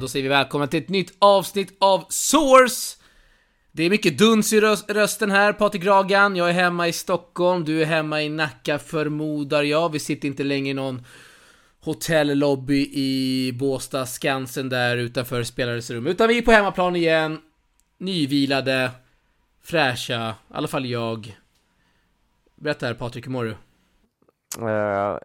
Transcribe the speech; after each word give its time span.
Då 0.00 0.08
säger 0.08 0.22
vi 0.22 0.28
välkomna 0.28 0.66
till 0.66 0.82
ett 0.82 0.88
nytt 0.88 1.12
avsnitt 1.18 1.76
av 1.80 2.04
Source! 2.08 2.96
Det 3.72 3.82
är 3.82 3.90
mycket 3.90 4.18
duns 4.18 4.52
i 4.52 4.60
röst, 4.60 4.90
rösten 4.90 5.30
här, 5.30 5.52
Patrik 5.52 5.84
Ragan. 5.84 6.36
Jag 6.36 6.48
är 6.48 6.52
hemma 6.52 6.88
i 6.88 6.92
Stockholm, 6.92 7.64
du 7.64 7.82
är 7.82 7.86
hemma 7.86 8.22
i 8.22 8.28
Nacka 8.28 8.78
förmodar 8.78 9.62
jag. 9.62 9.92
Vi 9.92 9.98
sitter 9.98 10.28
inte 10.28 10.44
längre 10.44 10.68
i 10.68 10.74
någon 10.74 11.06
hotellobby 11.80 12.90
i 12.92 13.52
Båstad, 13.52 14.06
Skansen 14.06 14.68
där 14.68 14.96
utanför 14.96 15.42
spelares 15.42 15.90
rum. 15.90 16.06
Utan 16.06 16.28
vi 16.28 16.38
är 16.38 16.42
på 16.42 16.52
hemmaplan 16.52 16.96
igen. 16.96 17.40
Nyvilade, 17.98 18.90
fräscha, 19.62 20.30
i 20.30 20.54
alla 20.54 20.68
fall 20.68 20.86
jag. 20.86 21.36
Berätta 22.56 22.86
här 22.86 22.94
Patrik, 22.94 23.26
hur 23.26 23.32
mår 23.32 23.44
du? 23.44 23.56
Uh, 24.58 25.18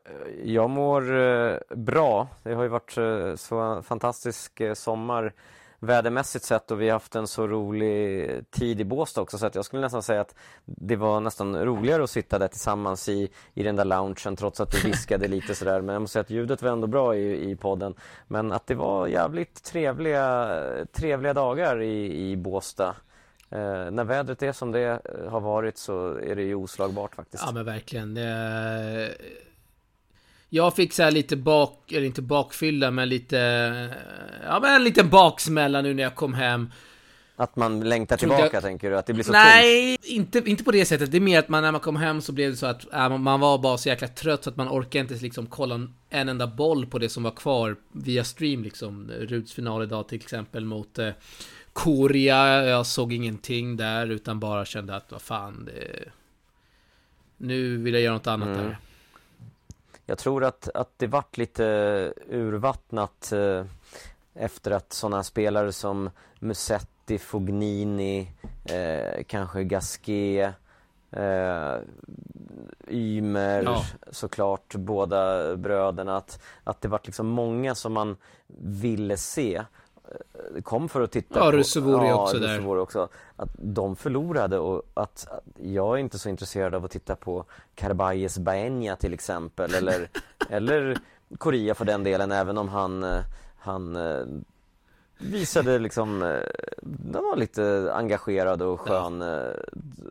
jag 0.43 0.70
mår 0.70 1.11
uh, 1.11 1.57
bra. 1.70 2.27
Det 2.43 2.53
har 2.53 2.63
ju 2.63 2.70
varit 2.70 2.97
uh, 2.97 3.35
så 3.35 3.81
fantastisk 3.81 4.61
sommar 4.73 5.34
vädermässigt 5.79 6.45
sett 6.45 6.71
och 6.71 6.81
vi 6.81 6.85
har 6.85 6.93
haft 6.93 7.15
en 7.15 7.27
så 7.27 7.48
rolig 7.48 8.29
tid 8.51 8.81
i 8.81 8.85
Båstad 8.85 9.21
också 9.21 9.38
så 9.38 9.45
att 9.45 9.55
jag 9.55 9.65
skulle 9.65 9.81
nästan 9.81 10.03
säga 10.03 10.21
att 10.21 10.35
det 10.65 10.95
var 10.95 11.20
nästan 11.20 11.65
roligare 11.65 12.03
att 12.03 12.09
sitta 12.09 12.39
där 12.39 12.48
tillsammans 12.48 13.09
i, 13.09 13.29
i 13.53 13.63
den 13.63 13.75
där 13.75 13.85
loungen 13.85 14.35
trots 14.35 14.59
att 14.59 14.71
det 14.71 14.84
viskade 14.85 15.27
lite 15.27 15.55
sådär. 15.55 15.81
Men 15.81 15.93
jag 15.93 16.01
måste 16.01 16.13
säga 16.13 16.21
att 16.21 16.29
ljudet 16.29 16.62
var 16.62 16.71
ändå 16.71 16.87
bra 16.87 17.15
i, 17.15 17.51
i 17.51 17.55
podden. 17.55 17.93
Men 18.27 18.51
att 18.51 18.67
det 18.67 18.76
var 18.76 19.07
jävligt 19.07 19.63
trevliga, 19.63 20.62
trevliga 20.91 21.34
dagar 21.34 21.81
i, 21.81 22.29
i 22.31 22.35
Båstad 22.35 22.96
Eh, 23.49 23.91
när 23.91 24.04
vädret 24.04 24.43
är 24.43 24.51
som 24.51 24.71
det 24.71 25.01
har 25.29 25.40
varit 25.40 25.77
så 25.77 26.18
är 26.18 26.35
det 26.35 26.43
ju 26.43 26.55
oslagbart 26.55 27.15
faktiskt. 27.15 27.43
Ja 27.46 27.52
men 27.52 27.65
verkligen. 27.65 28.18
Eh, 28.18 29.10
jag 30.49 30.76
fick 30.76 30.93
så 30.93 31.04
här 31.04 31.12
lite 31.12 31.35
bak, 31.35 31.91
eller 31.91 32.07
inte 32.07 32.21
bakfylla 32.21 32.91
men 32.91 33.10
lite, 33.10 33.37
ja 34.46 34.60
men 34.60 34.76
en 34.76 34.84
liten 34.84 35.10
baksmälla 35.10 35.82
nu 35.82 35.93
när 35.93 36.04
jag 36.04 36.15
kom 36.15 36.34
hem. 36.34 36.70
Att 37.37 37.55
man 37.55 37.90
längtar 37.90 38.18
tillbaka 38.18 38.49
jag... 38.54 38.63
tänker 38.63 38.90
du? 38.90 38.98
Att 38.98 39.05
det 39.05 39.13
blir 39.13 39.24
så 39.24 39.32
Nej, 39.32 39.98
inte, 40.04 40.43
inte 40.46 40.63
på 40.63 40.71
det 40.71 40.85
sättet. 40.85 41.12
Det 41.12 41.18
är 41.18 41.21
mer 41.21 41.40
att 41.40 41.49
man 41.49 41.63
när 41.63 41.71
man 41.71 41.82
kom 41.82 41.96
hem 41.96 42.21
så 42.21 42.32
blev 42.32 42.52
det 42.52 42.57
så 42.57 42.65
att 42.65 42.93
äh, 42.93 43.18
man 43.18 43.40
var 43.40 43.57
bara 43.57 43.77
så 43.77 43.90
jäkla 43.90 44.07
trött 44.07 44.43
så 44.43 44.49
att 44.49 44.55
man 44.55 44.70
orkade 44.70 44.99
inte 44.99 45.13
liksom 45.13 45.48
kolla 45.48 45.87
en 46.09 46.30
enda 46.30 46.48
boll 46.48 46.85
på 46.85 46.99
det 46.99 47.09
som 47.09 47.24
var 47.24 47.32
kvar 47.32 47.76
via 47.91 48.24
stream 48.24 48.63
liksom. 48.63 49.12
Ruds 49.20 49.54
final 49.54 49.84
idag 49.84 50.07
till 50.07 50.15
exempel 50.15 50.65
mot 50.65 50.99
eh, 50.99 51.09
Korea, 51.76 52.63
jag 52.65 52.85
såg 52.85 53.13
ingenting 53.13 53.77
där 53.77 54.07
utan 54.07 54.40
bara 54.40 54.65
kände 54.65 54.95
att 54.95 55.12
vad 55.12 55.21
fan 55.21 55.65
det... 55.65 56.12
Nu 57.37 57.77
vill 57.77 57.93
jag 57.93 58.04
göra 58.04 58.13
något 58.13 58.27
annat 58.27 58.48
mm. 58.48 58.63
där. 58.63 58.77
Jag 60.05 60.18
tror 60.18 60.43
att, 60.43 60.70
att 60.73 60.90
det 60.98 61.07
vart 61.07 61.37
lite 61.37 61.63
urvattnat 62.29 63.31
eh, 63.31 63.65
efter 64.34 64.72
att 64.72 64.94
sådana 64.94 65.23
spelare 65.23 65.72
som 65.72 66.09
Musetti, 66.40 67.18
Fognini, 67.18 68.31
eh, 68.66 69.23
kanske 69.28 69.63
Gasquet, 69.63 70.53
eh, 71.12 71.75
Ymer 72.88 73.63
ja. 73.63 73.85
såklart, 74.12 74.75
båda 74.75 75.56
bröderna. 75.56 76.18
Att, 76.18 76.44
att 76.63 76.81
det 76.81 76.88
vart 76.88 77.06
liksom 77.06 77.28
många 77.28 77.75
som 77.75 77.94
man 77.94 78.18
ville 78.57 79.18
se 79.18 79.63
kom 80.63 80.89
för 80.89 81.01
att 81.01 81.11
titta 81.11 81.39
ja, 81.39 81.45
på... 81.45 81.51
Rusevori 81.51 82.07
ja, 82.07 82.23
också 82.23 82.38
Rusevori 82.38 82.75
där. 82.75 82.81
också. 82.81 83.09
Att 83.35 83.50
de 83.57 83.95
förlorade 83.95 84.59
och 84.59 84.84
att, 84.94 85.28
att, 85.31 85.44
jag 85.57 85.94
är 85.94 85.97
inte 85.97 86.19
så 86.19 86.29
intresserad 86.29 86.75
av 86.75 86.85
att 86.85 86.91
titta 86.91 87.16
på 87.16 87.46
Carbayes 87.75 88.38
Baenya 88.38 88.96
till 88.96 89.13
exempel 89.13 89.74
eller, 89.74 90.09
eller 90.50 90.97
Korea 91.38 91.75
för 91.75 91.85
den 91.85 92.03
delen 92.03 92.31
även 92.31 92.57
om 92.57 92.69
han, 92.69 93.06
han 93.57 93.96
eh, 93.96 94.25
visade 95.18 95.80
liksom, 95.80 96.24
eh, 96.24 96.40
han 97.13 97.24
var 97.24 97.35
lite 97.35 97.91
engagerad 97.94 98.62
och 98.62 98.80
skön 98.80 99.22
ja. 99.22 99.41
Eh, 99.41 99.53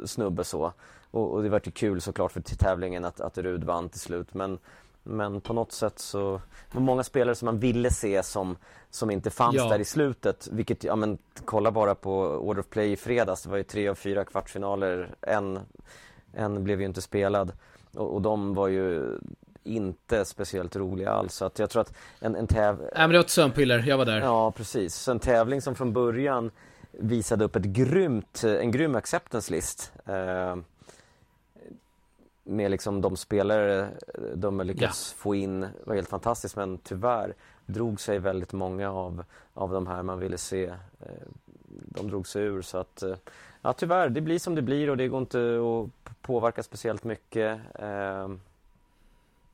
snubbe 0.05 0.45
så. 0.45 0.73
Och, 1.11 1.33
och 1.33 1.43
det 1.43 1.49
var 1.49 1.61
ju 1.65 1.71
kul 1.71 2.01
såklart 2.01 2.33
för 2.33 2.41
tävlingen 2.41 3.05
att, 3.05 3.21
att 3.21 3.39
Rud 3.39 3.65
vann 3.65 3.89
till 3.89 4.01
slut 4.01 4.35
men 4.35 4.59
men 5.05 5.41
på 5.41 5.53
något 5.53 5.73
sätt 5.73 5.99
så 5.99 6.31
var 6.31 6.41
det 6.73 6.81
många 6.81 7.03
spelare 7.03 7.35
som 7.35 7.47
man 7.47 7.59
ville 7.59 7.91
se 7.91 8.23
som, 8.23 8.57
som 8.91 9.11
inte 9.11 9.31
fanns 9.31 9.57
ja. 9.57 9.69
där 9.69 9.79
i 9.79 9.85
slutet. 9.85 10.49
Vilket, 10.53 10.85
ja 10.85 10.97
men 10.97 11.19
kolla 11.45 11.71
bara 11.71 11.95
på 11.95 12.21
Order 12.21 12.61
of 12.61 12.69
Play 12.69 12.93
i 12.93 12.97
fredags. 12.97 13.43
Det 13.43 13.51
var 13.51 13.57
ju 13.57 13.63
tre 13.63 13.89
av 13.89 13.95
fyra 13.95 14.25
kvartsfinaler. 14.25 15.15
En, 15.21 15.61
en 16.33 16.65
blev 16.65 16.81
ju 16.81 16.87
inte 16.87 17.03
spelad. 17.03 17.53
Och, 17.95 18.15
och 18.15 18.23
de 18.23 18.55
var 18.55 18.69
ju 18.69 19.19
inte 19.65 20.25
speciellt 20.25 20.77
roliga 20.77 21.11
alls. 21.11 21.35
Så 21.35 21.45
att 21.45 21.59
jag 21.59 21.71
tror 21.71 21.83
att 21.83 21.93
en, 22.21 22.37
en 22.37 22.47
tävling... 22.47 22.89
Nej 22.95 23.03
men 23.03 23.11
det 23.11 23.17
var 23.17 23.25
ett 23.25 23.31
sömnpiller, 23.31 23.85
jag 23.87 23.99
var 23.99 24.05
där. 24.05 24.21
Ja 24.21 24.51
precis. 24.51 24.95
Så 24.95 25.11
en 25.11 25.19
tävling 25.19 25.61
som 25.61 25.75
från 25.75 25.93
början 25.93 26.51
visade 26.93 27.45
upp 27.45 27.57
ett 27.57 27.65
grymt, 27.65 28.45
en 28.45 28.71
grym 28.71 28.95
acceptance 28.95 29.53
list. 29.53 29.93
Eh, 30.07 30.57
med 32.45 32.71
liksom 32.71 33.01
de 33.01 33.17
spelare 33.17 33.89
de 34.35 34.59
har 34.59 34.65
lyckats 34.65 35.15
ja. 35.17 35.23
få 35.23 35.35
in 35.35 35.67
var 35.85 35.95
helt 35.95 36.09
fantastiskt 36.09 36.57
men 36.57 36.79
tyvärr 36.79 37.35
drog 37.67 38.01
sig 38.01 38.19
väldigt 38.19 38.53
många 38.53 38.91
av, 38.91 39.25
av 39.55 39.73
de 39.73 39.87
här 39.87 40.03
man 40.03 40.19
ville 40.19 40.39
se. 40.39 40.65
Eh, 41.01 41.29
de 41.67 42.09
drog 42.09 42.27
sig 42.27 42.43
ur 42.43 42.63
så 42.63 42.79
att 42.79 43.03
eh, 43.03 43.15
ja 43.63 43.73
tyvärr, 43.73 44.09
det 44.09 44.21
blir 44.21 44.39
som 44.39 44.55
det 44.55 44.63
blir 44.63 44.91
och 44.91 44.97
det 44.97 45.09
går 45.09 45.21
inte 45.21 45.61
att 45.61 46.23
påverka 46.23 46.63
speciellt 46.63 47.05
mycket. 47.05 47.61
Eh, 47.75 48.29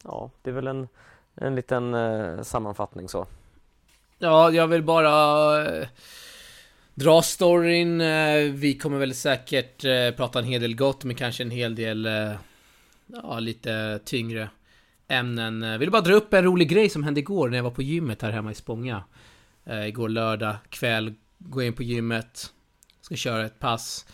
ja, 0.05 0.31
det 0.43 0.51
är 0.51 0.55
väl 0.55 0.67
en, 0.67 0.89
en 1.34 1.55
liten 1.55 2.45
sammanfattning 2.45 3.09
så. 3.09 3.27
Ja, 4.19 4.51
jag 4.51 4.67
vill 4.67 4.83
bara 4.83 5.65
dra 6.95 7.22
storyn. 7.22 7.99
Vi 8.55 8.78
kommer 8.83 8.99
väl 8.99 9.15
säkert 9.15 9.83
prata 10.17 10.39
en 10.39 10.45
hel 10.45 10.61
del 10.61 10.77
gott 10.77 11.05
men 11.05 11.17
kanske 11.17 11.43
en 11.43 11.51
hel 11.51 11.75
del 11.75 12.09
ja, 13.22 13.38
lite 13.38 14.00
tyngre 14.04 14.50
ämnen. 15.09 15.62
Jag 15.62 15.78
vill 15.78 15.91
bara 15.91 16.03
dra 16.03 16.15
upp 16.15 16.34
en 16.34 16.44
rolig 16.44 16.69
grej 16.69 16.88
som 16.88 17.04
hände 17.04 17.21
igår 17.21 17.48
när 17.48 17.56
jag 17.56 17.65
var 17.65 17.71
på 17.71 17.82
gymmet 17.82 18.22
här 18.22 18.31
hemma 18.31 18.50
i 18.50 18.54
Spånga. 18.54 19.04
Uh, 19.71 19.88
igår 19.88 20.09
lördag 20.09 20.56
kväll, 20.69 21.15
går 21.38 21.62
in 21.62 21.72
på 21.72 21.82
gymmet, 21.82 22.53
ska 23.00 23.16
köra 23.16 23.47
ett 23.47 23.59
pass. 23.59 24.06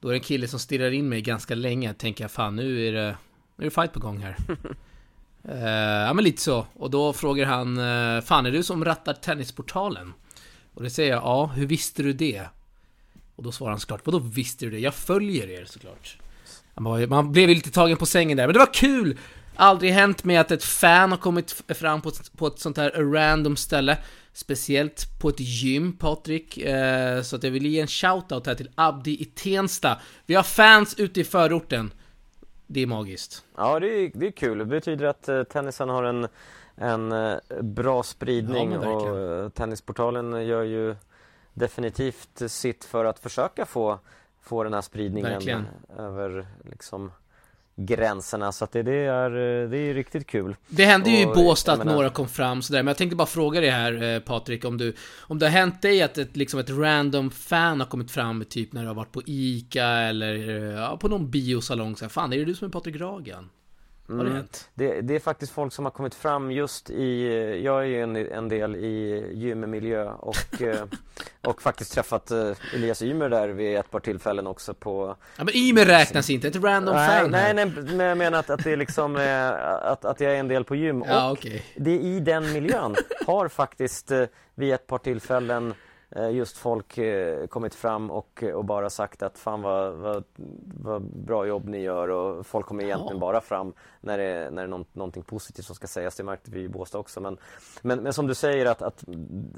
Då 0.00 0.08
är 0.08 0.12
det 0.12 0.18
en 0.18 0.22
kille 0.22 0.48
som 0.48 0.58
stirrar 0.58 0.90
in 0.90 1.08
mig 1.08 1.22
ganska 1.22 1.54
länge. 1.54 1.94
Tänker 1.94 2.24
jag, 2.24 2.30
fan 2.30 2.56
nu 2.56 2.88
är 2.88 2.92
det, 2.92 3.16
nu 3.56 3.64
är 3.64 3.70
det 3.70 3.70
fight 3.70 3.92
på 3.92 4.00
gång 4.00 4.18
här. 4.18 4.36
uh, 5.48 5.54
ja 6.06 6.12
men 6.12 6.24
lite 6.24 6.42
så. 6.42 6.66
Och 6.74 6.90
då 6.90 7.12
frågar 7.12 7.46
han, 7.46 7.78
uh, 7.78 8.20
fan 8.20 8.46
är 8.46 8.52
du 8.52 8.62
som 8.62 8.84
rattar 8.84 9.12
Tennisportalen? 9.12 10.12
Och 10.74 10.82
det 10.82 10.90
säger 10.90 11.10
jag, 11.10 11.22
ja, 11.22 11.46
hur 11.46 11.66
visste 11.66 12.02
du 12.02 12.12
det? 12.12 12.42
Och 13.36 13.42
då 13.42 13.52
svarar 13.52 13.70
han 13.70 13.80
såklart, 13.80 14.06
vadå 14.06 14.18
visste 14.18 14.64
du 14.64 14.70
det? 14.70 14.78
Jag 14.78 14.94
följer 14.94 15.50
er 15.50 15.64
såklart. 15.64 16.18
Man 16.80 17.32
blev 17.32 17.48
ju 17.48 17.54
lite 17.54 17.70
tagen 17.70 17.96
på 17.96 18.06
sängen 18.06 18.36
där, 18.36 18.46
men 18.46 18.52
det 18.52 18.58
var 18.58 18.74
kul! 18.74 19.18
Aldrig 19.56 19.92
hänt 19.92 20.24
med 20.24 20.40
att 20.40 20.50
ett 20.50 20.64
fan 20.64 21.10
har 21.10 21.18
kommit 21.18 21.50
fram 21.68 22.02
på 22.02 22.08
ett, 22.08 22.32
på 22.36 22.46
ett 22.46 22.58
sånt 22.58 22.76
här 22.76 22.90
random 22.90 23.56
ställe. 23.56 23.98
Speciellt 24.32 25.20
på 25.20 25.28
ett 25.28 25.40
gym, 25.40 25.92
Patrik. 25.92 26.58
Eh, 26.58 27.22
så 27.22 27.36
att 27.36 27.42
jag 27.42 27.50
vill 27.50 27.66
ge 27.66 27.80
en 27.80 27.86
shoutout 27.86 28.46
här 28.46 28.54
till 28.54 28.70
Abdi 28.74 29.22
i 29.22 29.24
Tensta. 29.24 30.00
Vi 30.26 30.34
har 30.34 30.42
fans 30.42 30.94
ute 30.98 31.20
i 31.20 31.24
förorten. 31.24 31.92
Det 32.66 32.82
är 32.82 32.86
magiskt. 32.86 33.44
Ja, 33.56 33.80
det 33.80 33.88
är, 33.88 34.10
det 34.14 34.26
är 34.26 34.30
kul. 34.30 34.58
Det 34.58 34.64
betyder 34.64 35.06
att 35.06 35.28
eh, 35.28 35.42
tennisen 35.42 35.88
har 35.88 36.02
en, 36.02 36.28
en 36.74 37.12
eh, 37.12 37.36
bra 37.62 38.02
spridning 38.02 38.72
ja, 38.72 38.88
och 38.88 39.18
eh, 39.18 39.48
Tennisportalen 39.48 40.46
gör 40.46 40.62
ju 40.62 40.96
definitivt 41.54 42.42
sitt 42.50 42.84
för 42.84 43.04
att 43.04 43.18
försöka 43.18 43.66
få 43.66 43.98
få 44.46 44.64
den 44.64 44.74
här 44.74 44.80
spridningen 44.80 45.32
Verkligen. 45.32 45.66
över 45.98 46.46
liksom 46.70 47.12
gränserna 47.76 48.52
så 48.52 48.64
att 48.64 48.72
det, 48.72 48.82
det, 48.82 48.92
är, 48.92 49.30
det 49.68 49.78
är 49.78 49.94
riktigt 49.94 50.26
kul. 50.26 50.56
Det 50.68 50.84
hände 50.84 51.10
ju 51.10 51.18
i 51.18 51.26
Båstad 51.26 51.72
att 51.72 51.78
menar... 51.78 51.92
några 51.94 52.10
kom 52.10 52.28
fram 52.28 52.62
sådär, 52.62 52.82
men 52.82 52.86
jag 52.86 52.96
tänkte 52.96 53.16
bara 53.16 53.26
fråga 53.26 53.60
dig 53.60 53.70
här 53.70 54.02
eh, 54.02 54.20
Patrik 54.20 54.64
om 54.64 54.78
du 54.78 54.94
Om 55.20 55.38
det 55.38 55.46
har 55.46 55.50
hänt 55.50 55.82
dig 55.82 56.02
att 56.02 56.18
ett, 56.18 56.36
liksom 56.36 56.60
ett 56.60 56.70
random 56.70 57.30
fan 57.30 57.80
har 57.80 57.86
kommit 57.86 58.10
fram 58.10 58.44
typ 58.44 58.72
när 58.72 58.82
du 58.82 58.88
har 58.88 58.94
varit 58.94 59.12
på 59.12 59.22
ICA 59.26 59.86
eller 59.86 60.48
eh, 60.48 60.80
ja, 60.80 60.96
på 60.96 61.08
någon 61.08 61.30
biosalong 61.30 61.96
såhär, 61.96 62.10
fan 62.10 62.32
är 62.32 62.38
det 62.38 62.44
du 62.44 62.54
som 62.54 62.68
är 62.68 62.72
Patrik 62.72 63.00
Ragan? 63.00 63.50
Har 64.08 64.24
det, 64.24 64.30
mm. 64.30 64.46
det, 64.74 65.00
det, 65.00 65.14
är 65.14 65.18
faktiskt 65.18 65.52
folk 65.52 65.72
som 65.72 65.84
har 65.84 65.92
kommit 65.92 66.14
fram 66.14 66.50
just 66.50 66.90
i, 66.90 67.30
jag 67.64 67.80
är 67.80 67.84
ju 67.84 68.02
en, 68.02 68.16
en 68.16 68.48
del 68.48 68.76
i 68.76 69.24
gymmiljö 69.34 70.10
och, 70.10 70.60
eh, 70.62 70.84
och 71.42 71.62
faktiskt 71.62 71.92
träffat 71.92 72.32
uh, 72.32 72.52
Elias 72.74 73.02
Ymer 73.02 73.28
där 73.28 73.48
vid 73.48 73.76
ett 73.76 73.90
par 73.90 74.00
tillfällen 74.00 74.46
också 74.46 74.74
på 74.74 75.16
Ja 75.36 75.44
men 75.44 75.56
Ymer 75.56 75.84
räknas 75.84 76.30
inte, 76.30 76.48
ett 76.48 76.56
random 76.56 76.94
nej, 76.94 77.20
fan 77.20 77.30
Nej, 77.30 77.54
nej, 77.54 77.66
men 77.66 78.06
jag 78.06 78.18
menar 78.18 78.38
att, 78.38 78.50
att 78.50 78.64
det 78.64 78.72
är 78.72 78.76
liksom, 78.76 79.16
uh, 79.16 79.50
att, 79.82 80.04
att 80.04 80.20
jag 80.20 80.32
är 80.32 80.36
en 80.36 80.48
del 80.48 80.64
på 80.64 80.74
gym. 80.74 81.04
Ja, 81.08 81.26
och 81.26 81.32
okay. 81.32 81.62
det 81.76 81.98
i 81.98 82.20
den 82.20 82.52
miljön 82.52 82.96
har 83.26 83.48
faktiskt 83.48 84.12
vid 84.56 84.74
ett 84.74 84.86
par 84.86 84.98
tillfällen 84.98 85.70
eh, 85.70 85.74
just 86.32 86.56
folk 86.56 86.98
eh, 86.98 87.46
kommit 87.46 87.74
fram 87.74 88.10
och, 88.10 88.44
och 88.54 88.64
bara 88.64 88.90
sagt 88.90 89.22
att 89.22 89.38
fan 89.38 89.62
vad, 89.62 89.94
vad, 89.94 90.24
vad 90.80 91.02
bra 91.02 91.46
jobb 91.46 91.68
ni 91.68 91.78
gör 91.80 92.08
och 92.08 92.46
folk 92.46 92.66
kommer 92.66 92.84
egentligen 92.84 93.18
bara 93.18 93.40
fram 93.40 93.72
när 94.00 94.18
det, 94.18 94.50
när 94.50 94.62
det 94.62 94.62
är 94.62 94.66
någon, 94.66 94.84
någonting 94.92 95.22
positivt 95.22 95.66
som 95.66 95.74
ska 95.74 95.86
sägas. 95.86 96.16
Det 96.16 96.24
märkte 96.24 96.50
vi 96.50 96.60
i 96.60 96.68
Båstad 96.68 96.98
också. 96.98 97.20
Men, 97.20 97.38
men, 97.82 97.98
men 98.02 98.12
som 98.12 98.26
du 98.26 98.34
säger 98.34 98.66
att, 98.66 98.82
att, 98.82 99.04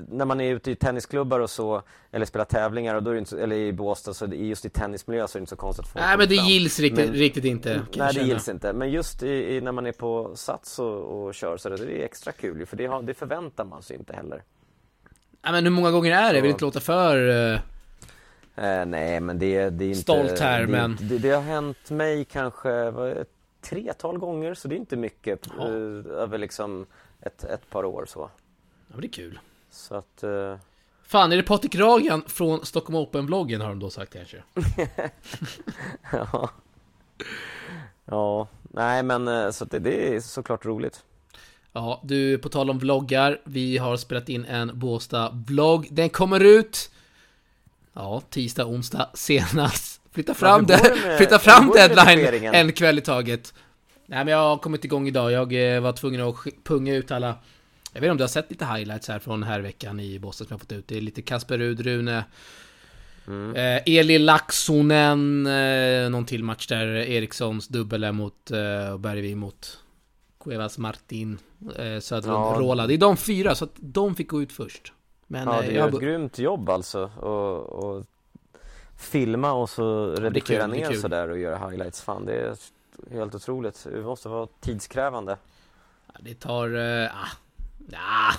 när 0.08 0.24
man 0.24 0.40
är 0.40 0.54
ute 0.54 0.70
i 0.70 0.76
tennisklubbar 0.76 1.40
och 1.40 1.50
så 1.50 1.82
eller 2.10 2.26
spelar 2.26 2.44
tävlingar 2.44 2.94
och 2.94 3.02
då 3.02 3.10
är 3.10 3.14
det 3.14 3.20
inte, 3.20 3.42
eller 3.42 3.56
i 3.56 3.72
Båstad 3.72 4.14
så 4.14 4.26
just 4.26 4.64
i 4.64 4.70
tennismiljö 4.70 5.28
så 5.28 5.38
är 5.38 5.40
det 5.40 5.42
inte 5.42 5.50
så 5.50 5.56
konstigt 5.56 5.84
att 5.84 5.92
folk 5.92 6.04
Nej 6.04 6.18
men 6.18 6.28
det 6.28 6.36
fram. 6.36 6.46
gills 6.46 6.80
riktigt, 6.80 7.06
Men- 7.06 7.14
riktigt 7.14 7.44
inte. 7.44 7.82
Nej 7.96 8.14
det 8.14 8.20
gills 8.20 8.48
inte, 8.48 8.72
men 8.72 8.90
just 8.90 9.22
i, 9.22 9.56
i, 9.56 9.60
när 9.60 9.72
man 9.72 9.86
är 9.86 9.92
på 9.92 10.30
Sats 10.34 10.78
och, 10.78 11.24
och 11.26 11.34
kör 11.34 11.56
så 11.56 11.68
är 11.68 11.76
det, 11.76 11.84
det 11.84 12.00
är 12.00 12.04
extra 12.04 12.32
kul 12.32 12.66
för 12.66 12.76
det, 12.76 12.86
har, 12.86 13.02
det 13.02 13.14
förväntar 13.14 13.64
man 13.64 13.82
sig 13.82 13.96
inte 13.96 14.12
heller. 14.12 14.42
Nej 15.42 15.52
men 15.52 15.64
hur 15.64 15.70
många 15.70 15.90
gånger 15.90 16.12
är 16.12 16.28
det? 16.32 16.34
Jag 16.34 16.42
vill 16.42 16.50
inte 16.50 16.64
låta 16.64 16.80
för... 16.80 17.28
eh, 17.54 17.60
Eh, 18.56 18.86
nej 18.86 19.20
men 19.20 19.38
det, 19.38 19.70
det 19.70 19.84
är 19.84 19.88
inte... 19.88 20.00
Stolt 20.00 20.38
här, 20.40 20.60
det, 20.60 20.66
men- 20.66 20.96
Det, 21.00 21.18
det 21.18 21.30
har 21.30 21.42
hänt 21.42 21.90
mig 21.90 22.24
kanske 22.24 22.90
vad, 22.90 23.10
ett 23.10 23.30
tretal 23.60 24.18
gånger 24.18 24.54
så 24.54 24.68
det 24.68 24.74
är 24.74 24.76
inte 24.76 24.96
mycket 24.96 25.46
eh, 25.58 25.64
över 26.16 26.38
liksom 26.38 26.86
ett, 27.20 27.44
ett 27.44 27.70
par 27.70 27.84
år 27.84 28.04
så. 28.08 28.20
Ja 28.88 28.92
men 28.92 29.00
det 29.00 29.06
är 29.06 29.12
kul. 29.12 29.38
Så 29.70 29.94
att... 29.94 30.22
Eh, 30.22 30.56
Fan, 31.02 31.32
är 31.32 31.36
det 31.36 31.42
Patrik 31.42 31.74
Ragan 31.74 32.22
från 32.26 32.66
Stockholm 32.66 32.96
Open-bloggen 32.96 33.60
har 33.60 33.68
de 33.68 33.78
då 33.78 33.90
sagt 33.90 34.12
kanske? 34.12 34.42
ja. 36.12 36.50
ja, 38.04 38.48
nej 38.62 39.02
men 39.02 39.28
eh, 39.28 39.50
så 39.50 39.64
att 39.64 39.70
det, 39.70 39.78
det 39.78 40.14
är 40.16 40.20
såklart 40.20 40.64
roligt. 40.64 41.04
Ja, 41.72 42.00
du, 42.04 42.38
på 42.38 42.48
tal 42.48 42.70
om 42.70 42.78
vloggar. 42.78 43.40
Vi 43.44 43.78
har 43.78 43.96
spelat 43.96 44.28
in 44.28 44.44
en 44.44 44.78
Båstad-vlogg. 44.78 45.88
Den 45.90 46.08
kommer 46.10 46.40
ut... 46.44 46.90
Ja, 47.92 48.22
tisdag, 48.30 48.66
onsdag 48.66 49.10
senast. 49.14 50.00
Flytta 50.12 50.34
fram, 50.34 50.66
det 50.66 50.82
med- 51.04 51.16
flytta 51.18 51.38
fram 51.38 51.70
deadline 51.74 52.44
en 52.54 52.72
kväll 52.72 52.98
i 52.98 53.00
taget. 53.00 53.54
Nej 54.06 54.24
men 54.24 54.32
jag 54.32 54.38
har 54.38 54.56
kommit 54.56 54.84
igång 54.84 55.08
idag. 55.08 55.32
Jag 55.32 55.74
eh, 55.76 55.80
var 55.80 55.92
tvungen 55.92 56.20
att 56.20 56.36
punga 56.64 56.94
ut 56.94 57.10
alla... 57.10 57.34
Jag 57.92 58.00
vet 58.00 58.06
inte 58.06 58.10
om 58.10 58.16
du 58.16 58.22
har 58.22 58.28
sett 58.28 58.50
lite 58.50 58.64
highlights 58.66 59.08
här 59.08 59.18
från 59.18 59.42
här 59.42 59.60
veckan 59.60 60.00
i 60.00 60.18
Båstad 60.18 60.44
som 60.44 60.46
jag 60.50 60.54
har 60.54 60.58
fått 60.58 60.72
ut. 60.72 60.88
Det 60.88 60.96
är 60.96 61.00
lite 61.00 61.22
Kasper 61.22 61.58
Rud, 61.58 61.80
Rune, 61.80 62.24
Mm. 63.26 63.56
eh, 63.56 63.82
Eli 63.98 64.18
Laxonen, 64.18 65.46
eh, 65.46 66.10
någon 66.10 66.24
till 66.24 66.44
match 66.44 66.66
där. 66.66 66.86
Erikssons 66.86 67.68
dubbel 67.68 68.12
mot 68.12 68.50
eh, 68.50 68.92
och 68.92 69.00
Bergvik 69.00 69.36
mot 69.36 69.78
Cuevas 70.40 70.78
Martin, 70.78 71.38
eh, 71.76 72.00
Söderlund, 72.00 72.38
Ja. 72.38 72.56
Rola. 72.58 72.86
Det 72.86 72.94
är 72.94 72.98
de 72.98 73.16
fyra, 73.16 73.54
så 73.54 73.64
att 73.64 73.72
de 73.76 74.14
fick 74.14 74.28
gå 74.28 74.42
ut 74.42 74.52
först. 74.52 74.92
Men 75.26 75.48
Ja, 75.48 75.60
eh, 75.62 75.66
jag 75.66 75.74
gör 75.74 75.82
har 75.82 75.88
ett 75.88 76.00
grymt 76.00 76.38
jobb 76.38 76.68
alltså 76.70 77.10
och, 77.20 77.62
och 77.62 78.04
filma 78.98 79.52
och 79.52 79.70
så 79.70 80.06
redigera 80.14 80.62
kul, 80.62 80.70
det 80.70 80.82
är 80.84 80.90
ner 80.90 80.96
sådär 80.96 81.28
och 81.30 81.38
göra 81.38 81.68
highlights. 81.68 82.02
Fan, 82.02 82.24
det 82.26 82.32
är 82.32 82.56
helt 83.10 83.34
otroligt. 83.34 83.86
Det 83.92 84.02
måste 84.02 84.28
vara 84.28 84.46
tidskrävande. 84.60 85.36
Det 86.20 86.34
tar... 86.34 86.74
Uh, 86.74 87.04
ah, 87.06 87.28
ah, 87.96 88.34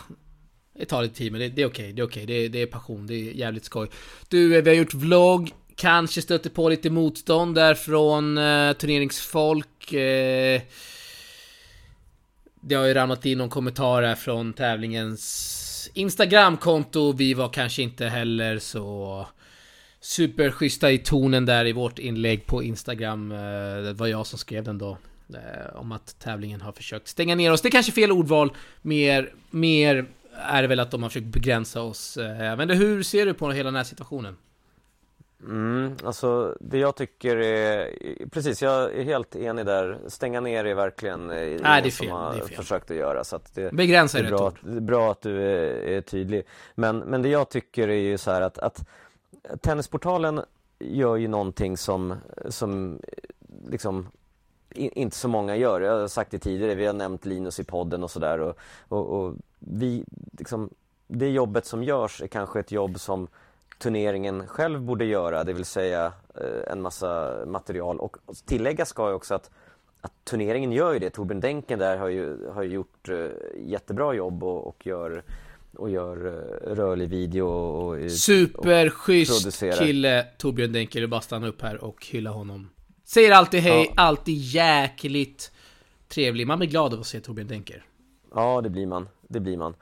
det 0.74 0.86
tar 0.86 1.02
lite 1.04 1.16
tid 1.16 1.32
men 1.32 1.42
det, 1.42 1.50
det 1.50 1.62
är 1.62 1.68
okej, 1.68 1.94
det 1.94 2.02
är 2.02 2.06
okej, 2.06 2.26
det, 2.26 2.34
är- 2.34 2.50
det 2.50 2.62
är 2.62 2.66
passion, 2.68 3.08
det 3.08 3.14
är 3.14 3.32
jävligt 3.34 3.66
skoj. 3.66 3.90
Du, 4.28 4.58
eh, 4.58 4.64
vi 4.64 4.70
har 4.70 4.78
gjort 4.78 4.94
vlogg, 4.94 5.52
kanske 5.76 6.22
stöter 6.22 6.50
på 6.50 6.70
lite 6.70 6.90
motstånd 6.90 7.56
där 7.56 7.74
från 7.76 8.38
uh, 8.38 8.74
turneringsfolk. 8.74 9.94
eh, 9.94 10.62
det 12.62 12.76
har 12.76 12.86
ju 12.86 12.94
ramlat 12.94 13.26
in 13.26 13.38
någon 13.38 13.50
kommentar 13.50 14.04
här 14.04 14.16
från 14.16 14.54
tävlingens 14.54 15.90
Instagramkonto. 15.94 17.12
Vi 17.12 17.34
var 17.34 17.50
kanske 17.50 17.82
inte 17.82 18.06
heller 18.06 18.60
så 18.60 19.28
superschyssta 20.00 20.92
i 20.92 20.98
tonen 20.98 21.46
där 21.46 21.66
i 21.66 21.72
vårt 21.72 22.00
inlägg 22.00 22.46
på 22.46 22.64
Instagram. 22.64 23.32
Eh, 23.32 23.38
det 23.84 23.94
var 23.94 24.08
jag 24.08 24.28
som 24.28 24.40
skrev 24.40 24.64
den 24.64 24.78
då. 24.78 24.98
Eh, 25.34 25.76
om 25.76 25.92
att 25.92 26.20
tävlingen 26.20 26.62
har 26.62 26.72
försökt 26.72 27.08
stänga 27.08 27.36
ner 27.36 27.52
oss. 27.52 27.62
Det 27.62 27.68
är 27.68 27.72
kanske 27.72 27.92
fel 27.92 28.12
ordval. 28.12 28.52
Mer, 28.82 29.34
mer 29.50 30.06
är 30.34 30.62
det 30.62 30.68
väl 30.68 30.80
att 30.80 30.92
de 30.92 31.04
har 31.04 31.10
försökt 31.10 31.26
begränsa 31.26 31.82
oss. 31.82 32.18
Eh, 32.18 32.58
Men 32.58 32.70
hur 32.70 33.04
ser 33.04 33.26
du 33.26 33.34
på 33.34 33.52
hela 33.52 33.68
den 33.68 33.76
här 33.76 33.84
situationen? 33.84 34.38
Mm, 35.44 35.96
alltså 36.04 36.58
det 36.60 36.78
jag 36.78 36.96
tycker 36.96 37.38
är, 37.38 37.90
precis 38.30 38.62
jag 38.62 38.94
är 38.96 39.04
helt 39.04 39.36
enig 39.36 39.66
där. 39.66 39.98
Stänga 40.08 40.42
ner 40.42 40.66
är 40.66 40.76
verkligen 40.76 41.32
eh, 41.32 41.48
ingen 41.48 41.62
det 41.62 41.68
är 41.70 41.82
som 41.90 42.06
fel, 42.06 42.10
har 42.16 42.34
det 42.34 42.40
är 42.40 42.46
fel. 42.46 42.58
försökt 42.58 42.92
att 42.92 42.98
göra. 42.98 43.24
Så 43.24 43.36
att 43.36 43.56
det, 43.56 43.74
Begränsa 43.74 44.20
är 44.20 44.24
bra, 44.24 44.48
att, 44.48 44.56
det 44.62 44.78
är 44.78 44.82
bra 44.82 45.12
att 45.12 45.22
du 45.22 45.42
är, 45.42 45.74
är 45.98 46.02
tydlig. 46.02 46.44
Men, 46.76 46.98
men 46.98 47.22
det 47.22 47.30
jag 47.30 47.50
tycker 47.50 47.88
är 47.88 47.94
ju 47.94 48.18
så 48.18 48.32
här 48.32 48.42
att, 48.42 48.58
att 48.60 48.88
Tennisportalen 49.62 50.42
gör 50.80 51.16
ju 51.16 51.28
någonting 51.28 51.78
som, 51.78 52.16
som 52.50 53.00
liksom 53.70 54.08
i- 54.70 55.02
inte 55.02 55.16
så 55.18 55.28
många 55.28 55.56
gör. 55.56 55.82
Jag 55.82 56.00
har 56.00 56.08
sagt 56.08 56.32
det 56.32 56.40
tidigare, 56.40 56.76
vi 56.76 56.86
har 56.86 56.94
nämnt 56.94 57.26
Linus 57.26 57.60
i 57.60 57.64
podden 57.64 58.04
och 58.04 58.12
sådär 58.12 58.40
och, 58.40 58.58
och, 58.88 59.06
och 59.08 59.34
vi, 59.60 60.06
liksom, 60.38 60.70
det 61.08 61.30
jobbet 61.30 61.66
som 61.66 61.84
görs 61.84 62.22
är 62.22 62.28
kanske 62.28 62.60
ett 62.60 62.72
jobb 62.72 63.00
som 63.00 63.28
turneringen 63.80 64.48
själv 64.48 64.82
borde 64.82 65.06
göra, 65.06 65.44
det 65.44 65.54
vill 65.54 65.66
säga 65.66 66.14
eh, 66.36 66.72
en 66.72 66.82
massa 66.82 67.38
material 67.46 68.00
och 68.00 68.18
tillägga 68.46 68.86
ska 68.86 69.08
jag 69.08 69.16
också 69.16 69.34
att 69.34 69.50
att 70.02 70.26
turneringen 70.26 70.72
gör 70.72 70.94
ju 70.94 71.00
det. 71.00 71.10
Torbjörn 71.10 71.40
Denken 71.40 71.80
där 71.80 71.98
har 71.98 72.08
ju, 72.08 72.50
har 72.50 72.64
ju 72.64 72.70
gjort 72.70 73.10
eh, 73.10 73.26
jättebra 73.58 74.14
jobb 74.14 74.44
och, 74.44 74.68
och 74.68 74.86
gör, 74.88 75.24
och 75.78 75.90
gör 75.90 76.26
eh, 76.28 76.76
rörlig 76.76 77.10
video 77.10 77.46
och, 77.48 78.12
Superschysst 78.12 79.60
kille 79.60 80.28
Torbjörn 80.38 80.74
Denker. 80.74 81.08
Bara 81.08 81.22
stanna 81.22 81.48
upp 81.48 81.62
här 81.62 81.84
och 81.84 82.06
hylla 82.06 82.30
honom. 82.30 82.70
Säger 83.06 83.32
alltid 83.32 83.60
hej, 83.60 83.86
Ja. 83.96 84.02
alltid 84.04 84.36
jäkligt 84.38 85.52
trevlig. 86.08 86.48
Man 86.48 86.60
blir 86.60 86.70
glad 86.70 86.94
av 86.94 87.00
att 87.00 87.08
se 87.08 87.20
Torbjörn 87.20 87.48
Denker. 87.48 87.86
Ja, 88.36 88.62
det 88.62 88.70
blir 88.70 88.88
man. 88.88 89.10
Det 89.28 89.40
blir 89.40 89.58
man. 89.58 89.74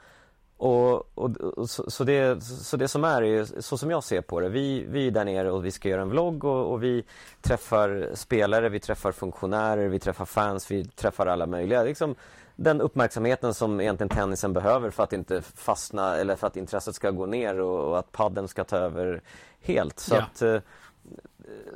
Och, 0.58 1.18
och, 1.18 1.36
och 1.36 1.70
så, 1.70 1.90
så, 1.90 2.04
det, 2.04 2.42
så 2.44 2.76
det 2.76 2.88
som 2.88 3.04
är, 3.04 3.22
är 3.22 3.60
så 3.60 3.78
som 3.78 3.90
jag 3.90 4.04
ser 4.04 4.20
på 4.20 4.40
det. 4.40 4.48
Vi, 4.48 4.86
vi 4.88 5.06
är 5.06 5.10
där 5.10 5.24
nere 5.24 5.50
och 5.50 5.64
vi 5.64 5.70
ska 5.70 5.88
göra 5.88 6.02
en 6.02 6.08
vlogg 6.08 6.44
och, 6.44 6.72
och 6.72 6.82
vi 6.82 7.04
träffar 7.42 8.10
spelare, 8.14 8.68
vi 8.68 8.80
träffar 8.80 9.12
funktionärer, 9.12 9.88
vi 9.88 9.98
träffar 9.98 10.24
fans, 10.24 10.70
vi 10.70 10.84
träffar 10.84 11.26
alla 11.26 11.46
möjliga. 11.46 11.82
Liksom 11.82 12.14
den 12.56 12.80
uppmärksamheten 12.80 13.54
som 13.54 13.80
egentligen 13.80 14.08
tennisen 14.08 14.52
behöver 14.52 14.90
för 14.90 15.02
att 15.02 15.12
inte 15.12 15.42
fastna 15.42 16.16
eller 16.16 16.36
för 16.36 16.46
att 16.46 16.56
intresset 16.56 16.94
ska 16.94 17.10
gå 17.10 17.26
ner 17.26 17.60
och, 17.60 17.88
och 17.90 17.98
att 17.98 18.12
padden 18.12 18.48
ska 18.48 18.64
ta 18.64 18.76
över 18.76 19.22
helt. 19.60 19.98
Så 19.98 20.14
Ja. 20.14 20.22
att 20.22 20.42
eh, 20.42 20.58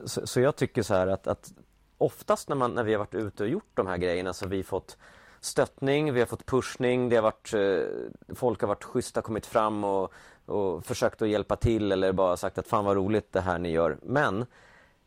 så, 0.04 0.26
så 0.26 0.40
jag 0.40 0.56
tycker 0.56 0.82
så 0.82 0.94
här 0.94 1.06
att, 1.06 1.26
att 1.26 1.52
oftast 1.98 2.48
när, 2.48 2.56
man, 2.56 2.70
när 2.74 2.84
vi 2.84 2.92
har 2.92 2.98
varit 2.98 3.14
ute 3.14 3.42
och 3.42 3.48
gjort 3.48 3.70
de 3.74 3.86
här 3.86 3.96
grejerna 3.96 4.32
så 4.32 4.44
har 4.44 4.50
vi 4.50 4.62
fått 4.62 4.96
stöttning, 5.44 6.12
vi 6.12 6.20
har 6.20 6.26
fått 6.26 6.46
pushning, 6.46 7.08
det 7.08 7.16
har 7.16 7.22
varit, 7.22 7.54
eh, 7.54 8.34
folk 8.34 8.60
har 8.60 8.68
varit 8.68 8.84
schyssta, 8.84 9.22
kommit 9.22 9.46
fram 9.46 9.84
och, 9.84 10.12
och 10.46 10.84
försökt 10.84 11.22
att 11.22 11.28
hjälpa 11.28 11.56
till 11.56 11.92
eller 11.92 12.12
bara 12.12 12.36
sagt 12.36 12.58
att 12.58 12.66
fan 12.66 12.84
vad 12.84 12.96
roligt 12.96 13.32
det 13.32 13.40
här 13.40 13.58
ni 13.58 13.70
gör. 13.70 13.96
Men 14.02 14.46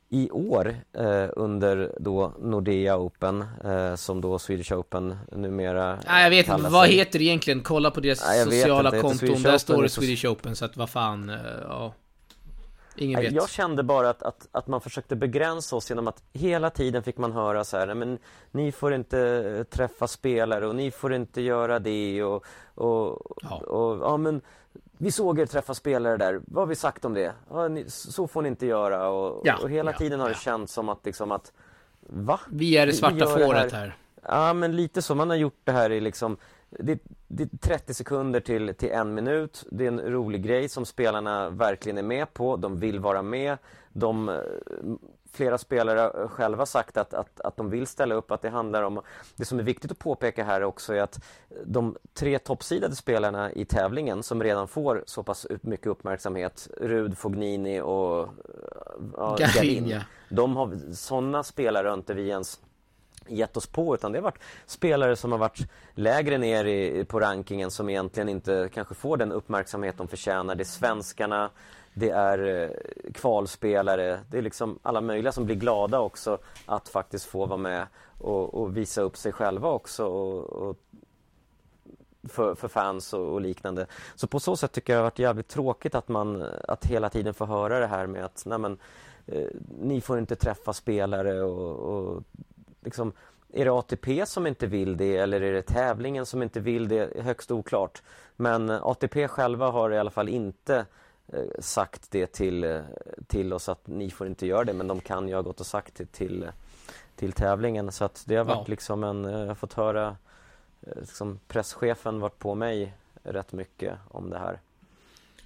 i 0.09 0.31
år 0.31 0.75
eh, 0.93 1.29
under 1.35 1.95
då 1.99 2.33
Nordea 2.39 2.97
Open, 2.97 3.45
eh, 3.63 3.95
som 3.95 4.21
då 4.21 4.39
Swedish 4.39 4.71
Open 4.71 5.17
numera 5.31 5.99
Nej, 6.07 6.23
jag 6.23 6.29
vet 6.29 6.47
inte. 6.47 6.69
Vad 6.69 6.87
heter 6.87 7.19
det 7.19 7.25
egentligen? 7.25 7.61
Kolla 7.61 7.91
på 7.91 7.99
deras 7.99 8.25
Nej, 8.27 8.43
sociala 8.43 8.91
konton. 9.01 9.41
Där 9.43 9.57
står 9.57 9.83
det 9.83 9.89
Swedish 9.89 10.25
Open, 10.25 10.55
så 10.55 10.65
att 10.65 10.77
vad 10.77 10.89
fan, 10.89 11.29
eh, 11.29 11.35
ja. 11.63 11.93
Ingen 12.95 13.21
vet. 13.21 13.33
Jag 13.33 13.49
kände 13.49 13.83
bara 13.83 14.09
att, 14.09 14.23
att, 14.23 14.47
att 14.51 14.67
man 14.67 14.81
försökte 14.81 15.15
begränsa 15.15 15.75
oss 15.75 15.89
genom 15.89 16.07
att 16.07 16.23
hela 16.33 16.69
tiden 16.69 17.03
fick 17.03 17.17
man 17.17 17.31
höra 17.31 17.63
så 17.63 17.77
här, 17.77 17.85
"Nej, 17.87 17.95
men 17.95 18.17
ni 18.51 18.71
får 18.71 18.93
inte 18.93 19.19
eh, 19.57 19.63
träffa 19.63 20.07
spelare 20.07 20.67
och 20.67 20.75
ni 20.75 20.91
får 20.91 21.13
inte 21.13 21.41
göra 21.41 21.79
det 21.79 22.23
och, 22.23 22.45
och, 22.75 23.21
Ja. 23.41 23.55
och 23.57 23.97
ja 24.11 24.17
men 24.17 24.41
vi 24.97 25.11
såg 25.11 25.39
er 25.39 25.45
träffa 25.45 25.73
spelare 25.73 26.17
där, 26.17 26.41
vad 26.47 26.61
har 26.61 26.67
vi 26.67 26.75
sagt 26.75 27.05
om 27.05 27.13
det? 27.13 27.33
Ja, 27.49 27.67
ni, 27.67 27.85
så 27.87 28.27
får 28.27 28.41
ni 28.41 28.49
inte 28.49 28.65
göra 28.65 29.09
och, 29.09 29.41
Ja, 29.47 29.57
och 29.63 29.69
hela 29.69 29.91
ja, 29.91 29.97
tiden 29.97 30.19
har 30.19 30.29
det 30.29 30.35
känts 30.37 30.73
som 30.73 30.89
att 30.89 31.05
liksom 31.05 31.31
att 31.31 31.51
Va? 32.09 32.39
Vi 32.49 32.77
är 32.77 32.85
det 32.85 32.91
Vi- 32.91 32.91
vi 32.91 32.97
svarta 32.97 33.25
fåret 33.45 33.71
här. 33.71 33.79
här. 33.79 33.95
Ja 34.27 34.53
men 34.53 34.75
lite 34.75 35.01
så, 35.01 35.15
man 35.15 35.29
har 35.29 35.37
gjort 35.37 35.59
det 35.63 35.71
här 35.71 35.89
i 35.91 35.99
liksom 35.99 36.37
det, 36.79 36.99
det 37.27 37.43
är 37.43 37.57
30 37.57 37.93
sekunder 37.93 38.39
till, 38.39 38.75
till 38.75 38.91
en 38.91 39.13
minut. 39.13 39.65
Det 39.71 39.83
är 39.83 39.87
en 39.87 39.99
rolig 39.99 40.43
grej 40.43 40.69
som 40.69 40.85
spelarna 40.85 41.49
verkligen 41.49 41.97
är 41.97 42.03
med 42.03 42.33
på. 42.33 42.57
De 42.57 42.79
vill 42.79 42.99
vara 42.99 43.21
med. 43.21 43.57
De, 43.93 44.29
eh, 44.29 44.35
flera 45.31 45.57
spelare 45.57 45.99
har 45.99 46.27
själva 46.27 46.65
sagt 46.65 46.97
att, 46.97 47.13
att, 47.13 47.41
att 47.41 47.57
de 47.57 47.69
vill 47.69 47.87
ställa 47.87 48.15
upp, 48.15 48.31
att 48.31 48.41
det 48.41 48.49
handlar 48.49 48.83
om... 48.83 49.01
Det 49.35 49.45
som 49.45 49.59
är 49.59 49.63
viktigt 49.63 49.91
att 49.91 49.99
påpeka 49.99 50.43
här 50.43 50.63
också 50.63 50.93
är 50.93 51.01
att 51.01 51.23
de 51.65 51.97
tre 52.13 52.39
toppsidade 52.39 52.95
spelarna 52.95 53.51
i 53.51 53.65
tävlingen 53.65 54.23
som 54.23 54.43
redan 54.43 54.67
får 54.67 55.03
så 55.05 55.23
pass 55.23 55.47
mycket 55.61 55.87
uppmärksamhet, 55.87 56.67
Rud, 56.77 57.17
Fognini 57.17 57.81
och 57.81 58.29
ja, 59.17 59.37
Garin, 59.39 60.01
de 60.29 60.55
har, 60.55 60.93
sådana 60.93 61.43
spelare 61.43 61.87
har 61.87 61.93
inte 61.93 62.13
vi 62.13 62.29
ens 62.29 62.59
gett 63.27 63.57
oss 63.57 63.67
på 63.67 63.95
utan 63.95 64.11
det 64.11 64.17
har 64.17 64.23
varit 64.23 64.41
spelare 64.65 65.15
som 65.15 65.31
har 65.31 65.39
varit 65.39 65.67
lägre 65.93 66.37
ner 66.37 66.65
i, 66.65 67.05
på 67.05 67.19
rankingen 67.19 67.71
som 67.71 67.89
egentligen 67.89 68.29
inte 68.29 68.69
kanske 68.73 68.95
får 68.95 69.17
den 69.17 69.31
uppmärksamhet 69.31 69.97
de 69.97 70.07
förtjänar. 70.07 70.55
Det 70.55 70.63
är 70.63 70.65
svenskarna, 70.65 71.49
det 71.93 72.09
är 72.09 72.63
eh, 72.63 72.69
kvalspelare, 73.13 74.19
det 74.31 74.37
är 74.37 74.41
liksom 74.41 74.79
alla 74.81 75.01
möjliga 75.01 75.31
som 75.31 75.45
blir 75.45 75.55
glada 75.55 75.99
också 75.99 76.37
att 76.65 76.89
faktiskt 76.89 77.25
få 77.25 77.45
vara 77.45 77.57
med 77.57 77.87
och, 78.19 78.53
och 78.53 78.77
visa 78.77 79.01
upp 79.01 79.17
sig 79.17 79.31
själva 79.31 79.69
också 79.69 80.05
och, 80.05 80.69
och 80.69 80.77
för, 82.29 82.55
för, 82.55 82.67
fans 82.67 83.13
och, 83.13 83.33
och, 83.33 83.41
liknande. 83.41 83.85
Så 84.15 84.27
på 84.27 84.39
så 84.39 84.55
sätt 84.55 84.71
tycker 84.71 84.93
jag 84.93 84.97
det 84.97 85.01
har 85.01 85.11
varit 85.11 85.19
jävligt 85.19 85.47
tråkigt 85.47 85.95
att 85.95 86.07
man 86.07 86.43
att 86.67 86.85
hela 86.85 87.09
tiden 87.09 87.33
få 87.33 87.45
höra 87.45 87.79
det 87.79 87.87
här 87.87 88.07
med 88.07 88.25
att 88.25 88.43
nej 88.45 88.57
men, 88.57 88.77
eh, 89.25 89.47
ni 89.81 90.01
får 90.01 90.19
inte 90.19 90.35
träffa 90.35 90.73
spelare 90.73 91.43
och, 91.43 91.77
och 91.77 92.23
liksom, 92.85 93.13
är 93.53 93.65
det 93.65 93.71
ATP 93.71 94.25
som 94.25 94.47
inte 94.47 94.67
vill 94.67 94.97
det 94.97 95.17
eller 95.17 95.41
är 95.41 95.53
det 95.53 95.61
tävlingen 95.61 96.25
som 96.25 96.43
inte 96.43 96.59
vill 96.59 96.87
det? 96.87 97.23
Högst 97.23 97.51
oklart. 97.51 98.03
Men 98.35 98.69
ATP 98.69 99.27
själva 99.27 99.71
har 99.71 99.91
i 99.91 99.97
alla 99.97 100.11
fall 100.11 100.29
inte 100.29 100.85
eh, 101.27 101.43
sagt 101.59 102.11
det 102.11 102.27
till, 102.27 102.63
eh, 102.63 102.81
till 103.27 103.53
oss 103.53 103.69
att 103.69 103.87
ni 103.87 104.11
får 104.11 104.27
inte 104.27 104.47
göra 104.47 104.63
det 104.63 104.73
men 104.73 104.87
de 104.87 104.99
kan 104.99 105.27
ju 105.27 105.35
ha 105.35 105.41
gått 105.41 105.59
och 105.59 105.65
sagt 105.65 105.95
det 105.95 106.11
till, 106.11 106.51
till 107.15 107.33
tävlingen 107.33 107.91
så 107.91 108.05
att 108.05 108.23
det 108.27 108.35
har 108.35 108.45
varit 108.45 108.67
ja. 108.67 108.71
liksom 108.71 109.03
en, 109.03 109.25
eh, 109.25 109.39
jag 109.39 109.47
har 109.47 109.55
fått 109.55 109.73
höra 109.73 110.17
liksom 110.79 111.39
presschefen 111.47 112.19
varit 112.19 112.39
på 112.39 112.55
mig 112.55 112.97
rätt 113.23 113.53
mycket 113.53 113.97
om 114.09 114.29
det 114.29 114.37
här. 114.37 114.59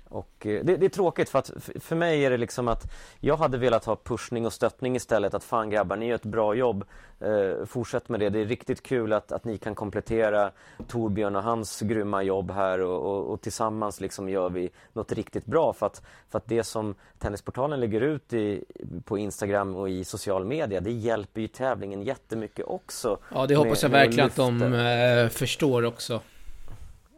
Och 0.09 0.45
eh, 0.45 0.63
det, 0.63 0.77
det, 0.77 0.85
är 0.85 0.89
tråkigt 0.89 1.29
för 1.29 1.39
att 1.39 1.51
för 1.79 1.95
mig 1.95 2.25
är 2.25 2.29
det 2.29 2.37
liksom 2.37 2.67
att 2.67 2.91
jag 3.19 3.37
hade 3.37 3.57
velat 3.57 3.85
ha 3.85 3.95
pushning 3.95 4.45
och 4.45 4.53
stöttning 4.53 4.95
istället. 4.95 5.33
Att 5.33 5.43
fan 5.43 5.69
grabbar, 5.69 5.95
ni 5.95 6.07
gör 6.07 6.15
ett 6.15 6.25
bra 6.25 6.53
jobb. 6.53 6.85
Eh, 7.19 7.65
fortsätt 7.65 8.09
med 8.09 8.19
det. 8.19 8.29
Det 8.29 8.39
är 8.39 8.45
riktigt 8.45 8.83
kul 8.83 9.13
att, 9.13 9.31
att 9.31 9.45
ni 9.45 9.57
kan 9.57 9.75
komplettera 9.75 10.51
Torbjörn 10.87 11.35
och 11.35 11.43
hans 11.43 11.79
grymma 11.79 12.23
jobb 12.23 12.51
här 12.51 12.81
och, 12.81 13.11
och, 13.11 13.33
och, 13.33 13.41
tillsammans 13.41 14.01
liksom 14.01 14.29
gör 14.29 14.49
vi 14.49 14.69
något 14.93 15.11
riktigt 15.11 15.45
bra. 15.45 15.73
För 15.73 15.85
att, 15.85 16.01
för 16.29 16.37
att 16.37 16.47
det 16.47 16.63
som 16.63 16.95
Tennisportalen 17.17 17.79
lägger 17.79 18.01
ut 18.01 18.33
i, 18.33 18.63
på 19.03 19.17
Instagram 19.17 19.75
och 19.75 19.89
i 19.89 20.03
social 20.03 20.45
media, 20.45 20.79
det 20.79 20.91
hjälper 20.91 21.41
ju 21.41 21.47
tävlingen 21.47 22.01
jättemycket 22.01 22.65
också. 22.65 23.17
Ja, 23.33 23.47
det 23.47 23.55
hoppas 23.55 23.83
jag 23.83 23.89
verkligen 23.89 24.25
att 24.25 24.35
de 24.35 24.73
eh, 24.73 25.29
förstår 25.29 25.85
också. 25.85 26.21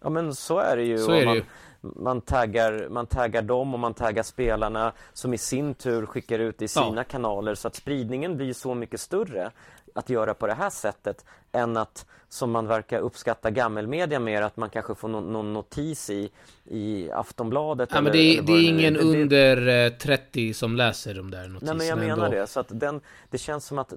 Ja, 0.01 0.10
men 0.10 0.36
så 0.36 0.60
är 0.60 0.77
det 0.77 0.84
ju. 0.84 0.98
Så 0.98 1.12
är 1.12 1.25
det 1.25 1.36
ju 1.36 1.43
man 1.81 2.22
taggar, 2.22 2.89
man 2.89 3.05
taggar 3.05 3.41
dem 3.41 3.74
och 3.74 3.79
man 3.79 3.93
taggar 3.93 4.24
spelarna 4.24 4.91
som 5.13 5.34
i 5.34 5.38
sin 5.38 5.74
tur 5.74 6.05
skickar 6.05 6.39
ut 6.39 6.62
i 6.62 6.67
sina 6.67 6.93
ja. 6.96 7.03
kanaler 7.03 7.55
så 7.55 7.67
att 7.67 7.75
spridningen 7.75 8.38
blir 8.38 8.53
så 8.53 8.74
mycket 8.74 9.00
större 9.00 9.51
att 9.96 10.10
göra 10.10 10.34
på 10.34 10.48
det 10.48 10.54
här 10.54 10.70
sättet 10.70 11.26
än 11.52 11.78
att, 11.78 12.06
som 12.30 12.52
man 12.52 12.68
verkar 12.68 13.00
uppskatta 13.00 13.52
gammelmedia 13.52 14.20
mer, 14.20 14.42
att 14.42 14.58
man 14.58 14.70
kanske 14.70 14.96
får 14.96 15.08
någon, 15.08 15.34
någon 15.34 15.54
notis 15.54 16.10
i, 16.10 16.32
i 16.66 17.12
Aftonbladet. 17.12 17.90
Ja, 17.92 17.98
eller, 17.98 18.04
men 18.04 18.12
det, 18.12 18.38
är, 18.38 18.42
det 18.42 18.54
är 18.54 18.70
ingen 18.70 18.94
det, 18.94 19.00
under 19.00 19.90
30 19.90 20.48
eh, 20.48 20.54
som 20.54 20.76
läser 20.76 21.14
de 21.14 21.32
där 21.32 21.48
notiserna. 21.48 21.74
Nej, 21.74 21.78
men 21.78 21.88
jag 21.88 21.98
menar 21.98 22.26
ändå. 22.26 22.38
det. 22.38 22.48
Så 22.48 22.60
att 22.60 22.68
den, 22.70 23.02
det 23.30 23.38
känns 23.38 23.66
som 23.66 23.80
att 23.80 23.94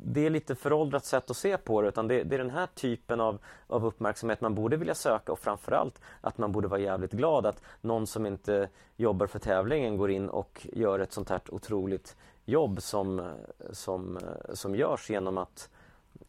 det 0.00 0.26
är 0.26 0.30
lite 0.30 0.54
föråldrat 0.54 1.04
sätt 1.04 1.30
att 1.30 1.36
se 1.36 1.56
på 1.56 1.82
det, 1.82 1.88
utan 1.88 2.08
det, 2.08 2.22
det, 2.22 2.34
är 2.34 2.38
den 2.38 2.50
här 2.50 2.68
typen 2.74 3.20
av, 3.20 3.38
av 3.66 3.86
uppmärksamhet 3.86 4.40
man 4.40 4.54
borde 4.54 4.76
vilja 4.76 4.94
söka 4.94 5.32
och 5.32 5.38
framförallt 5.38 6.00
att 6.20 6.38
man 6.38 6.52
borde 6.52 6.68
vara 6.68 6.80
jävligt 6.80 7.12
glad 7.12 7.46
att 7.46 7.62
någon 7.80 8.06
som 8.06 8.26
inte 8.26 8.68
jobbar 8.96 9.26
för 9.26 9.38
tävlingen 9.38 9.96
går 9.96 10.10
in 10.10 10.28
och 10.28 10.66
gör 10.72 10.98
ett 10.98 11.12
sånt 11.12 11.28
här 11.28 11.40
otroligt 11.48 12.16
jobb 12.46 12.82
som, 12.82 13.32
som, 13.72 14.18
som 14.54 14.74
görs 14.74 15.10
genom 15.10 15.38
att 15.38 15.68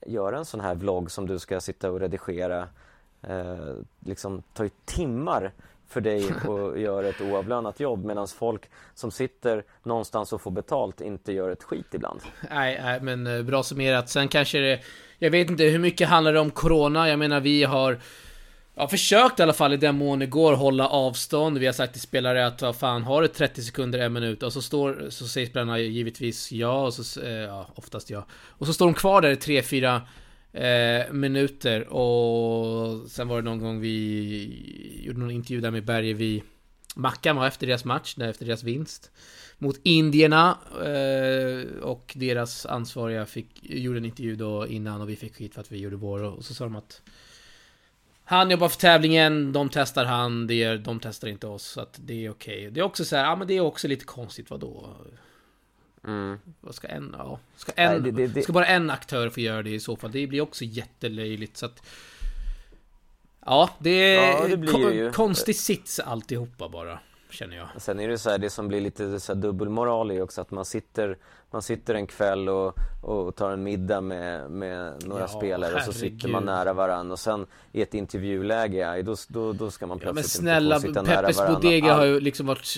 göra 0.05 0.37
en 0.37 0.45
sån 0.45 0.59
här 0.59 0.75
vlogg 0.75 1.11
som 1.11 1.27
du 1.27 1.39
ska 1.39 1.59
sitta 1.59 1.91
och 1.91 1.99
redigera. 1.99 2.67
Eh, 3.21 3.75
liksom 3.99 4.41
tar 4.53 4.63
ju 4.63 4.69
timmar 4.85 5.51
för 5.87 6.01
dig 6.01 6.25
att 6.47 6.79
göra 6.79 7.07
ett 7.07 7.21
oavlönat 7.21 7.79
jobb 7.79 8.05
medan 8.05 8.27
folk 8.27 8.69
som 8.93 9.11
sitter 9.11 9.63
någonstans 9.83 10.33
och 10.33 10.41
får 10.41 10.51
betalt 10.51 11.01
inte 11.01 11.33
gör 11.33 11.49
ett 11.49 11.63
skit 11.63 11.93
ibland. 11.93 12.21
Nej, 12.49 12.79
nej 12.83 13.01
men 13.01 13.27
eh, 13.27 13.43
bra 13.43 13.63
summerat. 13.63 14.09
Sen 14.09 14.27
kanske 14.27 14.59
det... 14.59 14.79
Jag 15.19 15.31
vet 15.31 15.49
inte 15.49 15.63
hur 15.63 15.79
mycket 15.79 16.09
handlar 16.09 16.33
det 16.33 16.39
om 16.39 16.51
Corona? 16.51 17.09
Jag 17.09 17.19
menar 17.19 17.39
vi 17.39 17.63
har 17.63 17.99
Ja, 18.79 18.87
försökt 18.87 19.39
i 19.39 19.43
alla 19.43 19.53
fall 19.53 19.73
i 19.73 19.77
den 19.77 19.97
mån 19.97 20.19
det 20.19 20.25
går 20.25 20.53
hålla 20.53 20.87
avstånd. 20.87 21.57
Vi 21.57 21.65
har 21.65 21.73
sagt 21.73 21.93
till 21.93 22.01
spelare 22.01 22.47
att 22.47 22.61
vad 22.61 22.75
fan, 22.75 23.03
har 23.03 23.21
du 23.21 23.27
30 23.27 23.61
sekunder, 23.61 23.99
en 23.99 24.13
minut? 24.13 24.43
Och 24.43 24.53
så, 24.53 24.61
står, 24.61 25.07
så 25.09 25.27
säger 25.27 25.47
spelarna 25.47 25.79
givetvis 25.79 26.51
ja, 26.51 26.85
och 26.85 26.93
så, 26.93 27.21
eh, 27.21 27.31
ja, 27.31 27.67
oftast 27.75 28.09
ja. 28.09 28.25
Och 28.31 28.67
så 28.67 28.73
står 28.73 28.85
de 28.85 28.93
kvar 28.93 29.21
där 29.21 29.29
i 29.29 29.35
3-4 29.35 30.01
eh, 30.53 31.13
minuter. 31.13 31.87
Och 31.87 33.09
sen 33.09 33.27
var 33.27 33.35
det 33.35 33.49
någon 33.49 33.59
gång 33.59 33.79
vi 33.79 35.01
gjorde 35.05 35.19
någon 35.19 35.31
intervju 35.31 35.61
där 35.61 35.71
med 35.71 35.85
Bergevi. 35.85 36.43
Mackan 36.95 37.35
var 37.35 37.47
efter 37.47 37.67
deras 37.67 37.85
match, 37.85 38.17
efter 38.17 38.45
deras 38.45 38.63
vinst. 38.63 39.11
Mot 39.57 39.79
indierna. 39.83 40.57
Eh, 40.85 41.81
och 41.81 42.13
deras 42.15 42.65
ansvariga 42.65 43.25
fick, 43.25 43.47
gjorde 43.61 43.99
en 43.99 44.05
intervju 44.05 44.35
då 44.35 44.67
innan 44.67 45.01
och 45.01 45.09
vi 45.09 45.15
fick 45.15 45.35
skit 45.35 45.53
för 45.53 45.61
att 45.61 45.71
vi 45.71 45.77
gjorde 45.77 45.95
vår. 45.95 46.23
Och 46.23 46.45
så 46.45 46.53
sa 46.53 46.63
de 46.63 46.75
att 46.75 47.01
han 48.29 48.51
jobbar 48.51 48.69
för 48.69 48.77
tävlingen, 48.77 49.53
de 49.53 49.69
testar 49.69 50.05
han, 50.05 50.47
det 50.47 50.63
är, 50.63 50.77
de 50.77 50.99
testar 50.99 51.27
inte 51.27 51.47
oss. 51.47 51.63
Så 51.63 51.81
att 51.81 51.99
det 52.03 52.25
är 52.25 52.29
okej. 52.29 52.57
Okay. 52.57 52.69
Det 52.69 52.79
är 52.79 52.83
också 52.83 53.05
så 53.05 53.15
här, 53.15 53.23
ja 53.23 53.35
men 53.35 53.47
det 53.47 53.53
är 53.53 53.61
också 53.61 53.87
lite 53.87 54.05
konstigt, 54.05 54.49
vadå? 54.49 54.95
Mm. 56.07 56.39
Vad 56.61 56.75
ska 56.75 56.87
en, 56.87 57.15
ja, 57.17 57.39
ska 57.55 57.71
en, 57.75 58.01
Nej, 58.01 58.11
det, 58.11 58.27
det, 58.27 58.41
ska 58.41 58.53
bara 58.53 58.65
en 58.65 58.89
aktör 58.89 59.29
få 59.29 59.39
göra 59.39 59.63
det 59.63 59.69
i 59.69 59.79
så 59.79 59.95
fall? 59.95 60.11
Det 60.11 60.27
blir 60.27 60.41
också 60.41 60.65
jättelöjligt 60.65 61.57
så 61.57 61.65
att... 61.65 61.87
Ja, 63.45 63.69
det 63.79 64.15
är 64.15 64.41
ja, 64.41 64.47
det 64.47 64.57
blir 64.57 64.93
ju... 64.93 65.11
konstig 65.11 65.55
sits 65.55 65.99
alltihopa 65.99 66.69
bara 66.69 66.99
känner 67.29 67.57
jag. 67.57 67.67
Sen 67.77 67.99
är 67.99 68.07
det 68.07 68.17
så 68.17 68.29
här, 68.29 68.37
det 68.37 68.49
som 68.49 68.67
blir 68.67 68.81
lite 68.81 69.19
så 69.19 69.33
här 69.33 69.41
dubbelmoral 69.41 70.11
är 70.11 70.21
också 70.21 70.41
att 70.41 70.51
man 70.51 70.65
sitter, 70.65 71.17
man 71.51 71.61
sitter 71.61 71.95
en 71.95 72.07
kväll 72.07 72.49
och, 72.49 72.73
och 73.01 73.35
tar 73.35 73.51
en 73.51 73.63
middag 73.63 74.01
med, 74.01 74.51
med 74.51 75.03
några 75.05 75.21
ja, 75.21 75.27
spelare 75.27 75.69
herregud. 75.69 75.87
och 75.87 75.93
så 75.93 75.99
sitter 75.99 76.29
man 76.29 76.43
nära 76.43 76.73
varandra 76.73 77.13
och 77.13 77.19
sen 77.19 77.45
i 77.71 77.81
ett 77.81 77.93
intervjuläge, 77.93 79.01
då, 79.01 79.15
då, 79.27 79.53
då 79.53 79.71
ska 79.71 79.87
man 79.87 79.99
plötsligt 79.99 80.41
ja, 80.41 80.43
men 80.43 80.53
snälla, 80.53 80.75
inte 80.75 80.87
få 80.87 80.93
sitta 80.93 81.03
Peppes 81.03 81.37
nära 81.37 81.47
varandra. 81.47 81.69
Bodega 81.69 81.93
har 81.93 82.05
ju 82.05 82.19
liksom 82.19 82.47
varit 82.47 82.77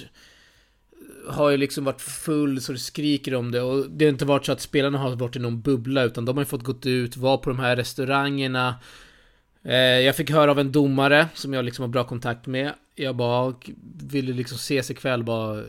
har 1.28 1.50
ju 1.50 1.58
liksom 1.58 1.84
varit 1.84 2.02
full 2.02 2.62
så 2.62 2.72
det 2.72 2.80
skriker 2.80 3.36
om 3.36 3.52
det 3.52 3.62
och 3.62 3.90
det 3.90 4.06
har 4.06 4.10
inte 4.10 4.26
varit 4.26 4.46
så 4.46 4.52
att 4.52 4.62
spelarna 4.62 4.98
har 4.98 5.16
varit 5.16 5.36
i 5.36 5.40
någon 5.40 5.62
bubbla 5.62 6.04
utan 6.04 6.26
de 6.26 6.38
har 6.38 6.42
ju 6.42 6.46
fått 6.46 6.64
gått 6.64 6.86
ut, 6.86 7.18
vara 7.18 7.38
på 7.38 7.50
de 7.50 7.60
här 7.60 7.76
restaurangerna 7.76 8.76
eh, 9.64 9.76
Jag 9.76 10.16
fick 10.16 10.32
höra 10.32 10.52
av 10.52 10.60
en 10.60 10.72
domare 10.72 11.28
som 11.34 11.54
jag 11.54 11.66
liksom 11.66 11.84
har 11.84 11.90
bra 11.90 12.04
kontakt 12.04 12.48
med 12.48 12.74
jag 13.00 13.16
bara 13.16 13.54
ville 14.04 14.34
liksom 14.34 14.56
ses 14.56 14.92
ikväll, 14.92 15.24
bara 15.24 15.64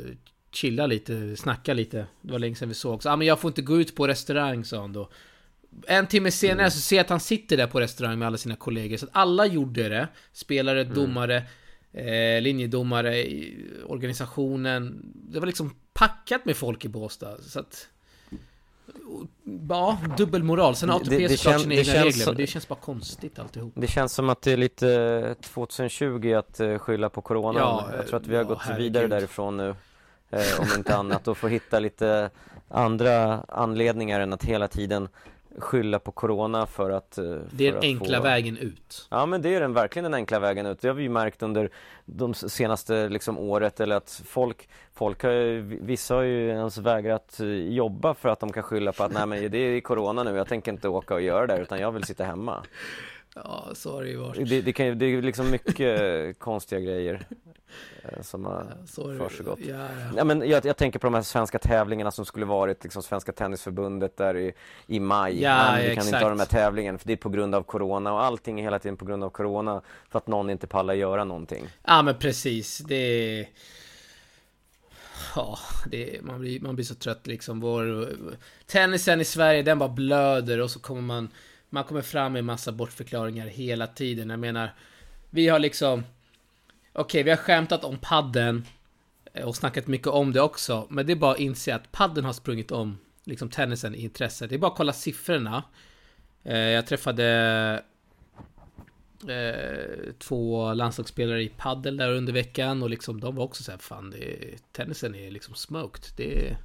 chilla 0.53 0.87
lite, 0.87 1.37
snacka 1.37 1.75
lite. 1.75 2.07
Det 2.23 2.33
var 2.33 2.39
länge 2.39 2.55
sedan 2.55 2.69
vi 2.69 2.75
såg. 2.75 3.03
Så, 3.03 3.11
ah, 3.11 3.17
men 3.17 3.27
jag 3.27 3.41
får 3.41 3.49
inte 3.49 3.63
gå 3.63 3.81
ut 3.81 3.95
på 3.95 4.09
restaurang, 4.09 4.65
sa 4.65 4.81
han 4.81 4.93
då. 4.93 5.11
En 5.87 6.07
timme 6.07 6.31
senare 6.31 6.61
mm. 6.61 6.71
så 6.71 6.79
ser 6.81 6.97
jag 6.97 7.05
att 7.05 7.11
han 7.11 7.21
sitter 7.21 7.57
där 7.57 7.67
på 7.67 7.81
restaurang 7.81 8.19
med 8.19 8.27
alla 8.27 8.39
sina 8.39 8.57
kollegor. 8.57 8.97
Så 8.97 9.07
att 9.07 9.11
alla 9.15 9.47
gjorde 9.47 9.89
det. 9.89 10.09
Spelare, 10.33 10.81
mm. 10.81 10.95
domare, 10.95 11.43
eh, 11.93 12.43
linjedomare, 12.43 13.27
organisationen. 13.87 15.13
Det 15.15 15.41
var 15.41 15.47
liksom 15.47 15.75
packat 15.93 16.45
med 16.45 16.57
folk 16.57 16.85
i 16.85 16.89
Båstad. 16.89 17.43
Så 17.43 17.61
att... 17.61 17.89
Ja, 19.69 19.99
dubbelmoral. 20.17 20.77
Sen 20.77 20.89
har 20.89 20.97
ATP 20.97 21.19
det, 21.19 21.29
det 21.29 21.37
såklart 21.37 21.61
sina 21.61 21.75
egna 21.75 21.93
regler, 21.93 22.27
men 22.27 22.37
det 22.37 22.47
känns 22.47 22.69
bara 22.69 22.79
konstigt 22.79 23.39
alltihop. 23.39 23.73
Det 23.77 23.87
känns 23.87 24.13
som 24.13 24.29
att 24.29 24.43
det 24.43 24.53
är 24.53 24.57
lite 24.57 25.35
2020 25.41 26.33
att 26.33 26.61
uh, 26.61 26.79
skylla 26.79 27.09
på 27.09 27.23
Corona. 27.23 27.59
Ja, 27.59 27.89
jag 27.97 28.07
tror 28.07 28.21
att 28.21 28.27
vi 28.27 28.37
har 28.37 28.43
ja, 28.43 28.49
gått 28.49 28.63
herregud. 28.63 28.83
vidare 28.83 29.07
därifrån 29.07 29.57
nu. 29.57 29.69
Uh, 29.69 30.61
om 30.61 30.67
inte 30.77 30.97
annat, 30.97 31.29
och 31.29 31.37
få 31.37 31.49
hitta 31.49 31.79
lite 31.79 32.31
andra 32.69 33.45
anledningar 33.49 34.21
än 34.21 34.33
att 34.33 34.45
hela 34.45 34.69
tiden 34.69 35.09
skylla 35.59 35.99
på 35.99 36.13
Corona 36.13 36.67
för 36.67 36.91
att 36.91 37.19
eh, 37.19 37.25
Det 37.51 37.69
är 37.69 37.73
den 37.73 37.83
enkla 37.83 38.19
få... 38.19 38.25
vägen 38.25 38.59
ut. 38.59 39.09
Ja 39.11 39.27
men 39.27 39.43
det 39.43 39.55
är 39.55 39.61
den 39.61 39.73
verkligen 39.73 40.05
den 40.05 40.15
enkla 40.15 40.39
vägen 40.39 40.67
ut. 40.67 40.81
Det 40.81 40.89
har 40.89 40.95
vi 40.95 41.03
ju 41.03 41.09
märkt 41.09 41.43
under 41.43 41.71
de 42.05 42.35
senaste 42.35 43.09
liksom 43.09 43.39
året 43.39 43.81
eller 43.81 43.97
att 43.97 44.23
folk 44.27 44.69
Folk 44.93 45.23
har 45.23 45.31
ju, 45.31 45.61
vissa 45.61 46.15
har 46.15 46.23
ju 46.23 46.49
ens 46.49 46.79
vägrat 46.79 47.41
jobba 47.69 48.15
för 48.15 48.29
att 48.29 48.41
de 48.41 48.53
kan 48.53 48.63
skylla 48.63 48.93
på 48.93 49.03
att 49.03 49.13
nej 49.13 49.27
men 49.27 49.51
det 49.51 49.59
är 49.59 49.81
Corona 49.81 50.23
nu, 50.23 50.37
jag 50.37 50.49
tänker 50.49 50.73
inte 50.73 50.89
åka 50.89 51.15
och 51.15 51.23
göra 51.23 51.47
det 51.47 51.59
utan 51.59 51.79
jag 51.79 51.93
vill 51.93 52.05
sitta 52.05 52.25
hemma 52.25 52.63
Ja, 53.35 53.69
så 53.75 53.93
har 53.93 54.03
det 54.03 54.09
ju 54.09 54.17
varit 54.17 54.49
Det, 54.49 54.61
det, 54.61 54.73
kan, 54.73 54.99
det 54.99 55.07
är 55.07 55.23
liksom 55.23 55.51
mycket 55.51 56.39
konstiga 56.39 56.81
grejer 56.81 57.27
Eh, 58.03 58.23
som 58.23 58.45
har 58.45 58.77
ja, 58.97 59.29
försiggått. 59.29 59.59
Ja, 59.63 59.75
ja. 59.77 60.13
ja, 60.17 60.25
men 60.25 60.49
jag, 60.49 60.65
jag, 60.65 60.77
tänker 60.77 60.99
på 60.99 61.07
de 61.07 61.15
här 61.15 61.23
svenska 61.23 61.59
tävlingarna 61.59 62.11
som 62.11 62.25
skulle 62.25 62.47
varit 62.47 62.83
liksom 62.83 63.03
Svenska 63.03 63.33
Tennisförbundet 63.33 64.17
där 64.17 64.37
i, 64.37 64.53
i 64.87 65.01
maj. 65.01 65.43
Ja, 65.43 65.73
men 65.73 65.89
vi 65.89 65.95
kan 65.95 66.05
inte 66.05 66.19
ha 66.19 66.29
de 66.29 66.39
här 66.39 66.47
tävlingarna 66.47 66.99
för 66.99 67.07
det 67.07 67.13
är 67.13 67.17
på 67.17 67.29
grund 67.29 67.55
av 67.55 67.63
Corona 67.63 68.13
och 68.13 68.25
allting 68.25 68.61
är 68.61 68.65
hela 68.65 68.79
tiden 68.79 68.97
på 68.97 69.05
grund 69.05 69.25
av 69.25 69.31
Corona 69.31 69.83
för 70.09 70.19
att 70.19 70.27
någon 70.27 70.51
inte 70.51 70.67
pallar 70.67 70.95
göra 70.95 71.25
någonting. 71.25 71.69
Ja 71.85 72.03
men 72.03 72.19
precis, 72.19 72.79
det 72.79 72.95
är... 72.95 73.49
Ja, 75.37 75.59
det, 75.87 76.21
man, 76.23 76.41
blir, 76.41 76.61
man 76.61 76.75
blir 76.75 76.85
så 76.85 76.95
trött 76.95 77.27
liksom. 77.27 77.61
Vår, 77.61 78.09
tennisen 78.67 79.21
i 79.21 79.25
Sverige, 79.25 79.63
den 79.63 79.79
bara 79.79 79.89
blöder 79.89 80.61
och 80.61 80.71
så 80.71 80.81
kommer 80.81 81.03
man... 81.03 81.29
Man 81.71 81.85
kommer 81.85 82.03
fram 82.03 82.33
med 82.33 82.45
massa 82.45 82.73
bortförklaringar 82.73 83.47
hela 83.47 83.87
tiden. 83.87 84.31
Jag 84.31 84.39
menar, 84.39 84.75
vi 85.31 85.49
har 85.49 85.59
liksom... 85.59 86.05
Okej, 86.93 87.03
okay, 87.03 87.23
vi 87.23 87.31
har 87.31 87.37
skämtat 87.37 87.85
om 87.85 87.99
padden 87.99 88.65
eh, 89.33 89.45
och 89.45 89.57
snackat 89.57 89.87
mycket 89.87 90.07
om 90.07 90.33
det 90.33 90.41
också. 90.41 90.87
Men 90.91 91.07
det 91.07 91.13
är 91.13 91.17
bara 91.17 91.33
att 91.33 91.41
inse 91.41 91.75
att 91.75 91.93
padden 91.93 92.25
har 92.25 92.33
sprungit 92.33 92.71
om 92.71 92.99
liksom 93.25 93.51
tennisen 93.51 93.95
i 93.95 94.03
intresse. 94.03 94.47
Det 94.47 94.55
är 94.55 94.59
bara 94.59 94.71
att 94.71 94.77
kolla 94.77 94.93
siffrorna. 94.93 95.63
Eh, 96.45 96.59
jag 96.59 96.87
träffade 96.87 97.83
eh, 99.29 100.13
två 100.19 100.75
landslagsspelare 100.75 101.43
i 101.43 101.49
paddel 101.49 101.97
där 101.97 102.13
under 102.13 102.33
veckan 102.33 102.83
och 102.83 102.91
liksom 102.91 103.21
de 103.21 103.35
var 103.35 103.45
också 103.45 103.63
så 103.63 103.71
här, 103.71 103.79
fan, 103.79 104.11
det, 104.11 104.57
tennisen 104.73 105.15
är 105.15 105.31
liksom 105.31 105.55
smoked. 105.55 106.05
Det, 106.17 106.57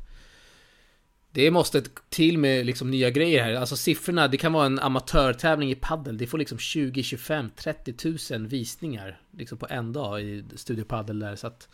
det 1.35 1.51
måste 1.51 1.83
till 2.09 2.37
med 2.37 2.65
liksom 2.65 2.91
nya 2.91 3.09
grejer 3.09 3.43
här. 3.43 3.53
Alltså 3.53 3.75
siffrorna, 3.77 4.27
det 4.27 4.37
kan 4.37 4.53
vara 4.53 4.65
en 4.65 4.79
amatörtävling 4.79 5.71
i 5.71 5.75
paddel. 5.75 6.17
Det 6.17 6.27
får 6.27 6.37
liksom 6.37 6.57
20, 6.57 7.03
25, 7.03 7.49
30 7.55 8.33
000 8.33 8.47
visningar 8.47 9.19
liksom 9.31 9.57
på 9.57 9.67
en 9.69 9.93
dag 9.93 10.21
i 10.21 10.45
Studio 10.55 10.83
Paddel 10.83 11.19
där. 11.19 11.35
Så 11.35 11.47
att 11.47 11.69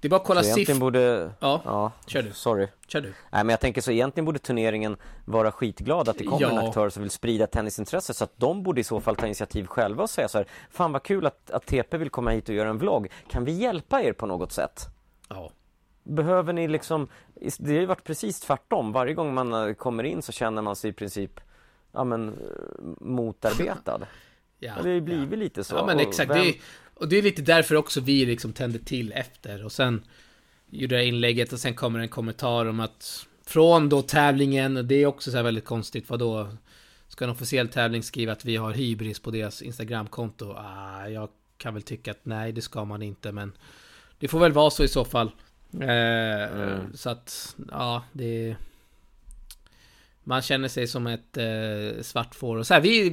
det 0.00 0.08
är 0.08 0.10
bara 0.10 0.16
att 0.16 0.26
kolla 0.26 0.42
siffror. 0.42 0.74
borde... 0.74 1.30
Ja, 1.40 1.62
ja, 1.64 1.92
kör 2.06 2.22
du. 2.22 2.32
Sorry. 2.32 2.68
Kör 2.86 3.00
du. 3.00 3.08
Nej, 3.08 3.44
men 3.44 3.48
jag 3.48 3.60
tänker 3.60 3.80
så 3.80 3.90
egentligen 3.90 4.24
borde 4.24 4.38
turneringen 4.38 4.96
vara 5.24 5.52
skitglad 5.52 6.08
att 6.08 6.18
det 6.18 6.24
kommer 6.24 6.42
ja. 6.42 6.50
en 6.50 6.68
aktör 6.68 6.90
som 6.90 7.02
vill 7.02 7.10
sprida 7.10 7.46
tennisintresse 7.46 8.14
så 8.14 8.24
att 8.24 8.32
de 8.36 8.62
borde 8.62 8.80
i 8.80 8.84
så 8.84 9.00
fall 9.00 9.16
ta 9.16 9.26
initiativ 9.26 9.66
själva 9.66 10.02
och 10.02 10.10
säga 10.10 10.28
så 10.28 10.38
här 10.38 10.46
Fan 10.70 10.92
vad 10.92 11.02
kul 11.02 11.26
att, 11.26 11.50
att 11.50 11.66
TP 11.66 11.96
vill 11.96 12.10
komma 12.10 12.30
hit 12.30 12.48
och 12.48 12.54
göra 12.54 12.68
en 12.68 12.78
vlogg. 12.78 13.08
Kan 13.30 13.44
vi 13.44 13.52
hjälpa 13.52 14.02
er 14.02 14.12
på 14.12 14.26
något 14.26 14.52
sätt? 14.52 14.86
Ja. 15.28 15.50
Behöver 16.02 16.52
ni 16.52 16.68
liksom 16.68 17.08
Det 17.58 17.72
har 17.72 17.80
ju 17.80 17.86
varit 17.86 18.04
precis 18.04 18.40
tvärtom. 18.40 18.92
Varje 18.92 19.14
gång 19.14 19.34
man 19.34 19.52
eh, 19.52 19.74
kommer 19.74 20.04
in 20.04 20.22
så 20.22 20.32
känner 20.32 20.62
man 20.62 20.76
sig 20.76 20.90
i 20.90 20.92
princip 20.92 21.40
Ja 21.92 22.04
men 22.04 22.28
eh, 22.28 22.34
motarbetad. 23.00 24.00
ja, 24.58 24.74
det 24.74 24.82
har 24.82 24.88
ju 24.88 25.00
blivit 25.00 25.30
ja. 25.30 25.36
lite 25.36 25.64
så. 25.64 25.74
Ja 25.74 25.86
men 25.86 26.00
exakt. 26.00 26.30
Vem... 26.30 26.38
Det 26.38 26.54
och 26.94 27.08
det 27.08 27.16
är 27.16 27.22
lite 27.22 27.42
därför 27.42 27.74
också 27.74 28.00
vi 28.00 28.26
liksom 28.26 28.52
tände 28.52 28.78
till 28.78 29.12
efter 29.12 29.64
och 29.64 29.72
sen 29.72 30.04
gjorde 30.70 30.94
jag 30.94 31.04
inlägget 31.04 31.52
och 31.52 31.58
sen 31.58 31.74
kommer 31.74 31.98
en 31.98 32.08
kommentar 32.08 32.66
om 32.66 32.80
att 32.80 33.26
från 33.46 33.88
då 33.88 34.02
tävlingen, 34.02 34.76
och 34.76 34.84
det 34.84 34.94
är 34.94 35.06
också 35.06 35.30
så 35.30 35.36
här 35.36 35.44
väldigt 35.44 35.64
konstigt, 35.64 36.10
vad 36.10 36.18
då 36.18 36.48
Ska 37.12 37.24
en 37.24 37.30
officiell 37.30 37.68
tävling 37.68 38.02
skriva 38.02 38.32
att 38.32 38.44
vi 38.44 38.56
har 38.56 38.72
hybris 38.72 39.20
på 39.20 39.30
deras 39.30 39.62
Instagramkonto? 39.62 40.54
Ah, 40.56 41.08
jag 41.08 41.28
kan 41.56 41.74
väl 41.74 41.82
tycka 41.82 42.10
att 42.10 42.24
nej, 42.24 42.52
det 42.52 42.62
ska 42.62 42.84
man 42.84 43.02
inte, 43.02 43.32
men 43.32 43.52
det 44.18 44.28
får 44.28 44.38
väl 44.38 44.52
vara 44.52 44.70
så 44.70 44.84
i 44.84 44.88
så 44.88 45.04
fall. 45.04 45.30
Eh, 45.80 46.52
mm. 46.52 46.96
Så 46.96 47.10
att, 47.10 47.56
ja, 47.70 48.04
det... 48.12 48.56
Man 50.24 50.42
känner 50.42 50.68
sig 50.68 50.86
som 50.86 51.06
ett 51.06 51.36
eh, 51.36 52.02
svart 52.02 52.34
får. 52.34 52.56
Och 52.56 52.66
så 52.66 52.74
här, 52.74 52.80
vi, 52.80 53.10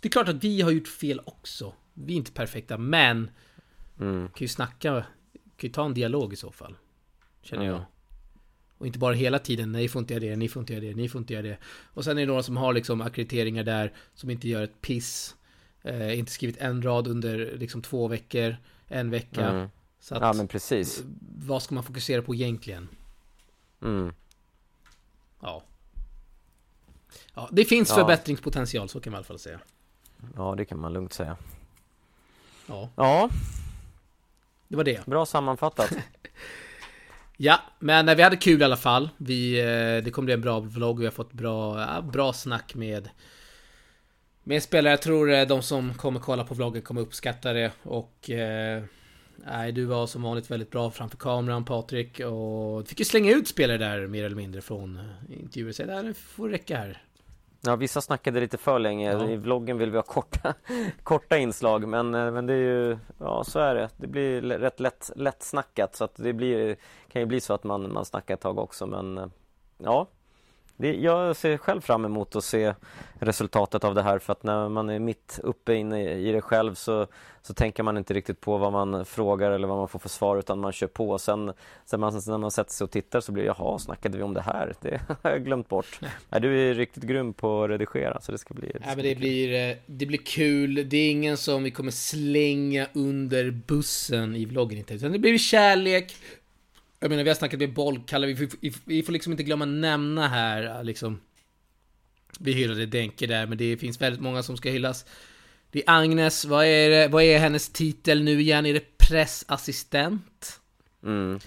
det 0.00 0.08
är 0.08 0.10
klart 0.10 0.28
att 0.28 0.44
vi 0.44 0.60
har 0.60 0.70
gjort 0.70 0.88
fel 0.88 1.20
också 1.24 1.72
vi 2.04 2.12
är 2.12 2.16
inte 2.16 2.32
perfekta, 2.32 2.78
men 2.78 3.30
mm. 4.00 4.28
kan 4.28 4.44
ju 4.44 4.48
snacka, 4.48 4.92
kan 5.32 5.68
ju 5.68 5.68
ta 5.68 5.84
en 5.84 5.94
dialog 5.94 6.32
i 6.32 6.36
så 6.36 6.52
fall. 6.52 6.74
Känner 7.42 7.64
mm. 7.64 7.76
jag. 7.76 7.84
Och 8.78 8.86
inte 8.86 8.98
bara 8.98 9.14
hela 9.14 9.38
tiden, 9.38 9.72
nej 9.72 9.88
får 9.88 10.00
inte 10.00 10.14
göra 10.14 10.24
det, 10.24 10.36
ni 10.36 10.48
får 10.48 10.60
inte 10.60 10.72
göra 10.72 10.84
det, 10.84 10.94
ni 10.94 11.08
får 11.08 11.18
inte 11.18 11.32
göra 11.32 11.42
det. 11.42 11.58
Och 11.84 12.04
sen 12.04 12.18
är 12.18 12.20
det 12.20 12.26
några 12.26 12.42
som 12.42 12.56
har 12.56 12.72
liksom 12.72 13.00
akkrediteringar 13.00 13.64
där, 13.64 13.92
som 14.14 14.30
inte 14.30 14.48
gör 14.48 14.62
ett 14.62 14.80
piss. 14.80 15.36
Eh, 15.82 16.18
inte 16.18 16.32
skrivit 16.32 16.56
en 16.56 16.82
rad 16.82 17.06
under 17.08 17.56
liksom 17.56 17.82
två 17.82 18.08
veckor, 18.08 18.56
en 18.88 19.10
vecka. 19.10 19.48
Mm. 19.48 19.68
Så 20.00 20.14
att, 20.14 20.22
ja 20.22 20.32
men 20.32 20.48
precis. 20.48 21.02
Vad 21.38 21.62
ska 21.62 21.74
man 21.74 21.84
fokusera 21.84 22.22
på 22.22 22.34
egentligen? 22.34 22.88
Mm. 23.82 24.12
Ja. 25.40 25.62
Ja, 27.34 27.48
det 27.52 27.64
finns 27.64 27.88
ja. 27.88 27.94
förbättringspotential, 27.94 28.88
så 28.88 29.00
kan 29.00 29.10
man 29.10 29.18
i 29.18 29.18
alla 29.18 29.24
fall 29.24 29.38
säga. 29.38 29.60
Ja, 30.36 30.54
det 30.56 30.64
kan 30.64 30.78
man 30.78 30.92
lugnt 30.92 31.12
säga. 31.12 31.36
Ja. 32.66 32.88
Ja. 32.96 33.30
Det 34.68 34.76
var 34.76 34.84
det. 34.84 35.06
Bra 35.06 35.26
sammanfattat. 35.26 35.92
ja, 37.36 37.60
men 37.78 38.16
vi 38.16 38.22
hade 38.22 38.36
kul 38.36 38.60
i 38.60 38.64
alla 38.64 38.76
fall. 38.76 39.10
Vi, 39.16 39.60
eh, 39.60 40.04
det 40.04 40.10
kommer 40.12 40.24
bli 40.24 40.34
en 40.34 40.40
bra 40.40 40.60
vlogg. 40.60 40.98
Vi 40.98 41.04
har 41.04 41.12
fått 41.12 41.32
bra, 41.32 42.00
bra 42.02 42.32
snack 42.32 42.74
med 42.74 43.10
med 44.42 44.62
spelare. 44.62 44.92
Jag 44.92 45.02
tror 45.02 45.32
eh, 45.32 45.46
de 45.46 45.62
som 45.62 45.94
kommer 45.94 46.20
kolla 46.20 46.44
på 46.44 46.54
vloggen 46.54 46.82
kommer 46.82 47.00
uppskatta 47.00 47.52
det. 47.52 47.72
Och... 47.82 48.30
Eh, 49.46 49.52
nej, 49.52 49.72
du 49.72 49.84
var 49.84 50.06
som 50.06 50.22
vanligt 50.22 50.50
väldigt 50.50 50.70
bra 50.70 50.90
framför 50.90 51.16
kameran 51.16 51.64
Patrik. 51.64 52.20
Och 52.20 52.88
fick 52.88 52.98
ju 52.98 53.04
slänga 53.04 53.32
ut 53.32 53.48
spelare 53.48 53.78
där 53.78 54.06
mer 54.06 54.24
eller 54.24 54.36
mindre 54.36 54.60
från 54.60 55.00
intervjuer. 55.28 55.72
Så 55.72 55.82
det 55.82 56.14
får 56.14 56.48
räcka 56.48 56.76
här. 56.76 57.02
Ja, 57.62 57.76
vissa 57.76 58.00
snackade 58.00 58.40
lite 58.40 58.58
för 58.58 58.78
länge. 58.78 59.12
Ja. 59.12 59.28
I 59.28 59.36
vloggen 59.36 59.78
vill 59.78 59.90
vi 59.90 59.96
ha 59.96 60.02
korta, 60.02 60.54
korta 61.02 61.38
inslag, 61.38 61.88
men, 61.88 62.14
eh, 62.14 62.30
men 62.30 62.46
det 62.46 62.52
är 62.52 62.56
ju, 62.56 62.98
ja 63.18 63.44
så 63.44 63.58
är 63.58 63.74
det. 63.74 63.88
Det 63.96 64.06
blir 64.06 64.42
rätt 64.42 64.80
lätt, 64.80 65.10
lätt 65.16 65.42
snackat 65.42 65.96
så 65.96 66.04
att 66.04 66.14
det 66.16 66.32
blir, 66.32 66.76
kan 67.12 67.22
ju 67.22 67.26
bli 67.26 67.40
så 67.40 67.54
att 67.54 67.64
man, 67.64 67.92
man 67.92 68.04
snackar 68.04 68.34
ett 68.34 68.40
tag 68.40 68.58
också, 68.58 68.86
men 68.86 69.18
eh, 69.18 69.26
ja, 69.78 70.06
det, 70.80 70.94
jag 70.94 71.36
ser 71.36 71.56
själv 71.56 71.80
fram 71.80 72.04
emot 72.04 72.36
att 72.36 72.44
se 72.44 72.74
resultatet 73.12 73.84
av 73.84 73.94
det 73.94 74.02
här 74.02 74.18
för 74.18 74.32
att 74.32 74.42
när 74.42 74.68
man 74.68 74.90
är 74.90 74.98
mitt 74.98 75.40
uppe 75.42 75.74
inne 75.74 76.12
i 76.12 76.32
det 76.32 76.40
själv 76.40 76.74
så, 76.74 77.06
så 77.42 77.54
tänker 77.54 77.82
man 77.82 77.96
inte 77.96 78.14
riktigt 78.14 78.40
på 78.40 78.58
vad 78.58 78.72
man 78.72 79.04
frågar 79.04 79.50
eller 79.50 79.68
vad 79.68 79.78
man 79.78 79.88
får 79.88 79.98
för 79.98 80.08
svar 80.08 80.36
utan 80.36 80.60
man 80.60 80.72
kör 80.72 80.86
på. 80.86 81.18
Sen, 81.18 81.52
sen 81.84 82.00
man, 82.00 82.12
när 82.12 82.38
man 82.38 82.50
sätter 82.50 82.72
sig 82.72 82.84
och 82.84 82.90
tittar 82.90 83.20
så 83.20 83.32
blir 83.32 83.42
det 83.42 83.54
jaha, 83.58 83.78
snackade 83.78 84.18
vi 84.18 84.22
om 84.22 84.34
det 84.34 84.40
här? 84.40 84.74
Det 84.80 85.00
har 85.22 85.30
jag 85.30 85.44
glömt 85.44 85.68
bort. 85.68 86.00
Nej, 86.28 86.40
du 86.40 86.70
är 86.70 86.74
riktigt 86.74 87.02
grym 87.02 87.32
på 87.32 87.64
att 87.64 87.70
redigera 87.70 88.20
så 88.20 88.32
det 88.32 88.38
ska 88.38 88.54
bli 88.54 88.70
det, 88.72 88.80
ska 88.80 88.90
ja, 88.90 88.96
men 88.96 89.04
det, 89.04 89.14
blir, 89.14 89.70
eh, 89.70 89.76
det 89.86 90.06
blir 90.06 90.18
kul. 90.18 90.88
Det 90.88 90.96
är 90.96 91.10
ingen 91.10 91.36
som 91.36 91.62
vi 91.62 91.70
kommer 91.70 91.90
slänga 91.90 92.86
under 92.92 93.50
bussen 93.50 94.36
i 94.36 94.44
vloggen 94.44 94.78
inte. 94.78 94.94
Utan 94.94 95.12
det 95.12 95.18
blir 95.18 95.38
kärlek, 95.38 96.14
jag 97.00 97.10
menar, 97.10 97.22
vi 97.22 97.30
har 97.30 97.34
snackat 97.34 97.60
med 97.60 97.74
bollkallar, 97.74 98.28
vi, 98.28 98.48
vi, 98.60 98.72
vi 98.84 99.02
får 99.02 99.12
liksom 99.12 99.32
inte 99.32 99.42
glömma 99.42 99.64
nämna 99.64 100.28
här, 100.28 100.84
liksom. 100.84 101.20
Vi 102.38 102.52
hyllade 102.52 102.86
Denke 102.86 103.26
där, 103.26 103.46
men 103.46 103.58
det 103.58 103.76
finns 103.76 104.00
väldigt 104.00 104.20
många 104.20 104.42
som 104.42 104.56
ska 104.56 104.70
hyllas. 104.70 105.04
Det 105.70 105.78
är 105.78 105.84
Agnes, 105.86 106.44
vad 106.44 106.66
är, 106.66 106.90
det, 106.90 107.08
vad 107.08 107.22
är 107.22 107.38
hennes 107.38 107.68
titel 107.68 108.22
nu 108.22 108.40
igen? 108.40 108.66
Är 108.66 108.74
det 108.74 108.98
pressassistent? 108.98 110.60
Mm. 111.02 111.40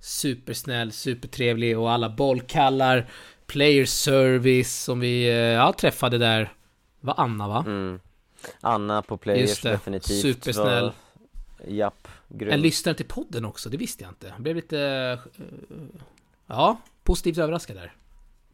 Supersnäll, 0.00 0.92
supertrevlig 0.92 1.78
och 1.78 1.90
alla 1.90 2.10
bollkallar, 2.10 3.10
player 3.46 3.84
service 3.84 4.82
som 4.82 5.00
vi 5.00 5.28
eh, 5.28 5.34
ja, 5.34 5.74
träffade 5.78 6.18
där. 6.18 6.52
var 7.00 7.14
Anna 7.16 7.48
va? 7.48 7.64
Mm. 7.66 8.00
Anna 8.60 9.02
på 9.02 9.16
players 9.16 9.60
definitivt. 9.60 10.22
Supersnäll. 10.22 10.84
Var... 10.84 10.92
Japp. 11.68 12.08
Grym. 12.28 12.52
En 12.52 12.60
lyssnare 12.60 12.96
till 12.96 13.06
podden 13.06 13.44
också, 13.44 13.68
det 13.68 13.76
visste 13.76 14.04
jag 14.04 14.10
inte. 14.10 14.26
Jag 14.26 14.42
blev 14.42 14.56
lite... 14.56 14.76
Uh, 15.40 15.76
ja, 16.46 16.80
positivt 17.02 17.38
överraskad 17.38 17.76
där. 17.76 17.92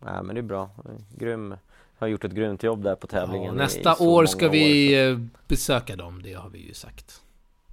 Ja, 0.00 0.22
men 0.22 0.35
det 0.35 0.40
är 0.40 0.42
bra. 0.42 0.70
Grym. 1.16 1.54
Har 1.98 2.06
gjort 2.06 2.24
ett 2.24 2.32
grymt 2.32 2.62
jobb 2.62 2.82
där 2.82 2.94
på 2.94 3.06
tävlingen. 3.06 3.46
Ja, 3.46 3.52
nästa 3.52 3.96
år 3.98 4.26
ska 4.26 4.48
vi 4.48 4.96
år. 4.96 5.11
Eh, 5.11 5.18
besöka 5.48 5.96
dem, 5.96 6.22
det 6.22 6.32
har 6.32 6.50
vi 6.50 6.58
ju 6.58 6.74
sagt. 6.74 7.22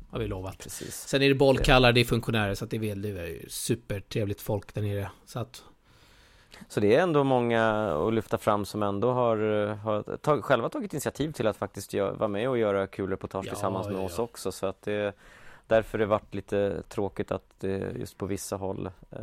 Har 0.10 0.20
vi 0.20 0.28
lovat. 0.28 0.58
Precis. 0.58 0.96
Sen 0.96 1.22
är 1.22 1.30
det 1.30 1.36
bollkallar, 1.36 1.92
det 1.92 2.00
är 2.00 2.06
funktionärer, 2.06 2.56
så 2.56 2.66
att 2.66 2.72
det 2.72 2.78
är, 2.78 2.96
det 2.96 3.10
är 3.10 3.50
supertrevligt 3.50 4.42
folk 4.42 4.74
där 4.74 4.82
nere. 4.82 5.12
Så 5.26 5.40
att... 5.40 5.64
Så 6.68 6.80
det 6.80 6.96
är 6.96 7.02
ändå 7.02 7.24
många 7.24 7.94
att 8.08 8.14
lyfta 8.14 8.38
fram 8.38 8.66
som 8.66 8.84
ändå 8.84 9.12
har, 9.12 9.38
har 9.76 10.18
tag, 10.18 10.44
själva 10.44 10.70
tagit 10.70 10.94
initiativ 10.94 11.32
till 11.32 11.48
att 11.48 11.58
faktiskt 11.58 11.94
gör, 11.94 12.12
vara 12.12 12.28
med 12.28 12.50
och 12.50 12.58
göra 12.58 12.88
kul 12.88 13.10
reportage 13.10 13.46
ja, 13.46 13.52
tillsammans 13.52 13.88
med 13.88 13.96
ja, 13.96 14.02
oss 14.02 14.20
också. 14.20 14.52
Så 14.52 14.66
att 14.66 14.82
det, 14.82 15.14
därför 15.70 15.98
det 15.98 16.06
varit 16.06 16.34
lite 16.34 16.84
tråkigt 16.90 17.32
att 17.32 17.46
det 17.60 17.92
just 17.96 18.18
på 18.18 18.26
vissa 18.26 18.56
håll 18.56 18.90
eh, 19.12 19.20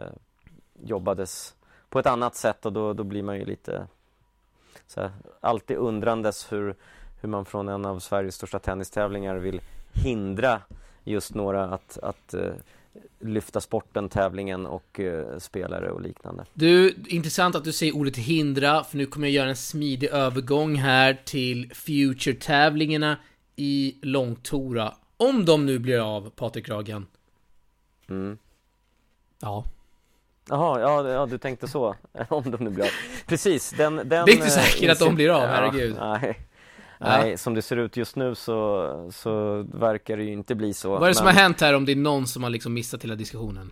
jobbades 0.83 1.55
på 1.89 1.99
ett 1.99 2.07
annat 2.07 2.35
sätt 2.35 2.67
och 2.67 2.73
då, 2.73 2.93
då 2.93 3.05
blir 3.05 3.23
man 3.23 3.39
ju 3.39 3.45
lite 3.45 3.87
så 4.87 5.01
här, 5.01 5.11
alltid 5.41 5.77
undrandes 5.77 6.53
hur, 6.53 6.75
hur 7.21 7.29
man 7.29 7.45
från 7.45 7.69
en 7.69 7.85
av 7.85 7.99
Sveriges 7.99 8.35
största 8.35 8.59
tennistävlingar 8.59 9.37
vill 9.37 9.61
hindra 9.93 10.63
just 11.05 11.35
några 11.35 11.65
att, 11.65 11.99
att 11.99 12.35
uh, 12.35 12.53
lyfta 13.21 13.61
sporten, 13.61 14.09
tävlingen 14.09 14.67
och 14.67 15.01
uh, 15.03 15.39
spelare 15.39 15.91
och 15.91 16.01
liknande. 16.01 16.45
Du, 16.55 16.95
intressant 17.07 17.55
att 17.55 17.65
du 17.65 17.73
säger 17.73 17.97
ordet 17.97 18.17
hindra, 18.17 18.85
för 18.85 18.97
nu 18.97 19.07
kommer 19.07 19.27
jag 19.27 19.35
göra 19.35 19.49
en 19.49 19.57
smidig 19.57 20.09
övergång 20.09 20.77
här 20.77 21.23
till 21.25 21.71
Future-tävlingarna 21.75 23.17
i 23.57 23.97
Långtora. 24.03 24.95
Om 25.17 25.45
de 25.45 25.67
nu 25.67 25.79
blir 25.79 26.17
av, 26.17 26.31
Patrik 26.31 26.69
Ragen. 26.69 27.07
Mm. 28.09 28.39
Ja. 29.41 29.65
Jaha, 30.49 30.81
ja, 30.81 31.09
ja, 31.09 31.27
du 31.27 31.39
tänkte 31.39 31.69
så. 31.69 31.95
Om 32.29 32.51
de 32.51 32.65
nu 32.65 32.71
blir 32.71 32.85
av. 32.85 32.91
Precis, 33.27 33.71
den... 33.71 33.97
den 33.97 34.09
det 34.09 34.17
är 34.17 34.31
inte 34.31 34.51
säkert 34.51 34.89
äh, 34.89 34.93
att 34.93 34.99
de 34.99 35.15
blir 35.15 35.31
av, 35.31 35.43
ja, 35.43 35.49
herregud. 35.49 35.97
Nej. 36.01 36.41
Nej, 36.99 37.39
som 37.39 37.55
det 37.55 37.63
ser 37.63 37.77
ut 37.77 37.97
just 37.97 38.17
nu 38.17 38.35
så, 38.35 39.11
så 39.13 39.63
verkar 39.75 40.17
det 40.17 40.23
ju 40.23 40.33
inte 40.33 40.55
bli 40.55 40.75
så. 40.75 40.91
Vad 40.91 40.97
är 40.97 41.01
det 41.01 41.07
men... 41.07 41.15
som 41.15 41.27
har 41.27 41.33
hänt 41.33 41.61
här 41.61 41.75
om 41.75 41.85
det 41.85 41.93
är 41.93 41.97
någon 41.97 42.27
som 42.27 42.43
har 42.43 42.51
liksom 42.51 42.75
missat 42.75 43.05
hela 43.05 43.15
diskussionen? 43.15 43.71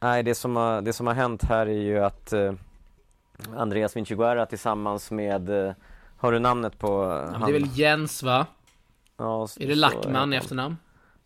Nej, 0.00 0.22
det 0.22 0.34
som 0.34 0.56
har, 0.56 0.80
det 0.80 0.92
som 0.92 1.06
har 1.06 1.14
hänt 1.14 1.42
här 1.42 1.66
är 1.66 1.82
ju 1.82 1.98
att 1.98 2.32
eh, 2.32 2.52
Andreas 3.56 3.96
Vinciguerra 3.96 4.46
tillsammans 4.46 5.10
med, 5.10 5.66
eh, 5.66 5.72
har 6.16 6.32
du 6.32 6.38
namnet 6.38 6.78
på 6.78 6.88
ja, 6.88 7.38
han? 7.38 7.40
Det 7.40 7.56
är 7.56 7.60
väl 7.60 7.78
Jens 7.78 8.22
va? 8.22 8.46
Ja, 9.16 9.48
är 9.60 9.66
det 9.66 9.74
Lackman 9.74 10.32
i 10.32 10.36
efternamn? 10.36 10.76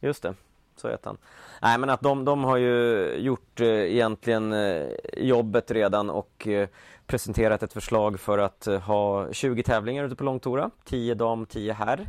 Just 0.01 0.22
det, 0.22 0.35
så 0.77 0.88
heter 0.88 1.07
han. 1.07 1.18
Nej 1.62 1.79
men 1.79 1.90
att 1.90 2.01
de, 2.01 2.25
de 2.25 2.44
har 2.44 2.57
ju 2.57 3.11
gjort 3.18 3.61
eh, 3.61 3.68
egentligen 3.68 4.53
eh, 4.53 4.87
jobbet 5.16 5.70
redan 5.70 6.11
och 6.11 6.46
eh, 6.46 6.68
presenterat 7.07 7.62
ett 7.62 7.72
förslag 7.72 8.20
för 8.20 8.38
att 8.38 8.66
eh, 8.66 8.81
ha 8.81 9.33
20 9.33 9.62
tävlingar 9.62 10.05
ute 10.05 10.16
på 10.16 10.25
Långtora, 10.25 10.70
10 10.85 11.14
dam, 11.14 11.46
10 11.46 11.72
herr. 11.72 12.09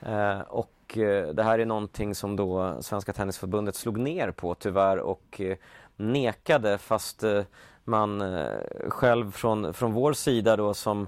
Eh, 0.00 0.40
och 0.40 0.98
eh, 0.98 1.28
det 1.28 1.42
här 1.42 1.58
är 1.58 1.66
någonting 1.66 2.14
som 2.14 2.36
då 2.36 2.76
Svenska 2.80 3.12
Tennisförbundet 3.12 3.74
slog 3.74 3.98
ner 3.98 4.30
på 4.30 4.54
tyvärr 4.54 4.98
och 4.98 5.40
nekade 5.96 6.78
fast 6.78 7.24
man 7.84 8.22
själv 8.88 9.30
från, 9.30 9.74
från 9.74 9.92
vår 9.92 10.12
sida 10.12 10.56
då 10.56 10.74
som 10.74 11.06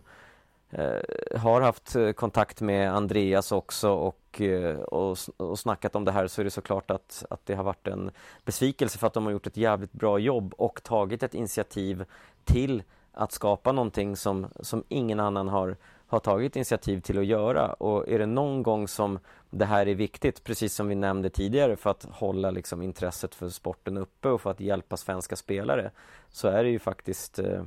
Eh, 0.72 1.40
har 1.40 1.60
haft 1.60 1.96
eh, 1.96 2.12
kontakt 2.12 2.60
med 2.60 2.94
Andreas 2.94 3.52
också 3.52 3.90
och, 3.90 4.40
eh, 4.40 4.76
och, 4.76 5.18
och 5.36 5.58
snackat 5.58 5.96
om 5.96 6.04
det 6.04 6.12
här 6.12 6.26
så 6.26 6.40
är 6.40 6.44
det 6.44 6.50
såklart 6.50 6.90
att, 6.90 7.24
att 7.30 7.46
det 7.46 7.54
har 7.54 7.64
varit 7.64 7.86
en 7.86 8.10
besvikelse 8.44 8.98
för 8.98 9.06
att 9.06 9.14
de 9.14 9.24
har 9.24 9.32
gjort 9.32 9.46
ett 9.46 9.56
jävligt 9.56 9.92
bra 9.92 10.18
jobb 10.18 10.54
och 10.58 10.82
tagit 10.82 11.22
ett 11.22 11.34
initiativ 11.34 12.04
till 12.44 12.82
att 13.12 13.32
skapa 13.32 13.72
någonting 13.72 14.16
som, 14.16 14.46
som 14.60 14.84
ingen 14.88 15.20
annan 15.20 15.48
har, 15.48 15.76
har 16.06 16.18
tagit 16.18 16.56
initiativ 16.56 17.00
till 17.00 17.18
att 17.18 17.26
göra. 17.26 17.72
Och 17.72 18.08
är 18.08 18.18
det 18.18 18.26
någon 18.26 18.62
gång 18.62 18.88
som 18.88 19.18
det 19.50 19.64
här 19.64 19.88
är 19.88 19.94
viktigt, 19.94 20.44
precis 20.44 20.74
som 20.74 20.88
vi 20.88 20.94
nämnde 20.94 21.30
tidigare 21.30 21.76
för 21.76 21.90
att 21.90 22.06
hålla 22.10 22.50
liksom 22.50 22.82
intresset 22.82 23.34
för 23.34 23.48
sporten 23.48 23.96
uppe 23.96 24.28
och 24.28 24.40
för 24.40 24.50
att 24.50 24.60
hjälpa 24.60 24.96
svenska 24.96 25.36
spelare 25.36 25.90
så 26.28 26.48
är 26.48 26.64
det 26.64 26.70
ju 26.70 26.78
faktiskt 26.78 27.38
eh, 27.38 27.62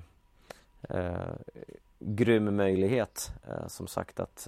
eh, 0.90 1.36
grym 2.06 2.56
möjlighet 2.56 3.32
eh, 3.48 3.68
som 3.68 3.88
sagt 3.88 4.20
att, 4.20 4.48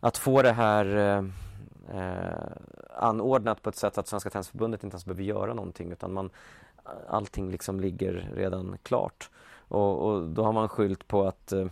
att 0.00 0.18
få 0.18 0.42
det 0.42 0.52
här 0.52 0.96
eh, 0.96 1.24
eh, 1.98 2.52
anordnat 2.96 3.62
på 3.62 3.68
ett 3.68 3.76
sätt 3.76 3.98
att 3.98 4.08
Svenska 4.08 4.30
Tennisförbundet 4.30 4.84
inte 4.84 4.94
ens 4.94 5.04
behöver 5.04 5.22
göra 5.22 5.54
någonting 5.54 5.92
utan 5.92 6.12
man, 6.12 6.30
allting 7.08 7.50
liksom 7.50 7.80
ligger 7.80 8.30
redan 8.34 8.78
klart. 8.82 9.30
Och, 9.68 10.06
och 10.06 10.28
då 10.28 10.44
har 10.44 10.52
man 10.52 10.68
skylt 10.68 11.08
på 11.08 11.26
att, 11.26 11.52
eh, 11.52 11.66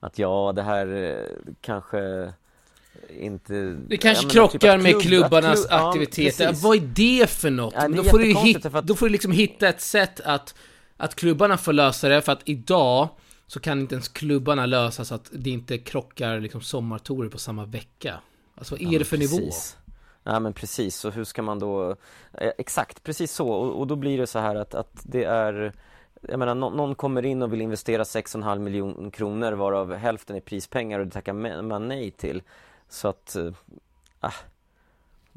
att 0.00 0.18
ja, 0.18 0.52
det 0.56 0.62
här 0.62 0.86
eh, 0.86 1.52
kanske 1.60 2.32
inte... 3.08 3.76
Det 3.88 3.96
kanske 3.96 4.26
menar, 4.26 4.32
krockar 4.32 4.76
typ 4.76 4.82
med 4.82 4.92
klubb, 4.92 5.02
klubbarnas 5.02 5.66
klubb, 5.66 5.80
aktiviteter. 5.80 6.44
Ja, 6.44 6.52
Vad 6.54 6.76
är 6.76 6.80
det 6.80 7.30
för 7.30 7.50
något? 7.50 7.74
Ja, 7.76 7.88
det 7.88 7.96
då, 7.96 8.04
får 8.04 8.18
du 8.18 8.24
hit, 8.24 8.66
att... 8.66 8.86
då 8.86 8.94
får 8.94 9.06
du 9.06 9.12
liksom 9.12 9.32
hitta 9.32 9.68
ett 9.68 9.80
sätt 9.80 10.20
att, 10.20 10.54
att 10.96 11.14
klubbarna 11.14 11.58
får 11.58 11.72
lösa 11.72 12.08
det, 12.08 12.22
för 12.22 12.32
att 12.32 12.42
idag 12.44 13.08
så 13.46 13.60
kan 13.60 13.80
inte 13.80 13.94
ens 13.94 14.08
klubbarna 14.08 14.66
lösa 14.66 15.04
så 15.04 15.14
att 15.14 15.30
det 15.32 15.50
inte 15.50 15.78
krockar 15.78 16.40
liksom 16.40 16.60
sommartorer 16.60 17.28
på 17.28 17.38
samma 17.38 17.64
vecka. 17.64 18.20
Alltså 18.54 18.74
vad 18.74 18.82
är 18.82 18.92
ja, 18.92 18.98
det 18.98 19.04
för 19.04 19.16
precis. 19.16 19.40
nivå? 19.40 19.52
Ja 20.24 20.40
men 20.40 20.52
precis, 20.52 21.04
och 21.04 21.12
hur 21.12 21.24
ska 21.24 21.42
man 21.42 21.58
då 21.58 21.90
eh, 22.32 22.50
Exakt, 22.58 23.02
precis 23.02 23.32
så 23.32 23.48
och, 23.48 23.80
och, 23.80 23.86
då 23.86 23.96
blir 23.96 24.18
det 24.18 24.26
så 24.26 24.38
här 24.38 24.54
att, 24.54 24.74
att 24.74 25.00
det 25.02 25.24
är 25.24 25.72
jag 26.28 26.38
menar, 26.38 26.54
någon 26.54 26.94
kommer 26.94 27.26
in 27.26 27.42
och 27.42 27.52
vill 27.52 27.60
investera 27.60 28.02
6,5 28.02 28.58
miljoner 28.58 29.10
kronor 29.10 29.52
varav 29.52 29.94
hälften 29.94 30.36
är 30.36 30.40
prispengar 30.40 30.98
och 30.98 31.06
det 31.06 31.12
tackar 31.12 31.62
man 31.62 31.88
nej 31.88 32.10
till. 32.10 32.42
Så 32.88 33.08
att, 33.08 33.36
äh, 33.36 34.32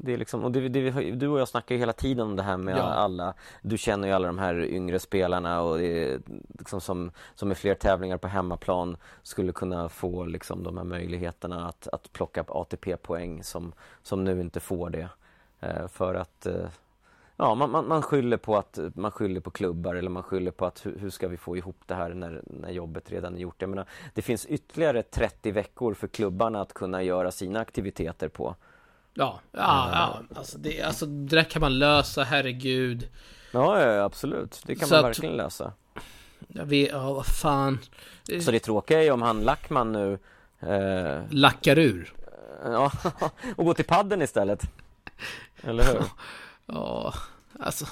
det 0.02 0.12
är 0.12 0.16
liksom, 0.16 0.44
och 0.44 0.52
det, 0.52 0.68
det, 0.68 0.90
du 1.10 1.28
och 1.28 1.40
jag 1.40 1.48
snackar 1.48 1.74
ju 1.74 1.78
hela 1.78 1.92
tiden 1.92 2.26
om 2.26 2.36
det 2.36 2.42
här 2.42 2.56
med 2.56 2.76
ja. 2.76 2.82
alla 2.82 3.34
Du 3.62 3.78
känner 3.78 4.08
ju 4.08 4.14
alla 4.14 4.26
de 4.26 4.38
här 4.38 4.64
yngre 4.64 4.98
spelarna 4.98 5.62
och 5.62 5.78
liksom 6.58 6.80
som, 6.80 7.10
som 7.34 7.48
med 7.48 7.58
fler 7.58 7.74
tävlingar 7.74 8.16
på 8.16 8.28
hemmaplan 8.28 8.96
skulle 9.22 9.52
kunna 9.52 9.88
få 9.88 10.24
liksom 10.24 10.62
de 10.62 10.76
här 10.76 10.84
möjligheterna 10.84 11.68
att, 11.68 11.88
att 11.92 12.12
plocka 12.12 12.44
ATP-poäng 12.48 13.42
som, 13.44 13.72
som 14.02 14.24
nu 14.24 14.40
inte 14.40 14.60
får 14.60 14.90
det. 14.90 15.08
Eh, 15.60 15.88
för 15.88 16.14
att 16.14 16.46
eh, 16.46 16.68
Ja, 17.36 17.54
man, 17.54 17.70
man, 17.70 17.88
man, 17.88 18.02
skyller 18.02 18.36
på 18.36 18.56
att 18.56 18.78
man 18.94 19.10
skyller 19.10 19.40
på 19.40 19.50
klubbar 19.50 19.94
eller 19.94 20.10
man 20.10 20.22
skyller 20.22 20.50
på 20.50 20.66
att 20.66 20.86
hur, 20.86 20.98
hur, 20.98 21.10
ska 21.10 21.28
vi 21.28 21.36
få 21.36 21.56
ihop 21.56 21.76
det 21.86 21.94
här 21.94 22.14
när, 22.14 22.42
när 22.44 22.70
jobbet 22.70 23.10
redan 23.10 23.34
är 23.34 23.38
gjort. 23.38 23.54
Jag 23.58 23.70
menar, 23.70 23.86
det 24.14 24.22
finns 24.22 24.46
ytterligare 24.46 25.02
30 25.02 25.50
veckor 25.50 25.94
för 25.94 26.06
klubbarna 26.06 26.60
att 26.60 26.72
kunna 26.72 27.02
göra 27.02 27.30
sina 27.30 27.60
aktiviteter 27.60 28.28
på. 28.28 28.54
Ja, 29.14 29.40
ja, 29.52 29.90
ja. 29.92 30.36
Alltså, 30.36 30.58
det, 30.58 30.82
alltså 30.82 31.06
det 31.06 31.36
där 31.36 31.44
kan 31.44 31.60
man 31.60 31.78
lösa, 31.78 32.22
herregud. 32.22 33.08
Ja, 33.52 33.82
ja 33.82 34.04
absolut. 34.04 34.62
Det 34.66 34.74
kan 34.74 34.88
Så 34.88 34.94
man 34.94 35.04
verkligen 35.04 35.36
lösa. 35.36 35.72
Jag 36.48 36.66
vet, 36.66 36.90
ja 36.90 37.12
vad 37.12 37.26
fan. 37.26 37.78
Så 38.44 38.50
det 38.50 38.60
tråkiga 38.60 38.98
är 38.98 39.02
ju 39.02 39.10
om 39.10 39.22
han 39.22 39.40
Lackman 39.40 39.92
nu 39.92 40.18
eh... 40.60 41.22
Lackar 41.30 41.78
ur. 41.78 42.12
Ja, 42.64 42.92
och 43.56 43.64
går 43.64 43.74
till 43.74 43.84
padden 43.84 44.22
istället. 44.22 44.62
Eller 45.62 45.84
hur? 45.84 46.02
Ja, 46.66 47.14
alltså. 47.58 47.86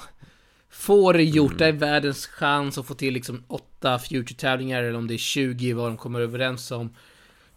Får 0.69 1.13
det 1.13 1.23
gjort, 1.23 1.51
mm. 1.51 1.57
det 1.57 1.65
är 1.65 1.71
världens 1.71 2.27
chans 2.27 2.77
att 2.77 2.85
få 2.85 2.93
till 2.93 3.13
liksom 3.13 3.43
åtta 3.47 3.99
Future-tävlingar 3.99 4.83
eller 4.83 4.97
om 4.97 5.07
det 5.07 5.13
är 5.13 5.17
20 5.17 5.73
vad 5.73 5.89
de 5.89 5.97
kommer 5.97 6.19
överens 6.19 6.71
om. 6.71 6.95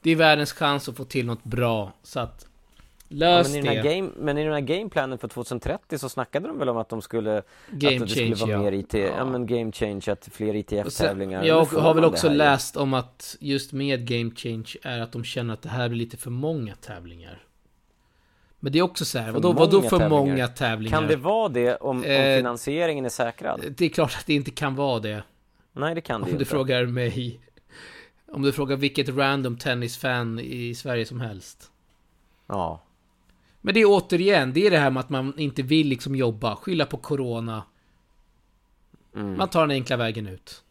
Det 0.03 0.11
är 0.11 0.17
världens 0.17 0.53
chans 0.53 0.89
att 0.89 0.97
få 0.97 1.05
till 1.05 1.27
något 1.27 1.45
bra, 1.45 1.93
så 2.03 2.21
att 2.21 2.47
Lös 3.13 3.55
ja, 3.55 3.63
men, 3.63 3.73
i 3.73 3.77
det. 3.77 3.95
Game, 3.95 4.11
men 4.17 4.39
i 4.39 4.45
den 4.45 4.53
här 4.53 4.61
gameplanen 4.61 5.19
för 5.19 5.29
2030 5.29 5.99
så 5.99 6.09
snackade 6.09 6.49
de 6.49 6.59
väl 6.59 6.69
om 6.69 6.77
att 6.77 6.89
de 6.89 7.03
skulle 7.03 7.43
Game 7.71 7.97
att 7.97 8.09
det 8.09 8.15
change, 8.15 8.35
skulle 8.35 8.35
vara 8.35 8.51
ja. 8.51 8.59
mer 8.63 8.73
IT, 8.73 8.95
ja. 8.95 9.01
ja. 9.01 9.25
men 9.25 9.47
game 9.47 9.73
change, 9.73 10.03
att 10.07 10.29
fler 10.33 10.55
ITF-tävlingar 10.55 11.45
Jag 11.45 11.65
har 11.65 11.95
väl 11.95 12.05
också 12.05 12.29
läst 12.29 12.77
om 12.77 12.95
att 12.95 13.37
just 13.41 13.73
med 13.73 14.07
game 14.07 14.31
change 14.37 14.77
är 14.83 15.01
att 15.01 15.13
de 15.13 15.25
känner 15.25 15.55
att 15.55 15.63
det 15.63 15.69
här 15.69 15.89
blir 15.89 15.99
lite 15.99 16.17
för 16.17 16.31
många 16.31 16.75
tävlingar 16.75 17.43
men 18.63 18.73
det 18.73 18.79
är 18.79 18.83
också 18.83 19.05
så 19.05 19.19
här, 19.19 19.33
vadå, 19.33 19.53
vadå 19.53 19.83
för 19.83 19.89
tävlingar? 19.89 20.09
många 20.09 20.49
tävlingar? 20.49 20.99
Kan 20.99 21.09
det 21.09 21.17
vara 21.17 21.49
det 21.49 21.77
om, 21.77 21.91
om 21.99 22.05
eh, 22.05 22.37
finansieringen 22.37 23.05
är 23.05 23.09
säkrad? 23.09 23.65
Det 23.77 23.85
är 23.85 23.89
klart 23.89 24.17
att 24.19 24.27
det 24.27 24.35
inte 24.35 24.51
kan 24.51 24.75
vara 24.75 25.01
det. 25.01 25.23
Nej, 25.73 25.95
det 25.95 26.01
kan 26.01 26.21
det 26.21 26.25
Om 26.25 26.31
inte. 26.31 26.39
du 26.39 26.45
frågar 26.45 26.87
mig. 26.87 27.41
Om 28.33 28.43
du 28.43 28.53
frågar 28.53 28.77
vilket 28.77 29.09
random 29.09 29.57
tennisfan 29.57 30.41
i 30.41 30.75
Sverige 30.75 31.07
som 31.07 31.21
helst. 31.21 31.71
Ja. 32.47 32.83
Men 33.65 33.75
det 33.75 33.81
är 33.81 33.87
återigen, 33.89 34.53
det 34.53 34.67
är 34.67 34.71
det 34.71 34.79
här 34.79 34.91
med 34.91 35.01
att 35.01 35.11
man 35.11 35.39
inte 35.39 35.63
vill 35.63 35.89
liksom 35.89 36.15
jobba, 36.15 36.57
skylla 36.57 36.87
på 36.87 36.97
corona. 36.97 37.63
Mm. 39.15 39.37
Man 39.37 39.49
tar 39.49 39.61
den 39.61 39.71
enkla 39.71 39.97
vägen 39.97 40.27
ut. 40.27 40.65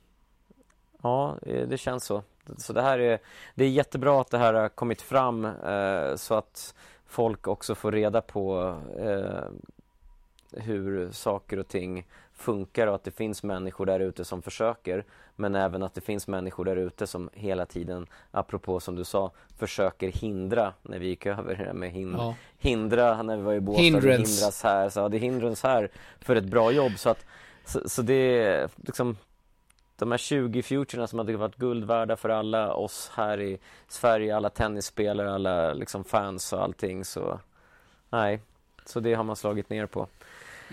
Ja, 1.01 1.37
det 1.41 1.79
känns 1.79 2.05
så. 2.05 2.23
Så 2.57 2.73
det 2.73 2.81
här 2.81 2.99
är, 2.99 3.19
det 3.55 3.65
är 3.65 3.69
jättebra 3.69 4.21
att 4.21 4.31
det 4.31 4.37
här 4.37 4.53
har 4.53 4.69
kommit 4.69 5.01
fram 5.01 5.45
eh, 5.45 6.15
så 6.15 6.33
att 6.33 6.75
folk 7.05 7.47
också 7.47 7.75
får 7.75 7.91
reda 7.91 8.21
på 8.21 8.75
eh, 8.99 9.43
hur 10.51 11.11
saker 11.11 11.59
och 11.59 11.67
ting 11.67 12.07
funkar 12.33 12.87
och 12.87 12.95
att 12.95 13.03
det 13.03 13.11
finns 13.11 13.43
människor 13.43 13.85
där 13.85 13.99
ute 13.99 14.25
som 14.25 14.41
försöker 14.41 15.05
men 15.35 15.55
även 15.55 15.83
att 15.83 15.93
det 15.93 16.01
finns 16.01 16.27
människor 16.27 16.65
där 16.65 16.75
ute 16.75 17.07
som 17.07 17.29
hela 17.33 17.65
tiden, 17.65 18.07
apropå 18.31 18.79
som 18.79 18.95
du 18.95 19.03
sa, 19.03 19.31
försöker 19.57 20.11
hindra 20.11 20.73
när 20.81 20.99
vi 20.99 21.07
gick 21.07 21.25
över 21.25 21.55
det 21.55 21.73
med 21.73 21.91
hin 21.91 22.15
ja. 22.17 22.35
hindra 22.57 23.23
när 23.23 23.37
vi 23.37 23.43
var 23.43 23.53
i 23.53 23.59
Båstad, 23.59 23.81
hindras 23.81 24.63
här, 24.63 24.89
så 24.89 24.99
ja, 24.99 25.09
det 25.09 25.17
är 25.17 25.19
hindrans 25.19 25.63
här 25.63 25.89
för 26.19 26.35
ett 26.35 26.45
bra 26.45 26.71
jobb 26.71 26.91
så 26.97 27.09
att 27.09 27.25
så, 27.65 27.89
så 27.89 28.01
det 28.01 28.43
är 28.43 28.69
liksom 28.75 29.17
de 29.95 30.11
här 30.11 30.17
20 30.17 30.61
futurerna 30.61 31.07
som 31.07 31.19
hade 31.19 31.37
varit 31.37 31.55
guld 31.55 31.83
värda 31.83 32.15
för 32.15 32.29
alla 32.29 32.73
oss 32.73 33.11
här 33.15 33.41
i 33.41 33.59
Sverige, 33.87 34.35
alla 34.35 34.49
tennisspelare, 34.49 35.33
alla 35.33 35.73
liksom 35.73 36.03
fans 36.03 36.53
och 36.53 36.63
allting 36.63 37.05
så 37.05 37.39
nej, 38.09 38.39
så 38.85 38.99
det 38.99 39.13
har 39.13 39.23
man 39.23 39.35
slagit 39.35 39.69
ner 39.69 39.85
på. 39.85 40.07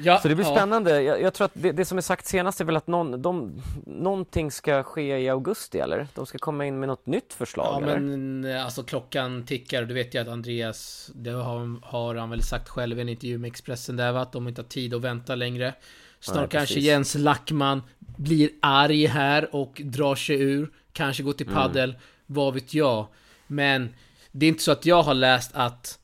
Ja, 0.02 0.18
så 0.18 0.28
det 0.28 0.34
blir 0.34 0.46
ja. 0.46 0.54
spännande. 0.56 1.02
Jag, 1.02 1.22
jag 1.22 1.34
tror 1.34 1.44
att 1.44 1.50
det, 1.54 1.72
det, 1.72 1.84
som 1.84 1.98
är 1.98 2.02
sagt 2.02 2.26
senast 2.26 2.60
är 2.60 2.64
väl 2.64 2.76
att 2.76 2.86
någon, 2.86 3.22
de, 3.22 3.62
någonting 3.86 4.50
ska 4.50 4.82
ske 4.82 5.18
i 5.18 5.28
augusti 5.28 5.78
eller? 5.78 6.06
De 6.14 6.26
ska 6.26 6.38
komma 6.38 6.66
in 6.66 6.78
med 6.78 6.88
något 6.88 7.06
nytt 7.06 7.32
förslag 7.32 7.82
Ja 7.82 7.86
eller? 7.86 8.00
men 8.00 8.60
alltså 8.60 8.82
klockan 8.82 9.46
tickar. 9.46 9.82
Du 9.82 9.94
vet 9.94 10.14
ju 10.14 10.18
att 10.18 10.28
Andreas, 10.28 11.10
det 11.14 11.30
har, 11.30 11.86
har 11.86 12.14
han 12.14 12.30
väl 12.30 12.42
sagt 12.42 12.68
själv 12.68 12.98
i 12.98 13.02
en 13.02 13.08
intervju 13.08 13.38
med 13.38 13.48
Expressen 13.48 13.96
där 13.96 14.12
va? 14.12 14.20
Att 14.20 14.32
de 14.32 14.48
inte 14.48 14.62
har 14.62 14.68
tid 14.68 14.94
att 14.94 15.02
vänta 15.02 15.34
längre. 15.34 15.74
Snart 16.20 16.36
Nej, 16.36 16.48
kanske 16.50 16.80
Jens 16.80 17.14
Lackman 17.14 17.82
blir 17.98 18.50
arg 18.62 19.06
här 19.06 19.54
och 19.54 19.82
drar 19.84 20.14
sig 20.14 20.42
ur. 20.42 20.70
Kanske 20.92 21.22
går 21.22 21.32
till 21.32 21.46
paddel. 21.46 21.90
Mm. 21.90 22.02
Vad 22.26 22.54
vet 22.54 22.74
jag. 22.74 23.06
Men 23.46 23.94
det 24.32 24.46
är 24.46 24.48
inte 24.48 24.62
så 24.62 24.72
att 24.72 24.86
jag 24.86 25.02
har 25.02 25.14
läst 25.14 25.50
att 25.54 25.98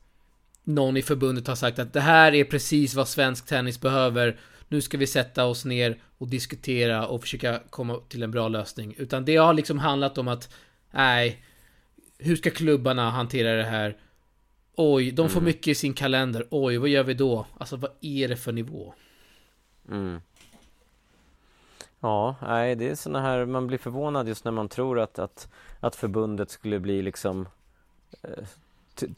någon 0.65 0.97
i 0.97 1.01
förbundet 1.01 1.47
har 1.47 1.55
sagt 1.55 1.79
att 1.79 1.93
det 1.93 2.01
här 2.01 2.33
är 2.33 2.43
precis 2.43 2.95
vad 2.95 3.07
svensk 3.07 3.45
tennis 3.45 3.81
behöver. 3.81 4.39
Nu 4.67 4.81
ska 4.81 4.97
vi 4.97 5.07
sätta 5.07 5.45
oss 5.45 5.65
ner 5.65 6.01
och 6.17 6.27
diskutera 6.27 7.07
och 7.07 7.21
försöka 7.21 7.61
komma 7.69 7.99
till 8.09 8.23
en 8.23 8.31
bra 8.31 8.47
lösning. 8.47 8.95
Utan 8.97 9.25
det 9.25 9.35
har 9.35 9.53
liksom 9.53 9.79
handlat 9.79 10.17
om 10.17 10.27
att 10.27 10.53
nej, 10.91 11.43
hur 12.17 12.35
ska 12.35 12.49
klubbarna 12.49 13.09
hantera 13.09 13.55
det 13.55 13.63
här? 13.63 13.97
Oj, 14.75 15.11
de 15.11 15.29
får 15.29 15.39
mm. 15.39 15.45
mycket 15.45 15.67
i 15.67 15.75
sin 15.75 15.93
kalender. 15.93 16.47
Oj, 16.49 16.77
vad 16.77 16.89
gör 16.89 17.03
vi 17.03 17.13
då? 17.13 17.45
Alltså 17.57 17.75
vad 17.75 17.91
är 18.01 18.27
det 18.27 18.37
för 18.37 18.51
nivå? 18.51 18.93
Mm. 19.89 20.21
Ja, 21.99 22.35
nej 22.41 22.75
det 22.75 22.89
är 22.89 22.95
såna 22.95 23.21
här, 23.21 23.45
man 23.45 23.67
blir 23.67 23.77
förvånad 23.77 24.27
just 24.27 24.45
när 24.45 24.51
man 24.51 24.69
tror 24.69 24.99
att, 24.99 25.19
att, 25.19 25.47
att 25.79 25.95
förbundet 25.95 26.49
skulle 26.49 26.79
bli 26.79 27.01
liksom 27.01 27.47
eh, 28.21 28.43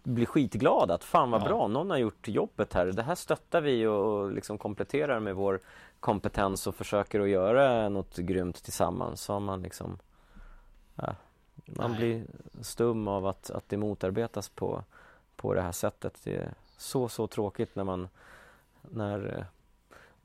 bli 0.04 0.26
skitglad 0.26 0.92
att 0.92 1.04
fan 1.04 1.32
vad 1.32 1.42
ja. 1.42 1.46
bra, 1.46 1.68
någon 1.68 1.90
har 1.90 1.98
gjort 1.98 2.28
jobbet 2.28 2.74
här. 2.74 2.86
Det 2.86 3.04
här 3.04 3.16
stöttar 3.16 3.62
vi 3.62 3.86
och, 3.86 4.06
och 4.06 4.32
liksom 4.32 4.58
kompletterar 4.58 5.20
med 5.20 5.36
vår 5.36 5.60
kompetens 6.00 6.68
och 6.68 6.76
försöker 6.76 7.20
att 7.20 7.30
göra 7.30 7.90
något 7.90 8.18
grymt 8.18 8.64
tillsammans. 8.64 9.22
Så 9.22 9.34
har 9.34 9.40
man 9.40 9.62
liksom 9.62 10.00
ja, 10.96 11.16
man 11.66 11.92
Nej. 11.92 12.00
blir 12.00 12.26
stum 12.62 13.08
av 13.08 13.26
att, 13.26 13.50
att 13.50 13.70
det 13.70 13.78
motarbetas 13.78 14.50
på, 14.50 14.84
på 15.36 15.54
det 15.54 15.62
här 15.62 15.72
sättet. 15.72 16.22
Det 16.24 16.36
är 16.36 16.54
så, 16.78 17.10
så 17.10 17.28
tråkigt 17.28 17.76
när 17.76 17.84
man 17.84 18.08
när, 18.82 19.46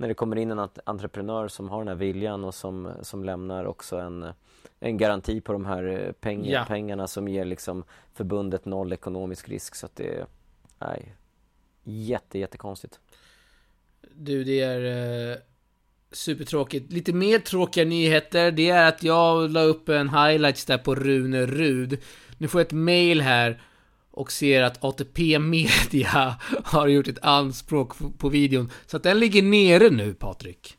när 0.02 0.08
det 0.08 0.14
kommer 0.14 0.36
in 0.36 0.50
en 0.50 0.68
entreprenör 0.84 1.48
som 1.48 1.68
har 1.68 1.78
den 1.78 1.88
här 1.88 1.94
viljan 1.94 2.44
och 2.44 2.54
som, 2.54 2.92
som 3.02 3.24
lämnar 3.24 3.64
också 3.64 3.96
en, 3.96 4.26
en 4.80 4.96
garanti 4.96 5.40
på 5.40 5.52
de 5.52 5.66
här 5.66 6.14
peng, 6.20 6.44
ja. 6.44 6.64
pengarna 6.68 7.06
som 7.06 7.28
ger 7.28 7.44
liksom 7.44 7.84
förbundet 8.14 8.64
noll 8.64 8.92
ekonomisk 8.92 9.48
risk. 9.48 9.74
Så 9.74 9.86
att 9.86 9.96
det 9.96 10.14
är 10.14 10.26
nej, 10.78 11.14
jätte, 11.82 12.38
jättekonstigt. 12.38 13.00
Du, 14.14 14.44
det 14.44 14.60
är 14.60 15.30
eh, 15.30 15.36
supertråkigt. 16.12 16.92
Lite 16.92 17.12
mer 17.12 17.38
tråkiga 17.38 17.84
nyheter, 17.84 18.50
det 18.50 18.70
är 18.70 18.88
att 18.88 19.02
jag 19.02 19.50
la 19.50 19.62
upp 19.62 19.88
en 19.88 20.08
highlights 20.08 20.64
där 20.64 20.78
på 20.78 20.94
Rune 20.94 21.46
Rud. 21.46 21.98
Nu 22.38 22.48
får 22.48 22.60
jag 22.60 22.66
ett 22.66 22.72
mail 22.72 23.20
här 23.20 23.62
och 24.12 24.32
ser 24.32 24.62
att 24.62 24.84
ATP 24.84 25.38
Media 25.38 26.36
har 26.64 26.86
gjort 26.86 27.08
ett 27.08 27.24
anspråk 27.24 27.92
på 28.18 28.28
videon. 28.28 28.70
Så 28.86 28.96
att 28.96 29.02
den 29.02 29.18
ligger 29.18 29.42
nere 29.42 29.90
nu, 29.90 30.14
Patrik. 30.14 30.76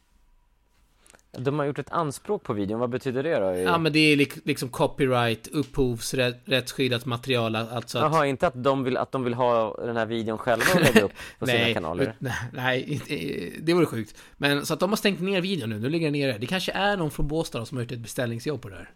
De 1.38 1.60
har 1.60 1.66
gjort 1.66 1.80
ett 1.80 1.92
anspråk 1.92 2.44
på 2.44 2.54
videon, 2.54 2.80
vad 2.80 2.90
betyder 2.90 3.24
det 3.24 3.40
då? 3.40 3.58
Ja 3.58 3.78
men 3.78 3.94
det 3.94 4.00
är 4.00 4.18
liksom 4.48 4.70
copyright, 4.70 5.48
upphovsrättsskyddat 5.48 7.06
material, 7.06 7.56
alltså 7.56 7.98
att... 7.98 8.14
Jaha, 8.14 8.26
inte 8.26 8.48
att 8.48 8.64
de, 8.64 8.84
vill, 8.84 8.98
att 8.98 9.12
de 9.12 9.24
vill 9.24 9.34
ha 9.34 9.76
den 9.86 9.98
här 9.98 10.06
videon 10.06 10.38
själva 10.38 10.66
och 10.76 10.82
lägga 10.82 11.02
upp 11.02 11.12
på 11.40 11.46
sina 11.48 11.60
nej, 11.60 11.74
kanaler? 11.74 12.16
Nej, 12.20 13.02
nej, 13.10 13.60
det 13.62 13.74
vore 13.74 13.86
sjukt. 13.86 14.18
Men 14.38 14.66
så 14.66 14.74
att 14.74 14.80
de 14.80 14.90
har 14.90 14.98
stängt 14.98 15.22
ner 15.22 15.42
videon 15.42 15.70
nu, 15.70 15.80
nu 15.80 15.90
ligger 15.90 16.08
den 16.08 16.14
nere. 16.14 16.38
Det 16.38 16.48
kanske 16.48 16.72
är 16.72 16.98
någon 16.98 17.12
från 17.12 17.28
Båstad 17.28 17.66
som 17.66 17.78
har 17.78 17.84
gjort 17.84 17.92
ett 17.92 18.00
beställningsjobb 18.00 18.62
på 18.62 18.70
det 18.70 18.76
här. 18.76 18.90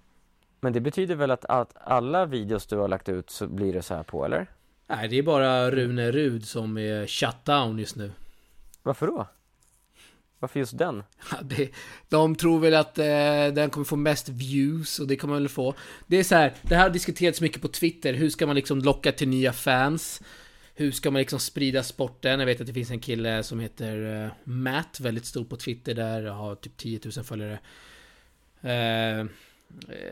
Men 0.60 0.74
det 0.74 0.80
betyder 0.80 1.16
väl 1.16 1.32
att, 1.32 1.46
att 1.46 1.74
alla 1.76 2.26
videos 2.26 2.66
du 2.66 2.78
har 2.78 2.88
lagt 2.88 3.10
ut 3.10 3.30
så 3.30 3.48
blir 3.48 3.74
det 3.74 3.82
så 3.82 3.94
här 3.94 4.04
på, 4.04 4.26
eller? 4.26 4.48
Nej, 4.88 5.08
det 5.08 5.18
är 5.18 5.24
bara 5.24 5.72
Rune 5.72 6.12
Rud 6.12 6.48
som 6.48 6.78
är 6.78 7.08
shut 7.08 7.46
down 7.46 7.80
just 7.80 7.96
nu. 7.96 8.12
Varför 8.84 9.08
då? 9.08 9.28
Varför 10.40 10.60
just 10.60 10.78
den? 10.78 11.04
Ja, 11.32 11.38
det, 11.42 11.70
de 12.10 12.36
tror 12.36 12.60
väl 12.60 12.76
att 12.76 12.98
eh, 12.98 13.54
den 13.54 13.70
kommer 13.70 13.86
få 13.86 13.96
mest 13.96 14.30
views 14.30 15.00
och 15.00 15.08
det 15.08 15.16
kommer 15.16 15.34
man 15.34 15.42
väl 15.42 15.50
få. 15.50 15.74
Det 16.08 16.18
är 16.18 16.24
så 16.24 16.36
här, 16.36 16.54
det 16.62 16.76
här 16.76 16.84
har 16.84 16.90
diskuterats 16.90 17.42
mycket 17.42 17.62
på 17.62 17.68
Twitter. 17.68 18.14
Hur 18.14 18.30
ska 18.30 18.48
man 18.48 18.56
liksom 18.56 18.80
locka 18.80 19.12
till 19.12 19.28
nya 19.28 19.54
fans? 19.54 20.22
Hur 20.76 20.92
ska 20.92 21.12
man 21.12 21.20
liksom 21.20 21.40
sprida 21.40 21.84
sporten? 21.84 22.40
Jag 22.40 22.46
vet 22.46 22.62
att 22.62 22.68
det 22.68 22.74
finns 22.74 22.92
en 22.92 23.00
kille 23.00 23.44
som 23.44 23.60
heter 23.60 24.24
eh, 24.24 24.32
Matt, 24.44 25.00
väldigt 25.00 25.26
stor 25.26 25.46
på 25.46 25.56
Twitter 25.56 25.94
där, 25.94 26.24
har 26.24 26.56
typ 26.56 26.78
10 26.78 27.00
000 27.16 27.26
följare. 27.26 27.60
Eh, 28.62 29.26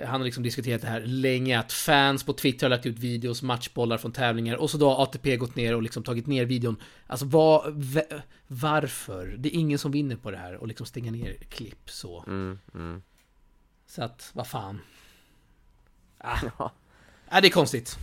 han 0.05 0.19
har 0.19 0.25
liksom 0.25 0.43
diskuterat 0.43 0.81
det 0.81 0.87
här 0.87 1.01
länge, 1.01 1.59
att 1.59 1.73
fans 1.73 2.23
på 2.23 2.33
Twitter 2.33 2.65
har 2.65 2.69
lagt 2.69 2.85
ut 2.85 2.99
videos, 2.99 3.41
matchbollar 3.41 3.97
från 3.97 4.11
tävlingar 4.11 4.55
och 4.55 4.71
så 4.71 4.77
då 4.77 4.89
har 4.89 5.03
ATP 5.03 5.37
gått 5.37 5.55
ner 5.55 5.75
och 5.75 5.83
liksom 5.83 6.03
tagit 6.03 6.27
ner 6.27 6.45
videon. 6.45 6.77
Alltså 7.07 7.25
vad, 7.25 7.83
varför? 8.47 9.35
Det 9.37 9.55
är 9.55 9.59
ingen 9.59 9.79
som 9.79 9.91
vinner 9.91 10.15
på 10.15 10.31
det 10.31 10.37
här 10.37 10.55
och 10.55 10.67
liksom 10.67 10.85
stänga 10.85 11.11
ner 11.11 11.33
klipp 11.33 11.89
så. 11.89 12.23
Mm, 12.27 12.59
mm. 12.73 13.01
Så 13.87 14.03
att, 14.03 14.29
vad 14.33 14.47
fan. 14.47 14.79
Ah. 16.17 16.39
Ja. 16.57 16.71
ah, 17.29 17.41
det 17.41 17.47
är 17.47 17.51
konstigt. 17.51 17.97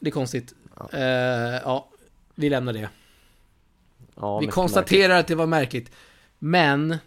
Det 0.00 0.08
är 0.08 0.12
konstigt. 0.12 0.54
Ja, 0.76 0.88
uh, 0.92 1.00
ja 1.64 1.88
vi 2.34 2.50
lämnar 2.50 2.72
det. 2.72 2.88
Ja, 4.14 4.38
vi 4.38 4.46
konstaterar 4.46 5.08
märkligt. 5.08 5.20
att 5.20 5.28
det 5.28 5.34
var 5.34 5.46
märkligt. 5.46 5.90
Men 6.38 6.98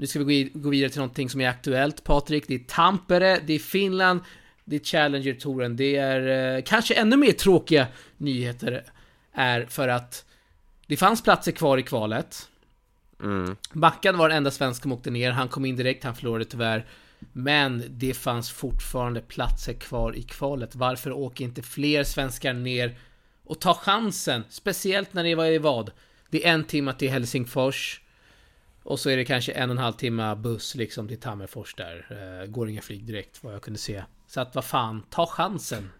nu 0.00 0.06
ska 0.06 0.24
vi 0.24 0.50
gå 0.54 0.70
vidare 0.70 0.90
till 0.90 0.98
någonting 0.98 1.30
som 1.30 1.40
är 1.40 1.48
aktuellt, 1.48 2.04
Patrik. 2.04 2.44
Det 2.48 2.54
är 2.54 2.58
Tampere, 2.58 3.40
det 3.46 3.52
är 3.52 3.58
Finland, 3.58 4.20
det 4.64 4.76
är 4.76 4.80
Challenger-touren. 4.80 5.76
Det 5.76 5.96
är 5.96 6.56
eh, 6.56 6.62
kanske 6.62 6.94
ännu 6.94 7.16
mer 7.16 7.32
tråkiga 7.32 7.86
nyheter 8.16 8.84
är 9.32 9.66
för 9.66 9.88
att 9.88 10.24
det 10.86 10.96
fanns 10.96 11.22
platser 11.22 11.52
kvar 11.52 11.78
i 11.78 11.82
kvalet. 11.82 12.48
Mm. 13.22 13.56
Mackan 13.72 14.18
var 14.18 14.28
den 14.28 14.38
enda 14.38 14.50
svensk 14.50 14.82
som 14.82 14.92
åkte 14.92 15.10
ner. 15.10 15.30
Han 15.30 15.48
kom 15.48 15.64
in 15.64 15.76
direkt, 15.76 16.04
han 16.04 16.14
förlorade 16.14 16.44
tyvärr. 16.44 16.86
Men 17.32 17.84
det 17.88 18.14
fanns 18.14 18.50
fortfarande 18.50 19.20
platser 19.20 19.72
kvar 19.72 20.16
i 20.16 20.22
kvalet. 20.22 20.74
Varför 20.74 21.12
åker 21.12 21.44
inte 21.44 21.62
fler 21.62 22.04
svenskar 22.04 22.52
ner 22.52 22.98
och 23.44 23.60
tar 23.60 23.74
chansen? 23.74 24.44
Speciellt 24.48 25.12
när 25.12 25.24
det 25.24 25.34
var 25.34 25.46
i 25.46 25.58
vad? 25.58 25.90
Det 26.30 26.46
är 26.46 26.52
en 26.52 26.64
timme 26.64 26.92
till 26.92 27.10
Helsingfors. 27.10 27.99
Och 28.90 29.00
så 29.00 29.10
är 29.10 29.16
det 29.16 29.24
kanske 29.24 29.52
en 29.52 29.70
och 29.70 29.76
en 29.76 29.82
halv 29.82 29.92
timme 29.92 30.34
buss 30.34 30.74
liksom 30.74 31.08
till 31.08 31.20
Tammerfors 31.20 31.74
där. 31.74 32.06
Eh, 32.10 32.46
går 32.46 32.68
inga 32.68 32.82
flyg 32.82 33.04
direkt 33.04 33.44
vad 33.44 33.54
jag 33.54 33.62
kunde 33.62 33.78
se. 33.78 34.02
Så 34.26 34.40
att 34.40 34.54
vad 34.54 34.64
fan, 34.64 35.02
ta 35.10 35.26
chansen. 35.26 35.90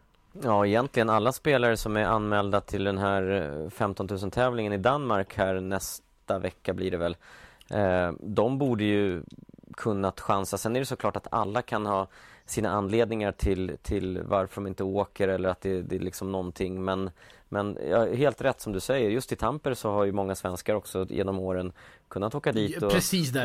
Ja, 0.43 0.67
egentligen 0.67 1.11
alla 1.11 1.33
spelare 1.33 1.77
som 1.77 1.97
är 1.97 2.05
anmälda 2.05 2.61
till 2.61 2.85
den 2.85 2.99
här 2.99 3.53
eh, 3.65 3.71
15 3.71 4.09
000 4.11 4.31
tävlingen 4.31 4.73
i 4.73 4.79
Danmark 4.79 5.37
här 5.37 5.61
nästa 5.61 6.39
vecka 6.39 6.75
blir 6.75 6.91
det 6.91 6.97
väl. 6.97 7.17
Eh, 7.71 8.13
de 8.21 8.59
borde 8.59 8.85
ju 8.85 9.23
kunnat 9.77 10.21
chansa. 10.21 10.59
Sen 10.59 10.77
är 10.77 10.81
det 10.81 10.87
såklart 10.87 11.17
att 11.17 11.27
alla 11.31 11.63
kan 11.63 11.87
ha 11.87 12.09
sina 12.47 12.71
anledningar 12.71 13.33
till, 13.33 13.77
till 13.83 14.23
varför 14.23 14.61
de 14.61 14.67
inte 14.67 14.85
åker 14.85 15.29
eller 15.29 15.49
att 15.49 15.61
det, 15.61 15.83
det 15.83 15.97
är 15.97 16.01
liksom 16.01 16.33
någonting. 16.33 16.85
Men, 16.85 17.11
men 17.49 17.79
ja, 17.91 18.13
helt 18.13 18.41
rätt 18.41 18.61
som 18.61 18.73
du 18.73 18.81
säger, 18.81 19.11
just 19.11 19.33
i 19.33 19.37
Tamper 19.37 19.75
så 19.75 19.91
har 19.91 20.05
ju 20.05 20.13
många 20.13 20.35
svenskar 20.35 20.75
också 20.75 21.07
genom 21.11 21.39
åren 21.39 21.73
kunnat 22.11 22.35
åka 22.35 22.53
dit 22.53 22.83
och, 22.83 22.93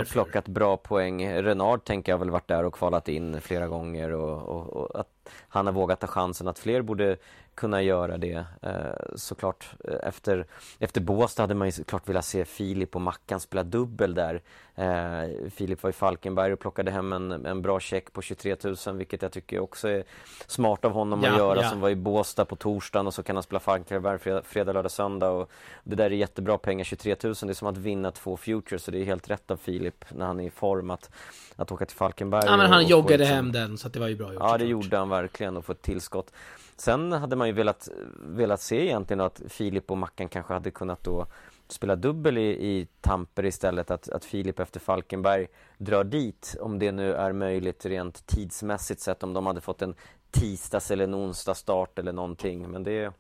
och 0.01 0.07
plockat 0.07 0.47
bra 0.47 0.77
poäng. 0.77 1.27
Renard 1.27 1.83
tänker 1.83 2.11
jag 2.11 2.19
väl 2.19 2.29
varit 2.29 2.47
där 2.47 2.63
och 2.63 2.73
kvalat 2.73 3.07
in 3.07 3.41
flera 3.41 3.67
gånger 3.67 4.11
och, 4.11 4.41
och, 4.41 4.73
och 4.73 4.99
att 4.99 5.07
han 5.47 5.65
har 5.65 5.73
vågat 5.73 5.99
ta 5.99 6.07
chansen 6.07 6.47
att 6.47 6.59
fler 6.59 6.81
borde 6.81 7.17
kunna 7.55 7.81
göra 7.81 8.17
det. 8.17 8.45
Eh, 8.61 9.15
såklart 9.15 9.65
eh, 9.83 10.07
efter, 10.07 10.45
efter 10.79 11.01
Båstad 11.01 11.43
hade 11.43 11.55
man 11.55 11.67
ju 11.67 11.71
såklart 11.71 12.09
velat 12.09 12.25
se 12.25 12.45
Filip 12.45 12.95
och 12.95 13.01
Mackan 13.01 13.39
spela 13.39 13.63
dubbel 13.63 14.13
där. 14.13 14.41
Eh, 14.75 15.49
Filip 15.49 15.83
var 15.83 15.89
i 15.89 15.93
Falkenberg 15.93 16.53
och 16.53 16.59
plockade 16.59 16.91
hem 16.91 17.13
en, 17.13 17.45
en 17.45 17.61
bra 17.61 17.79
check 17.79 18.13
på 18.13 18.21
23 18.21 18.55
000 18.63 18.97
vilket 18.97 19.21
jag 19.21 19.31
tycker 19.31 19.59
också 19.59 19.87
är 19.87 20.03
smart 20.47 20.85
av 20.85 20.91
honom 20.91 21.23
ja, 21.23 21.31
att 21.31 21.37
göra 21.37 21.61
ja. 21.61 21.69
som 21.69 21.79
var 21.79 21.89
i 21.89 21.95
Båstad 21.95 22.45
på 22.45 22.55
torsdagen 22.55 23.07
och 23.07 23.13
så 23.13 23.23
kan 23.23 23.35
han 23.35 23.43
spela 23.43 23.59
Falkenberg 23.59 24.19
fredag, 24.19 24.41
fredag, 24.45 24.73
lördag, 24.73 24.91
söndag 24.91 25.29
och 25.29 25.51
det 25.83 25.95
där 25.95 26.05
är 26.05 26.09
jättebra 26.09 26.57
pengar, 26.57 26.83
23 26.83 27.15
000 27.23 27.33
det 27.41 27.49
är 27.49 27.53
som 27.53 27.67
att 27.67 27.77
vinna 27.77 28.11
två 28.11 28.37
Futures 28.37 28.83
så 28.83 28.91
det 28.91 28.99
är 28.99 29.05
helt 29.05 29.29
rätt 29.29 29.51
av 29.51 29.57
Filip 29.57 30.05
när 30.09 30.25
han 30.25 30.39
är 30.39 30.47
i 30.47 30.49
form 30.49 30.89
att, 30.89 31.09
att 31.55 31.71
åka 31.71 31.85
till 31.85 31.97
Falkenberg. 31.97 32.43
Ja 32.45 32.57
men 32.57 32.71
han 32.71 32.87
joggade 32.87 33.17
liksom, 33.17 33.35
hem 33.35 33.51
den 33.51 33.77
så 33.77 33.87
att 33.87 33.93
det 33.93 33.99
var 33.99 34.07
ju 34.07 34.15
bra 34.15 34.33
gjort. 34.33 34.43
Ja 34.43 34.57
det 34.57 34.65
gjorde 34.65 34.97
han 34.97 35.09
verkligen 35.09 35.57
och 35.57 35.65
få 35.65 35.71
ett 35.71 35.81
tillskott. 35.81 36.31
Sen 36.77 37.11
hade 37.11 37.35
man 37.35 37.47
ju 37.47 37.53
velat, 37.53 37.89
velat 38.19 38.61
se 38.61 38.85
egentligen 38.85 39.21
att 39.21 39.41
Filip 39.47 39.91
och 39.91 39.97
Mackan 39.97 40.29
kanske 40.29 40.53
hade 40.53 40.71
kunnat 40.71 41.03
då 41.03 41.27
spela 41.67 41.95
dubbel 41.95 42.37
i, 42.37 42.47
i 42.47 42.87
Tamper 43.01 43.45
istället 43.45 43.91
att, 43.91 44.09
att 44.09 44.25
Filip 44.25 44.59
efter 44.59 44.79
Falkenberg 44.79 45.47
drar 45.77 46.03
dit 46.03 46.55
om 46.59 46.79
det 46.79 46.91
nu 46.91 47.13
är 47.13 47.33
möjligt 47.33 47.85
rent 47.85 48.27
tidsmässigt 48.27 49.01
sett 49.01 49.23
om 49.23 49.33
de 49.33 49.45
hade 49.45 49.61
fått 49.61 49.81
en 49.81 49.95
tisdags 50.31 50.91
eller 50.91 51.03
en 51.03 51.15
onsdag 51.15 51.55
start 51.55 51.99
eller 51.99 52.13
någonting 52.13 52.71
men 52.71 52.83
det 52.83 53.13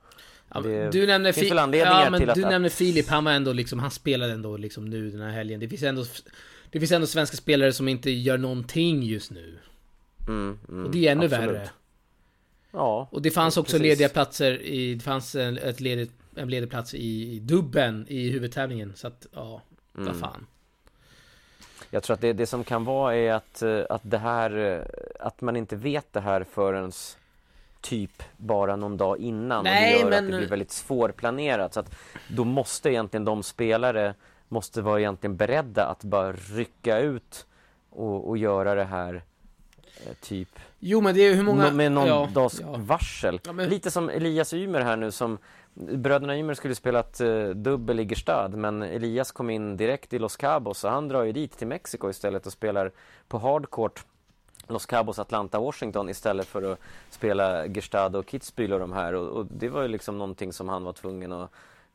Ja, 0.53 0.61
det 0.61 0.91
du 0.91 1.07
nämner 1.07 1.31
finns 1.31 1.51
väl 1.51 1.59
anledningar 1.59 2.03
ja, 2.03 2.09
men 2.09 2.19
till 2.19 2.29
att... 2.29 2.35
Du 2.35 2.41
nämner 2.41 2.69
Filip, 2.69 3.07
han 3.07 3.23
var 3.23 3.31
ändå 3.31 3.53
liksom, 3.53 3.79
han 3.79 3.91
spelade 3.91 4.33
ändå 4.33 4.57
liksom 4.57 4.85
nu 4.85 5.11
den 5.11 5.21
här 5.21 5.31
helgen. 5.31 5.59
Det 5.59 5.67
finns 5.67 5.83
ändå, 5.83 6.05
det 6.71 6.79
finns 6.79 6.91
ändå 6.91 7.07
svenska 7.07 7.37
spelare 7.37 7.73
som 7.73 7.87
inte 7.87 8.11
gör 8.11 8.37
någonting 8.37 9.03
just 9.03 9.31
nu. 9.31 9.57
Mm, 10.27 10.59
mm, 10.69 10.85
och 10.85 10.91
det 10.91 11.07
är 11.07 11.11
ännu 11.11 11.25
absolut. 11.25 11.49
värre. 11.49 11.69
Ja. 12.75 13.07
Och 13.11 13.21
det 13.21 13.31
fanns 13.31 13.57
också 13.57 13.77
precis. 13.77 13.81
lediga 13.81 14.09
platser 14.09 14.61
i, 14.61 14.95
det 14.95 15.03
fanns 15.03 15.35
en, 15.35 15.57
ett 15.57 15.81
ledigt, 15.81 16.11
en 16.35 16.49
ledig 16.49 16.69
plats 16.69 16.93
i, 16.93 17.35
i 17.35 17.39
dubben 17.39 18.05
i 18.09 18.29
huvudtävlingen. 18.29 18.93
Så 18.95 19.07
att, 19.07 19.27
ja, 19.33 19.61
mm. 19.97 20.07
vad 20.07 20.19
fan. 20.19 20.47
Jag 21.89 22.03
tror 22.03 22.13
att 22.13 22.21
det, 22.21 22.33
det 22.33 22.45
som 22.45 22.63
kan 22.63 22.85
vara 22.85 23.15
är 23.15 23.33
att, 23.33 23.61
eh, 23.61 23.81
att 23.89 24.01
det 24.03 24.17
här, 24.17 24.57
eh, 24.57 25.25
att 25.27 25.41
man 25.41 25.55
inte 25.55 25.75
vet 25.75 26.13
det 26.13 26.19
här 26.19 26.43
förrän 26.43 26.91
typ 27.81 28.23
bara 28.37 28.75
någon 28.75 28.97
dag 28.97 29.17
innan 29.17 29.63
Nej, 29.63 30.03
och 30.03 30.09
det 30.09 30.15
gör 30.15 30.21
men... 30.21 30.25
att 30.25 30.31
det 30.31 30.37
blir 30.37 30.49
väldigt 30.49 30.71
svårplanerat. 30.71 31.73
Så 31.73 31.79
att 31.79 31.95
då 32.27 32.43
måste 32.43 32.89
egentligen 32.89 33.25
de 33.25 33.43
spelare 33.43 34.13
måste 34.47 34.81
vara 34.81 34.99
egentligen 34.99 35.37
beredda 35.37 35.85
att 35.85 36.03
bara 36.03 36.31
rycka 36.31 36.99
ut 36.99 37.45
och, 37.89 38.29
och 38.29 38.37
göra 38.37 38.75
det 38.75 38.83
här 38.83 39.23
typ 40.21 40.59
Jo 40.79 41.01
men 41.01 41.15
det 41.15 41.21
är 41.21 41.35
hur 41.35 41.43
många... 41.43 41.71
Med 41.71 41.91
någon 41.91 42.07
ja, 42.07 42.29
dags 42.33 42.59
ja. 42.59 42.75
varsel. 42.77 43.39
Ja, 43.43 43.53
men... 43.53 43.69
Lite 43.69 43.91
som 43.91 44.09
Elias 44.09 44.53
Ymer 44.53 44.81
här 44.81 44.95
nu 44.95 45.11
som 45.11 45.37
Bröderna 45.73 46.37
Ymer 46.37 46.53
skulle 46.53 46.75
spelat 46.75 47.21
uh, 47.21 47.49
dubbel 47.49 47.99
i 47.99 48.03
Gerstad 48.03 48.55
men 48.55 48.81
Elias 48.81 49.31
kom 49.31 49.49
in 49.49 49.77
direkt 49.77 50.13
i 50.13 50.19
Los 50.19 50.37
Cabos 50.37 50.77
så 50.77 50.87
han 50.87 51.07
drar 51.07 51.23
ju 51.23 51.31
dit 51.31 51.57
till 51.57 51.67
Mexiko 51.67 52.09
istället 52.09 52.45
och 52.45 52.53
spelar 52.53 52.91
på 53.27 53.37
hardcourt 53.37 54.05
Los 54.67 54.85
Cabos, 54.85 55.19
Atlanta, 55.19 55.59
Washington 55.59 56.09
istället 56.09 56.47
för 56.47 56.71
att 56.71 56.79
spela 57.09 57.67
Gestad 57.67 58.15
och 58.15 58.25
Kitzbühel 58.25 58.73
och 58.73 58.79
de 58.79 58.93
här 58.93 59.13
och, 59.13 59.27
och, 59.27 59.45
det 59.45 59.69
var 59.69 59.81
ju 59.81 59.87
liksom 59.87 60.17
någonting 60.17 60.53
som 60.53 60.69
han 60.69 60.83
var 60.83 60.93
tvungen 60.93 61.31
att 61.31 61.51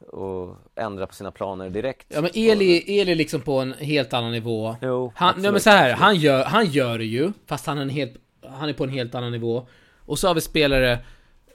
och 0.09 0.57
ändra 0.77 1.07
på 1.07 1.15
sina 1.15 1.31
planer 1.31 1.71
direkt. 1.71 2.07
Ja 2.09 2.21
men 2.21 2.31
Eli, 2.35 3.01
Eli 3.01 3.15
liksom 3.15 3.41
på 3.41 3.59
en 3.59 3.73
helt 3.73 4.13
annan 4.13 4.33
nivå. 4.33 4.77
Jo, 4.83 5.13
han, 5.15 5.29
absolut, 5.29 5.45
ja, 5.45 5.53
men 5.53 5.61
så 5.61 5.71
här, 5.71 5.93
han 5.93 6.17
gör, 6.17 6.45
han 6.45 6.67
gör 6.67 6.99
det 6.99 7.05
ju, 7.05 7.33
fast 7.47 7.67
han 7.67 7.79
är, 7.79 7.83
en 7.83 7.89
helt, 7.89 8.13
han 8.47 8.69
är 8.69 8.73
på 8.73 8.85
en 8.85 8.91
helt 8.91 9.15
annan 9.15 9.33
nivå. 9.33 9.67
Och 10.07 10.19
så 10.19 10.29
har 10.29 10.35
vi 10.35 10.41
spelare 10.41 10.99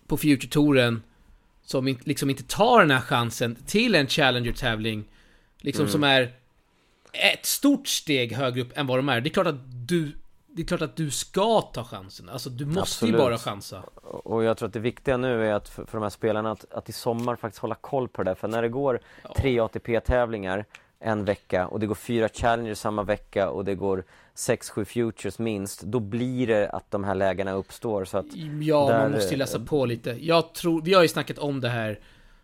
på 0.07 0.17
Future-touren 0.17 1.01
som 1.65 1.97
liksom 2.03 2.29
inte 2.29 2.43
tar 2.43 2.79
den 2.79 2.91
här 2.91 3.01
chansen 3.01 3.57
till 3.65 3.95
en 3.95 4.07
Challenger-tävling. 4.07 5.03
Liksom 5.61 5.81
mm. 5.81 5.91
som 5.91 6.03
är 6.03 6.33
ett 7.13 7.45
stort 7.45 7.87
steg 7.87 8.33
högre 8.33 8.61
upp 8.61 8.77
än 8.77 8.87
vad 8.87 8.99
de 8.99 9.09
är. 9.09 9.21
Det 9.21 9.29
är 9.29 9.31
klart 9.31 9.47
att 9.47 9.87
du 9.87 10.11
det 10.55 10.61
är 10.61 10.65
klart 10.65 10.81
att 10.81 10.95
du 10.95 11.11
ska 11.11 11.61
ta 11.61 11.83
chansen. 11.83 12.29
Alltså 12.29 12.49
du 12.49 12.65
måste 12.65 12.81
Absolut. 12.81 13.13
ju 13.13 13.17
bara 13.17 13.37
chansa. 13.37 13.83
Och 14.03 14.43
jag 14.43 14.57
tror 14.57 14.67
att 14.67 14.73
det 14.73 14.79
viktiga 14.79 15.17
nu 15.17 15.47
är 15.47 15.53
att 15.53 15.69
för, 15.69 15.85
för 15.85 15.97
de 15.97 16.03
här 16.03 16.09
spelarna 16.09 16.51
att, 16.51 16.65
att 16.71 16.89
i 16.89 16.91
sommar 16.91 17.35
faktiskt 17.35 17.61
hålla 17.61 17.75
koll 17.75 18.07
på 18.07 18.23
det. 18.23 18.35
För 18.35 18.47
när 18.47 18.61
det 18.61 18.69
går 18.69 18.99
ja. 19.23 19.33
tre 19.37 19.59
ATP-tävlingar 19.59 20.65
en 20.99 21.25
vecka 21.25 21.67
och 21.67 21.79
det 21.79 21.87
går 21.87 21.95
fyra 21.95 22.29
Challengers 22.29 22.77
samma 22.77 23.03
vecka 23.03 23.49
och 23.49 23.65
det 23.65 23.75
går 23.75 24.03
sex, 24.33 24.69
sju 24.69 24.85
Futures 24.85 25.39
minst. 25.39 25.81
Då 25.81 25.99
blir 25.99 26.47
det 26.47 26.69
att 26.69 26.91
de 26.91 27.03
här 27.03 27.15
lägena 27.15 27.51
uppstår. 27.51 28.05
Så 28.05 28.17
att 28.17 28.35
ja, 28.61 28.87
där... 28.87 28.99
man 28.99 29.11
måste 29.11 29.31
ju 29.31 29.37
läsa 29.37 29.59
på 29.59 29.85
lite. 29.85 30.25
Jag 30.25 30.53
tror, 30.53 30.81
vi 30.81 30.93
har 30.93 31.01
ju 31.01 31.07
snackat 31.07 31.37
om 31.37 31.61
det 31.61 31.69
här 31.69 31.99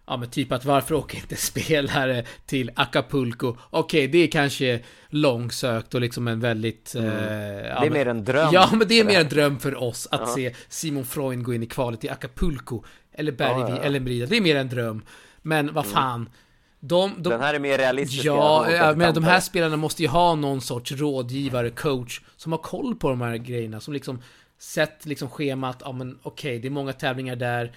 Ja 0.07 0.17
men 0.17 0.29
typ 0.29 0.51
att 0.51 0.65
varför 0.65 0.95
åker 0.95 1.17
inte 1.17 1.35
spelare 1.35 2.23
till 2.45 2.71
Acapulco? 2.75 3.57
Okej, 3.69 3.99
okay, 3.99 4.07
det 4.07 4.17
är 4.17 4.27
kanske 4.27 4.79
långsökt 5.09 5.95
och 5.95 6.01
liksom 6.01 6.27
en 6.27 6.39
väldigt... 6.39 6.95
Mm. 6.95 7.07
Eh, 7.07 7.81
det 7.81 7.87
är 7.87 7.89
mer 7.89 8.05
en 8.05 8.25
dröm. 8.25 8.49
Ja, 8.53 8.69
men 8.71 8.87
det 8.87 8.99
är 8.99 9.03
mer 9.03 9.19
en 9.19 9.29
dröm 9.29 9.59
för 9.59 9.83
oss 9.83 10.07
att 10.11 10.21
ja. 10.21 10.35
se 10.35 10.55
Simon 10.69 11.05
Freund 11.05 11.43
gå 11.43 11.53
in 11.53 11.63
i 11.63 11.65
kvalet 11.65 12.03
i 12.03 12.09
Acapulco. 12.09 12.83
Eller 13.13 13.31
Bergvik, 13.31 13.69
ja, 13.69 13.75
ja. 13.75 13.83
eller 13.83 13.99
Merida. 13.99 14.25
Det 14.25 14.37
är 14.37 14.41
mer 14.41 14.55
en 14.55 14.69
dröm. 14.69 15.01
Men 15.41 15.73
vad 15.73 15.85
mm. 15.85 15.95
fan. 15.95 16.21
Mm. 16.21 16.31
De, 16.79 17.13
de, 17.17 17.29
Den 17.29 17.41
här 17.41 17.53
är 17.53 17.59
mer 17.59 17.77
realistisk. 17.77 18.25
Ja, 18.25 18.71
ja 18.71 18.95
men 18.95 19.13
de 19.13 19.23
här 19.23 19.39
spelarna 19.39 19.77
måste 19.77 20.01
ju 20.01 20.07
ha 20.09 20.35
någon 20.35 20.61
sorts 20.61 20.91
rådgivare, 20.91 21.69
coach, 21.69 22.21
som 22.37 22.51
har 22.51 22.59
koll 22.59 22.95
på 22.95 23.09
de 23.09 23.21
här 23.21 23.37
grejerna. 23.37 23.79
Som 23.79 23.93
liksom 23.93 24.21
sett 24.59 25.05
liksom 25.05 25.29
schemat, 25.29 25.81
ja 25.85 25.91
men 25.91 26.19
okej, 26.21 26.49
okay, 26.49 26.59
det 26.59 26.67
är 26.67 26.71
många 26.71 26.93
tävlingar 26.93 27.35
där. 27.35 27.71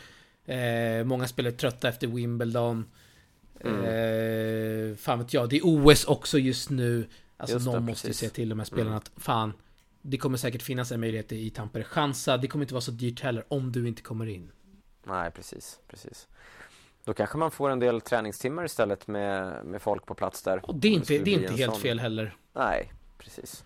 Eh, 0.47 1.05
många 1.05 1.29
spelare 1.29 1.53
trötta 1.53 1.89
efter 1.89 2.07
Wimbledon. 2.07 2.85
Mm. 3.61 3.85
Eh, 3.85 4.97
fan 4.97 5.19
vet 5.19 5.35
jag, 5.35 5.49
det 5.49 5.57
är 5.57 5.63
OS 5.65 6.05
också 6.05 6.39
just 6.39 6.71
nu. 6.71 7.09
Alltså 7.37 7.57
just 7.57 7.67
någon 7.67 7.75
det, 7.75 7.81
måste 7.81 8.07
precis. 8.07 8.29
se 8.29 8.35
till 8.35 8.49
de 8.49 8.59
här 8.59 8.67
spelarna 8.67 8.91
mm. 8.91 8.97
att 8.97 9.11
fan, 9.17 9.53
det 10.03 10.17
kommer 10.17 10.39
säkert 10.39 10.63
finnas 10.63 10.93
en 10.93 11.01
möjlighet 11.01 11.33
i 11.33 11.51
Tampere. 11.51 11.85
Chansa, 11.85 12.37
det 12.37 12.47
kommer 12.47 12.65
inte 12.65 12.75
vara 12.75 12.83
så 12.83 12.91
dyrt 12.91 13.21
heller 13.21 13.45
om 13.49 13.73
du 13.73 13.89
inte 13.89 14.03
kommer 14.03 14.27
in. 14.27 14.51
Nej, 15.05 15.31
precis, 15.31 15.79
precis. 15.89 16.29
Då 17.05 17.15
kanske 17.15 17.39
man 17.39 17.51
får 17.51 17.71
en 17.71 17.79
del 17.79 18.01
träningstimmar 18.01 18.65
istället 18.65 19.07
med, 19.07 19.65
med 19.65 19.83
folk 19.83 20.07
på 20.07 20.15
plats 20.15 20.43
där. 20.43 20.71
Och 20.71 20.75
det 20.75 20.89
är 20.89 20.93
inte, 20.93 21.19
det 21.19 21.35
är 21.35 21.41
inte 21.41 21.55
helt 21.55 21.73
sån... 21.73 21.81
fel 21.81 21.99
heller. 21.99 22.37
Nej, 22.53 22.93
precis. 23.19 23.65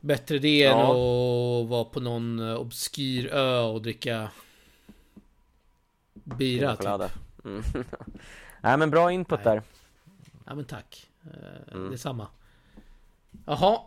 Bättre 0.00 0.38
det 0.38 0.58
ja. 0.58 0.70
än 0.70 0.80
att 0.80 1.68
vara 1.68 1.84
på 1.84 2.00
någon 2.00 2.40
obskyr 2.40 3.26
ö 3.32 3.60
och 3.60 3.82
dricka 3.82 4.30
Bira 6.14 6.76
typ. 6.76 7.12
Mm. 7.44 7.62
Nej 8.60 8.78
men 8.78 8.90
bra 8.90 9.12
input 9.12 9.40
Nej. 9.44 9.54
där. 9.54 9.62
Ja 10.46 10.54
men 10.54 10.64
tack. 10.64 11.10
Eh, 11.24 11.74
mm. 11.74 11.90
Detsamma. 11.90 12.28
Jaha. 13.46 13.80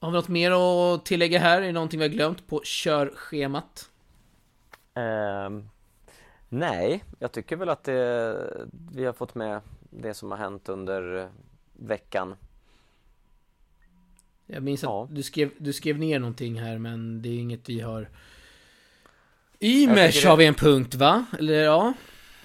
Har 0.00 0.10
vi 0.10 0.16
något 0.16 0.28
mer 0.28 0.50
att 0.50 1.04
tillägga 1.04 1.38
här? 1.38 1.62
Är 1.62 1.66
det 1.66 1.72
någonting 1.72 2.00
vi 2.00 2.06
har 2.06 2.14
glömt 2.14 2.46
på 2.46 2.60
körschemat? 2.64 3.90
Uh, 4.98 5.62
nej, 6.48 7.04
jag 7.18 7.32
tycker 7.32 7.56
väl 7.56 7.68
att 7.68 7.84
det, 7.84 8.66
vi 8.92 9.04
har 9.04 9.12
fått 9.12 9.34
med 9.34 9.60
det 9.90 10.14
som 10.14 10.30
har 10.30 10.38
hänt 10.38 10.68
under 10.68 11.30
veckan. 11.72 12.34
Jag 14.46 14.62
minns 14.62 14.84
att 14.84 14.90
ja. 14.90 15.08
du, 15.10 15.22
skrev, 15.22 15.50
du 15.58 15.72
skrev 15.72 15.98
ner 15.98 16.18
någonting 16.18 16.60
här 16.60 16.78
men 16.78 17.22
det 17.22 17.28
är 17.28 17.38
inget 17.38 17.68
vi 17.68 17.80
har 17.80 18.08
Ymers 19.60 20.24
har 20.24 20.36
vi 20.36 20.46
en 20.46 20.54
punkt 20.54 20.94
va? 20.94 21.24
Eller 21.38 21.64
ja? 21.64 21.94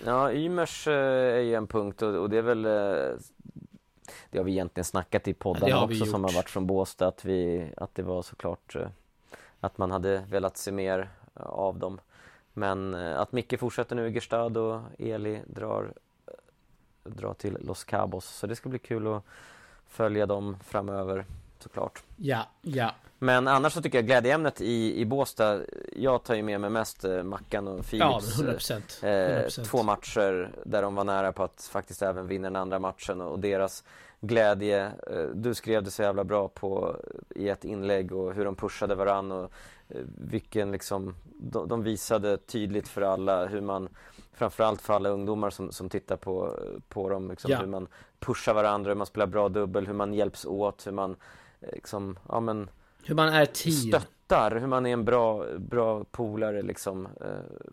Ja, 0.05 0.31
Ymers 0.31 0.87
eh, 0.87 0.93
är 1.35 1.39
ju 1.39 1.55
en 1.55 1.67
punkt 1.67 2.01
och, 2.01 2.29
det 2.29 2.37
är 2.37 2.41
väl 2.41 2.65
eh, 2.65 3.17
Det 4.29 4.37
har 4.37 4.43
vi 4.43 4.51
egentligen 4.51 4.85
snackat 4.85 5.27
i 5.27 5.33
poddarna 5.33 5.83
också 5.83 6.05
som 6.05 6.23
har 6.23 6.31
varit 6.31 6.49
från 6.49 6.67
Båstad 6.67 7.07
att 7.07 7.25
vi 7.25 7.69
Att 7.77 7.95
det 7.95 8.03
var 8.03 8.21
såklart 8.21 8.75
eh, 8.75 8.87
Att 9.59 9.77
man 9.77 9.91
hade 9.91 10.23
velat 10.29 10.57
se 10.57 10.71
mer 10.71 11.09
av 11.35 11.79
dem 11.79 11.99
Men 12.53 12.93
att 12.93 13.31
Micke 13.31 13.59
fortsätter 13.59 13.95
nu 13.95 14.07
i 14.07 14.11
Gerstad 14.11 14.57
och 14.57 14.81
Eli 14.99 15.39
drar 15.47 15.93
Drar 17.03 17.33
till 17.33 17.57
Los 17.61 17.83
Cabos 17.83 18.25
så 18.25 18.47
det 18.47 18.55
ska 18.55 18.69
bli 18.69 18.79
kul 18.79 19.07
att 19.07 19.23
Följa 19.87 20.25
dem 20.25 20.57
framöver 20.63 21.25
såklart 21.63 22.03
Ja, 22.17 22.47
ja 22.61 22.91
men 23.23 23.47
annars 23.47 23.73
så 23.73 23.81
tycker 23.81 23.97
jag 23.97 24.05
glädjeämnet 24.05 24.61
i, 24.61 24.99
i 25.01 25.05
Båstad 25.05 25.59
Jag 25.95 26.23
tar 26.23 26.35
ju 26.35 26.43
med 26.43 26.61
mig 26.61 26.69
mest 26.69 27.03
eh, 27.03 27.23
Mackan 27.23 27.67
och 27.67 27.85
Philips 27.85 28.39
ja, 28.39 28.43
100%, 28.43 28.81
100%. 29.01 29.59
Eh, 29.59 29.63
Två 29.63 29.83
matcher 29.83 30.51
där 30.65 30.81
de 30.81 30.95
var 30.95 31.03
nära 31.03 31.31
på 31.31 31.43
att 31.43 31.69
faktiskt 31.71 32.01
även 32.01 32.27
vinna 32.27 32.47
den 32.47 32.55
andra 32.55 32.79
matchen 32.79 33.21
och, 33.21 33.31
och 33.31 33.39
deras 33.39 33.83
glädje 34.21 34.85
eh, 34.85 35.23
Du 35.33 35.53
skrev 35.53 35.83
det 35.83 35.91
så 35.91 36.01
jävla 36.01 36.23
bra 36.23 36.47
på 36.47 36.95
i 37.35 37.49
ett 37.49 37.65
inlägg 37.65 38.11
och 38.11 38.33
hur 38.33 38.45
de 38.45 38.55
pushade 38.55 38.95
varann 38.95 39.31
och 39.31 39.51
eh, 39.89 40.01
vilken 40.17 40.71
liksom 40.71 41.15
de, 41.39 41.67
de, 41.67 41.83
visade 41.83 42.37
tydligt 42.37 42.87
för 42.87 43.01
alla 43.01 43.45
hur 43.45 43.61
man 43.61 43.89
Framförallt 44.33 44.81
för 44.81 44.93
alla 44.93 45.09
ungdomar 45.09 45.49
som, 45.49 45.71
som 45.71 45.89
tittar 45.89 46.17
på, 46.17 46.59
på 46.89 47.09
dem 47.09 47.29
liksom, 47.29 47.51
ja. 47.51 47.59
hur 47.59 47.67
man 47.67 47.87
pushar 48.19 48.53
varandra, 48.53 48.91
hur 48.91 48.95
man 48.95 49.07
spelar 49.07 49.27
bra 49.27 49.49
dubbel, 49.49 49.87
hur 49.87 49.93
man 49.93 50.13
hjälps 50.13 50.45
åt, 50.45 50.87
hur 50.87 50.91
man 50.91 51.15
liksom, 51.61 52.19
ja 52.29 52.39
men 52.39 52.69
hur 53.03 53.15
man 53.15 53.29
är 53.29 53.45
team. 53.45 53.73
Stöttar, 53.73 54.59
hur 54.59 54.67
man 54.67 54.85
är 54.85 54.93
en 54.93 55.05
bra, 55.05 55.45
bra 55.57 56.03
polare 56.03 56.61
liksom 56.61 57.05
eh, 57.05 57.71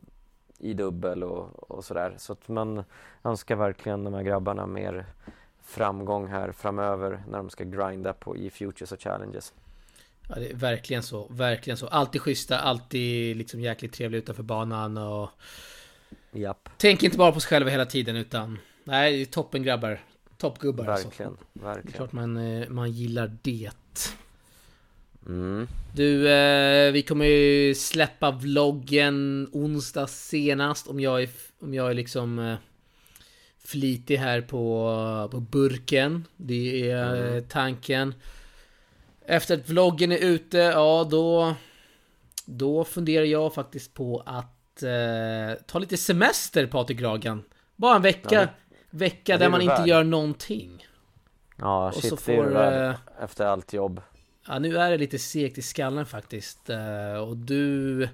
i 0.59 0.75
dubbel 0.75 1.25
och, 1.25 1.71
och 1.71 1.85
sådär. 1.85 2.15
Så 2.19 2.33
att 2.33 2.49
man 2.49 2.85
önskar 3.25 3.57
verkligen 3.57 4.05
de 4.05 4.15
här 4.15 4.23
grabbarna 4.23 4.67
mer 4.67 5.07
framgång 5.63 6.29
här 6.29 6.53
framöver 6.53 7.23
när 7.29 7.39
de 7.39 7.51
ska 7.51 7.65
grinda 7.65 8.13
på 8.13 8.37
i 8.37 8.51
Futures 8.51 8.93
och 8.93 9.01
Challenges. 9.01 9.53
Ja, 10.29 10.35
det 10.35 10.51
är 10.51 10.55
verkligen 10.55 11.03
så. 11.03 11.27
Verkligen 11.31 11.77
så. 11.77 11.87
Alltid 11.87 12.21
schyssta, 12.21 12.59
alltid 12.59 13.37
liksom 13.37 13.61
jäkligt 13.61 13.93
trevliga 13.93 14.19
utanför 14.19 14.43
banan 14.43 14.99
och... 14.99 15.31
Japp. 16.33 16.69
Tänk 16.77 17.03
inte 17.03 17.19
bara 17.19 17.33
på 17.33 17.41
sig 17.41 17.49
själva 17.49 17.71
hela 17.71 17.87
tiden 17.87 18.17
utan... 18.17 18.59
Nej, 18.85 19.27
toppen 19.27 19.63
grabbar. 19.63 20.01
Toppgubbar 20.39 20.85
Verkligen, 20.85 21.31
alltså. 21.31 21.45
verkligen. 21.53 21.87
Det 21.87 21.93
är 21.93 21.97
klart 21.97 22.13
man, 22.13 22.37
eh, 22.37 22.69
man 22.69 22.91
gillar 22.91 23.37
det. 23.43 23.71
Mm. 25.27 25.69
Du, 25.95 26.31
eh, 26.31 26.93
vi 26.93 27.03
kommer 27.03 27.27
ju 27.27 27.75
släppa 27.75 28.31
vloggen 28.31 29.49
onsdag 29.53 30.07
senast 30.07 30.87
om 30.89 31.01
jag 31.01 31.23
är, 31.23 31.29
om 31.61 31.75
jag 31.75 31.91
är 31.91 31.95
liksom 31.95 32.39
eh, 32.39 32.57
flitig 33.65 34.17
här 34.17 34.41
på, 34.41 35.29
på 35.31 35.41
burken. 35.41 36.25
Det 36.37 36.91
är 36.91 37.27
mm. 37.27 37.45
tanken. 37.49 38.15
Efter 39.27 39.55
att 39.55 39.69
vloggen 39.69 40.13
är 40.13 40.19
ute, 40.19 40.59
ja 40.59 41.09
då 41.11 41.55
Då 42.45 42.85
funderar 42.85 43.25
jag 43.25 43.55
faktiskt 43.55 43.95
på 43.95 44.23
att 44.27 44.83
eh, 44.83 45.63
ta 45.67 45.79
lite 45.79 45.97
semester 45.97 46.67
Patrik 46.67 47.01
Ragan. 47.01 47.43
Bara 47.77 47.97
en 47.97 48.03
vecka, 48.03 48.35
ja, 48.41 48.49
vecka 48.91 49.39
där 49.39 49.49
man 49.49 49.61
inte 49.61 49.75
värd. 49.75 49.89
gör 49.89 50.05
någonting. 50.05 50.87
Ja, 51.57 51.93
shit, 51.93 52.13
och 52.13 52.19
så 52.19 52.25
får, 52.25 52.45
det 52.45 52.59
är 52.59 52.91
eh, 52.91 53.25
efter 53.25 53.47
allt 53.47 53.73
jobb. 53.73 54.01
Ja, 54.47 54.59
nu 54.59 54.79
är 54.79 54.91
det 54.91 54.99
lite 54.99 55.19
segt 55.19 55.59
i 55.59 55.63
skallen 55.63 56.07
faktiskt. 56.07 56.71
Eh, 56.71 57.29
och 57.29 57.37
du... 57.37 58.09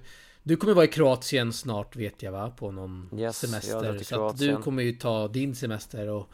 Du 0.46 0.56
kommer 0.56 0.75
vara 0.75 0.85
i 0.85 0.88
Kroatien 0.88 1.52
snart 1.52 1.96
vet 1.96 2.22
jag 2.22 2.33
va? 2.33 2.52
På 2.56 2.70
någon 2.70 3.08
yes, 3.16 3.38
semester. 3.38 3.98
Så 4.04 4.27
att 4.27 4.38
du 4.38 4.56
kommer 4.56 4.83
ju 4.83 4.92
ta 4.92 5.29
din 5.29 5.54
semester 5.54 6.08
och... 6.08 6.29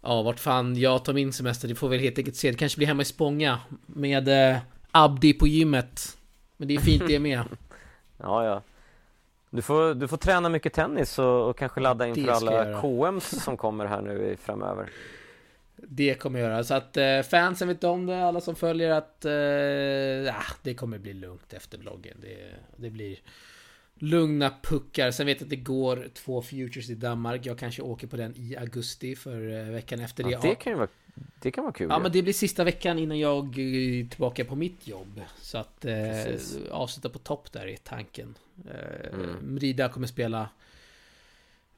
Ja, 0.00 0.22
vart 0.22 0.40
fan 0.40 0.76
jag 0.76 1.04
tar 1.04 1.12
min 1.12 1.32
semester, 1.32 1.68
det 1.68 1.74
får 1.74 1.88
väl 1.88 2.00
helt 2.00 2.18
enkelt 2.18 2.36
se. 2.36 2.50
Det 2.50 2.56
kanske 2.56 2.78
blir 2.78 2.86
hemma 2.86 3.02
i 3.02 3.04
Spånga. 3.04 3.58
Med 3.86 4.52
eh, 4.52 4.58
Abdi 4.90 5.32
på 5.32 5.46
gymmet. 5.46 6.16
Men 6.56 6.68
det 6.68 6.74
är 6.74 6.80
fint 6.80 7.02
det 7.08 7.18
med. 7.18 7.42
ja, 8.18 8.44
ja. 8.44 8.62
Du 9.56 9.62
får, 9.62 9.94
du 9.94 10.08
får 10.08 10.16
träna 10.16 10.48
mycket 10.48 10.72
tennis 10.72 11.18
och, 11.18 11.48
och 11.48 11.58
kanske 11.58 11.80
ladda 11.80 12.06
inför 12.06 12.28
alla 12.28 12.80
KMs 12.80 13.44
som 13.44 13.56
kommer 13.56 13.86
här 13.86 14.02
nu 14.02 14.36
framöver. 14.40 14.90
Det 15.76 16.14
kommer 16.14 16.40
jag 16.40 16.50
göra. 16.50 16.64
Så 16.64 16.74
att 16.74 16.96
eh, 16.96 17.22
fansen 17.22 17.68
vet 17.68 17.84
om 17.84 18.06
det, 18.06 18.24
alla 18.24 18.40
som 18.40 18.56
följer 18.56 18.90
att... 18.90 19.24
Eh, 19.24 20.36
ah, 20.36 20.54
det 20.62 20.74
kommer 20.74 20.98
bli 20.98 21.12
lugnt 21.12 21.52
efter 21.52 21.78
vloggen. 21.78 22.16
Det, 22.20 22.36
det 22.76 22.90
blir... 22.90 23.18
lugna 23.98 24.52
puckar. 24.62 25.10
Sen 25.10 25.26
vet 25.26 25.40
jag 25.40 25.46
att 25.46 25.50
det 25.50 25.56
går 25.56 26.08
två 26.14 26.42
Futures 26.42 26.90
i 26.90 26.94
Danmark. 26.94 27.46
Jag 27.46 27.58
kanske 27.58 27.82
åker 27.82 28.06
på 28.06 28.16
den 28.16 28.34
i 28.36 28.56
augusti 28.56 29.16
för 29.16 29.58
eh, 29.58 29.72
veckan 29.72 30.00
efter 30.00 30.24
det. 30.24 30.30
Ja, 30.30 30.38
det 30.42 30.54
kan 30.54 30.72
ju 30.72 30.78
vara, 30.78 30.88
det 31.40 31.50
kan 31.50 31.64
vara 31.64 31.74
kul 31.74 31.86
Ja 31.90 31.96
ju. 31.96 32.02
men 32.02 32.12
det 32.12 32.22
blir 32.22 32.32
sista 32.32 32.64
veckan 32.64 32.98
innan 32.98 33.18
jag 33.18 33.58
är 33.58 34.08
tillbaka 34.08 34.44
på 34.44 34.56
mitt 34.56 34.88
jobb. 34.88 35.20
Så 35.40 35.58
att 35.58 35.84
eh, 35.84 35.94
avsluta 36.70 37.08
på 37.08 37.18
topp 37.18 37.52
där 37.52 37.66
är 37.66 37.76
tanken. 37.76 38.34
Eh, 38.64 39.14
Mm. 39.14 39.36
Mrida 39.54 39.88
kommer 39.88 40.06
spela 40.06 40.48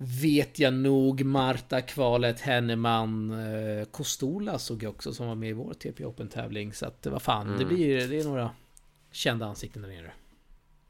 Vet 0.01 0.59
jag 0.59 0.75
nog, 0.75 1.25
Marta, 1.25 1.81
Kvalet, 1.81 2.41
Henneman, 2.41 3.31
eh, 3.31 3.85
Kostola 3.85 4.59
såg 4.59 4.83
jag 4.83 4.91
också 4.91 5.13
som 5.15 5.27
var 5.29 5.35
med 5.35 5.49
i 5.49 5.53
vår 5.53 5.75
TP 5.75 6.05
Open 6.05 6.29
tävling. 6.29 6.73
Så 6.73 6.87
att 6.87 7.07
vad 7.07 7.23
fan, 7.23 7.47
det 7.47 7.55
Mm. 7.55 7.69
blir, 7.69 8.09
det 8.09 8.21
är 8.21 8.25
några 8.25 8.51
kända 9.11 9.47
ansikten 9.47 9.83
där 9.83 9.89
nere. 9.89 10.13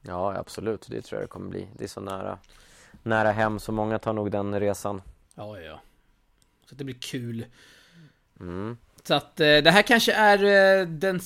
Ja, 0.02 0.36
absolut. 0.36 0.86
Det 0.90 1.02
tror 1.02 1.20
jag 1.20 1.28
det 1.28 1.30
kommer 1.32 1.50
bli. 1.50 1.68
Det 1.78 1.84
är 1.84 1.88
så 1.88 2.00
nära, 2.00 2.38
nära 3.02 3.30
hem, 3.32 3.58
så 3.58 3.72
många 3.72 3.98
tar 3.98 4.12
nog 4.12 4.30
den 4.30 4.60
resan. 4.60 5.02
Ja, 5.34 5.58
ja, 5.58 5.64
ja. 5.64 5.80
Så 6.66 6.74
att 6.74 6.78
det 6.78 6.84
blir 6.84 6.98
kul. 7.00 7.44
Mm. 8.40 8.76
Så 9.08 9.14
att 9.14 9.40
eh, 9.40 9.46
det 9.46 9.70
här 9.70 9.82
kanske 9.82 10.12
är 10.12 10.44
eh, 10.80 10.86
den, 10.88 11.20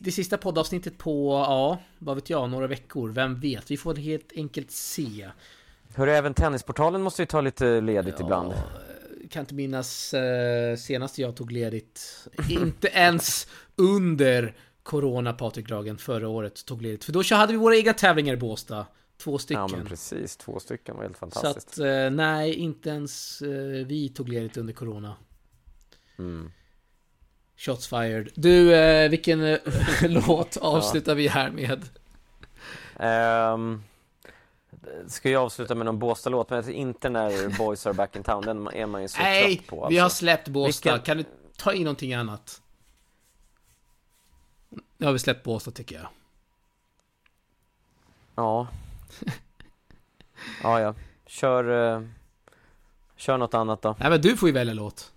det 0.00 0.12
sista 0.12 0.38
poddavsnittet 0.38 0.98
på, 0.98 1.32
ja, 1.32 1.78
vad 1.98 2.16
vet 2.16 2.30
jag, 2.30 2.50
några 2.50 2.66
veckor. 2.66 3.08
Vem 3.10 3.40
vet? 3.40 3.70
Vi 3.70 3.76
får 3.76 3.94
helt 3.94 4.32
enkelt 4.36 4.70
se. 4.70 5.28
Hörru, 5.94 6.10
även 6.10 6.34
Tennisportalen 6.34 7.02
måste 7.02 7.22
ju 7.22 7.26
ta 7.26 7.40
lite 7.40 7.80
ledigt 7.80 8.20
ibland. 8.20 8.52
Ja, 8.52 8.62
kan 9.30 9.40
inte 9.40 9.54
minnas 9.54 10.14
eh, 10.14 10.76
senast 10.76 11.18
jag 11.18 11.36
tog 11.36 11.52
ledigt. 11.52 12.26
inte 12.50 12.88
ens 12.88 13.46
under 13.76 14.56
Corona, 14.82 15.32
Patrik 15.32 15.70
Ragen, 15.70 15.98
förra 15.98 16.28
året 16.28 16.66
tog 16.66 16.82
ledigt. 16.82 17.04
För 17.04 17.12
då 17.12 17.22
hade 17.36 17.52
vi 17.52 17.58
våra 17.58 17.76
egna 17.76 17.92
tävlingar 17.92 18.34
i 18.34 18.36
Båstad. 18.36 18.86
Två 19.18 19.32
Ja, 19.32 19.38
stycken. 19.38 19.68
men 19.70 19.86
precis. 19.86 20.36
Två 20.36 20.60
stycken 20.60 20.96
var 20.96 21.02
helt 21.02 21.16
Så 21.16 21.18
fantastiskt. 21.18 21.68
att, 21.72 21.78
eh, 21.78 22.10
nej, 22.10 22.54
inte 22.54 22.88
ens 22.88 23.42
eh, 23.42 23.86
vi 23.86 24.08
tog 24.08 24.28
ledigt 24.28 24.56
under 24.56 24.72
Corona. 24.74 25.16
Mm. 26.18 26.50
Shots 27.56 27.88
fired. 27.88 28.28
Du, 28.34 28.74
eh, 28.74 29.10
vilken 29.10 29.42
eh, 29.44 29.58
låt 30.02 30.56
avslutar 30.56 31.14
vi 31.14 31.28
här 31.28 31.50
med? 31.50 31.88
Ehm, 32.96 33.82
ska 35.06 35.30
jag 35.30 35.42
avsluta 35.42 35.74
med 35.74 35.86
någon 35.86 35.98
Båstad-låt, 35.98 36.50
men 36.50 36.70
inte 36.70 37.08
när 37.08 37.58
Boys 37.58 37.86
Are 37.86 37.94
Back 37.94 38.16
In 38.16 38.22
Town. 38.22 38.42
Den 38.44 38.68
är 38.68 38.86
man 38.86 39.02
ju 39.02 39.08
så 39.08 39.18
Nej, 39.22 39.56
trött 39.56 39.66
på. 39.66 39.86
vi 39.90 39.98
har 39.98 40.04
Alltså. 40.04 40.18
släppt 40.18 40.48
Båstad. 40.48 40.92
Vilken- 40.92 41.04
Kan 41.04 41.16
du 41.16 41.24
ta 41.56 41.72
in 41.72 41.84
någonting 41.84 42.14
annat? 42.14 42.62
Nu 44.98 45.06
har 45.06 45.12
vi 45.12 45.18
släppt 45.18 45.42
Båstad 45.44 45.70
tycker 45.70 45.96
jag. 45.96 46.06
Ja. 48.34 48.68
Ja, 50.62 50.80
ja. 50.80 50.94
Kör, 51.26 51.94
eh, 51.96 52.02
kör 53.16 53.38
något 53.38 53.54
annat 53.54 53.82
då. 53.82 53.96
Nej 54.00 54.10
men 54.10 54.20
du 54.20 54.36
får 54.36 54.48
ju 54.48 54.52
välja 54.52 54.74
låt. 54.74 55.12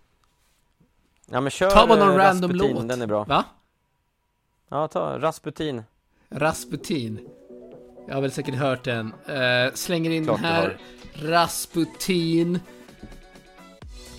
Ja, 1.32 1.42
men 1.42 1.52
kör 1.52 1.70
Ta 1.70 1.88
bara 1.88 2.00
någon 2.00 2.10
eh, 2.10 2.16
random 2.18 2.52
Rasputin, 2.52 2.76
låt. 2.76 2.88
Den 2.88 3.02
är 3.02 3.08
bra. 3.08 3.24
Va? 3.24 3.44
Ja, 4.70 4.88
ta 4.88 5.20
Rasputin. 5.20 5.84
Rasputin. 6.30 7.28
Jag 8.08 8.14
har 8.16 8.22
väl 8.22 8.32
säkert 8.32 8.56
hört 8.56 8.84
den. 8.84 9.14
Eh, 9.28 9.74
slänger 9.74 10.12
in 10.12 10.26
Klart 10.26 10.42
den 10.42 10.52
du 10.52 10.54
här. 10.54 10.78
Rasputin. 11.14 12.60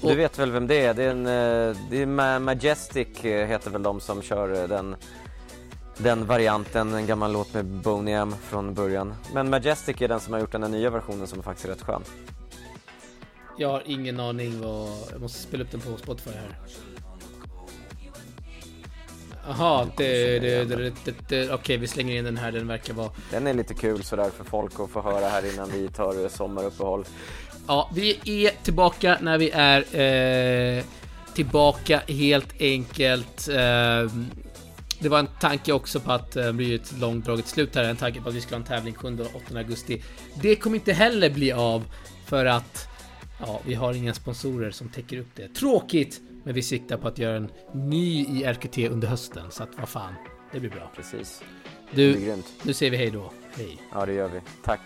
Du 0.03 0.07
Och- 0.13 0.19
vet 0.19 0.39
väl 0.39 0.51
vem 0.51 0.67
det 0.67 0.87
är? 0.87 0.95
Det 0.95 1.05
är, 1.05 1.11
en, 1.11 1.27
eh, 1.27 1.77
det 1.91 2.03
är 2.03 2.07
Ma- 2.07 2.39
Majestic 2.39 3.09
heter 3.23 3.71
väl 3.71 3.83
de 3.83 4.01
som 4.01 4.23
kör 4.23 4.69
den, 4.69 4.97
den 5.99 6.27
varianten, 6.27 6.95
en 6.95 7.07
gammal 7.07 7.33
låt 7.33 7.55
med 7.55 7.65
Boney 7.65 8.15
M 8.15 8.35
från 8.43 8.75
början. 8.75 9.15
Men 9.35 9.51
Majestic 9.51 10.03
är 10.03 10.09
den 10.09 10.21
som 10.21 10.33
har 10.33 10.41
gjort 10.41 10.53
den 10.53 10.63
här 10.63 10.71
nya 10.71 10.91
versionen 10.91 11.27
som 11.27 11.43
faktiskt 11.43 11.69
är 11.69 11.73
rätt 11.73 11.83
skön. 11.83 12.03
Jag 13.59 13.69
har 13.69 13.83
ingen 13.87 14.21
aning 14.21 14.61
vad... 14.61 14.89
Jag 15.13 15.21
måste 15.21 15.39
spela 15.43 15.65
upp 15.65 15.71
den 15.71 15.81
på 15.81 15.97
Spotify 15.97 16.31
här. 16.31 16.59
Jaha, 19.47 19.87
okej 21.53 21.77
vi 21.77 21.87
slänger 21.87 22.17
in 22.17 22.25
den 22.25 22.37
här, 22.37 22.53
den 22.53 22.67
verkar 22.67 22.95
vara... 22.95 23.11
Den 23.31 23.47
är 23.47 23.55
lite 23.55 23.75
kul 23.75 24.03
sådär 24.03 24.31
för 24.37 24.45
folk 24.45 24.81
att 24.81 24.91
få 24.91 25.03
höra 25.03 25.29
här 25.29 25.53
innan 25.53 25.71
vi 25.71 25.89
tar 25.89 26.23
eh, 26.23 26.29
sommaruppehåll. 26.29 27.05
Ja, 27.67 27.91
vi 27.95 28.19
är 28.47 28.65
tillbaka 28.65 29.19
när 29.21 29.39
vi 29.39 29.51
är 29.51 30.01
eh, 30.79 30.85
tillbaka 31.35 32.03
helt 32.09 32.61
enkelt. 32.61 33.49
Eh, 33.49 34.13
det 35.01 35.09
var 35.09 35.19
en 35.19 35.29
tanke 35.41 35.73
också 35.73 36.01
på 36.01 36.13
att 36.13 36.37
eh, 36.37 36.45
det 36.45 36.53
blir 36.53 36.75
ett 36.75 36.93
långdraget 37.01 37.47
slut 37.47 37.75
här. 37.75 37.85
En 37.85 37.97
tanke 37.97 38.21
på 38.21 38.29
att 38.29 38.35
vi 38.35 38.41
ska 38.41 38.55
ha 38.55 38.61
en 38.61 38.67
tävling 38.67 38.95
7 38.95 39.19
och 39.21 39.43
8 39.47 39.59
augusti. 39.59 40.03
Det 40.43 40.57
kommer 40.57 40.77
inte 40.77 40.93
heller 40.93 41.31
bli 41.31 41.53
av 41.53 41.85
för 42.27 42.47
att 42.47 42.89
ja, 43.41 43.61
vi 43.67 43.75
har 43.75 43.95
inga 43.95 44.15
sponsorer 44.15 44.71
som 44.71 44.89
täcker 44.89 45.19
upp 45.19 45.31
det. 45.35 45.49
Tråkigt, 45.49 46.21
men 46.45 46.55
vi 46.55 46.63
siktar 46.63 46.97
på 46.97 47.09
att 47.09 47.19
göra 47.19 47.37
en 47.37 47.51
ny 47.75 48.25
i 48.25 48.45
RKT 48.45 48.79
under 48.79 49.09
hösten. 49.09 49.51
Så 49.51 49.63
att 49.63 49.79
vad 49.79 49.89
fan, 49.89 50.15
det 50.53 50.61
blir 50.61 50.71
bra. 50.71 50.91
Precis. 50.97 51.43
Du, 51.91 52.37
nu 52.63 52.73
säger 52.73 52.91
vi 52.91 52.97
hej 52.97 53.11
då. 53.11 53.33
Hej. 53.57 53.79
Ja, 53.93 54.07
det 54.07 54.13
gör 54.13 54.29
vi. 54.29 54.41
Tack. 54.63 54.81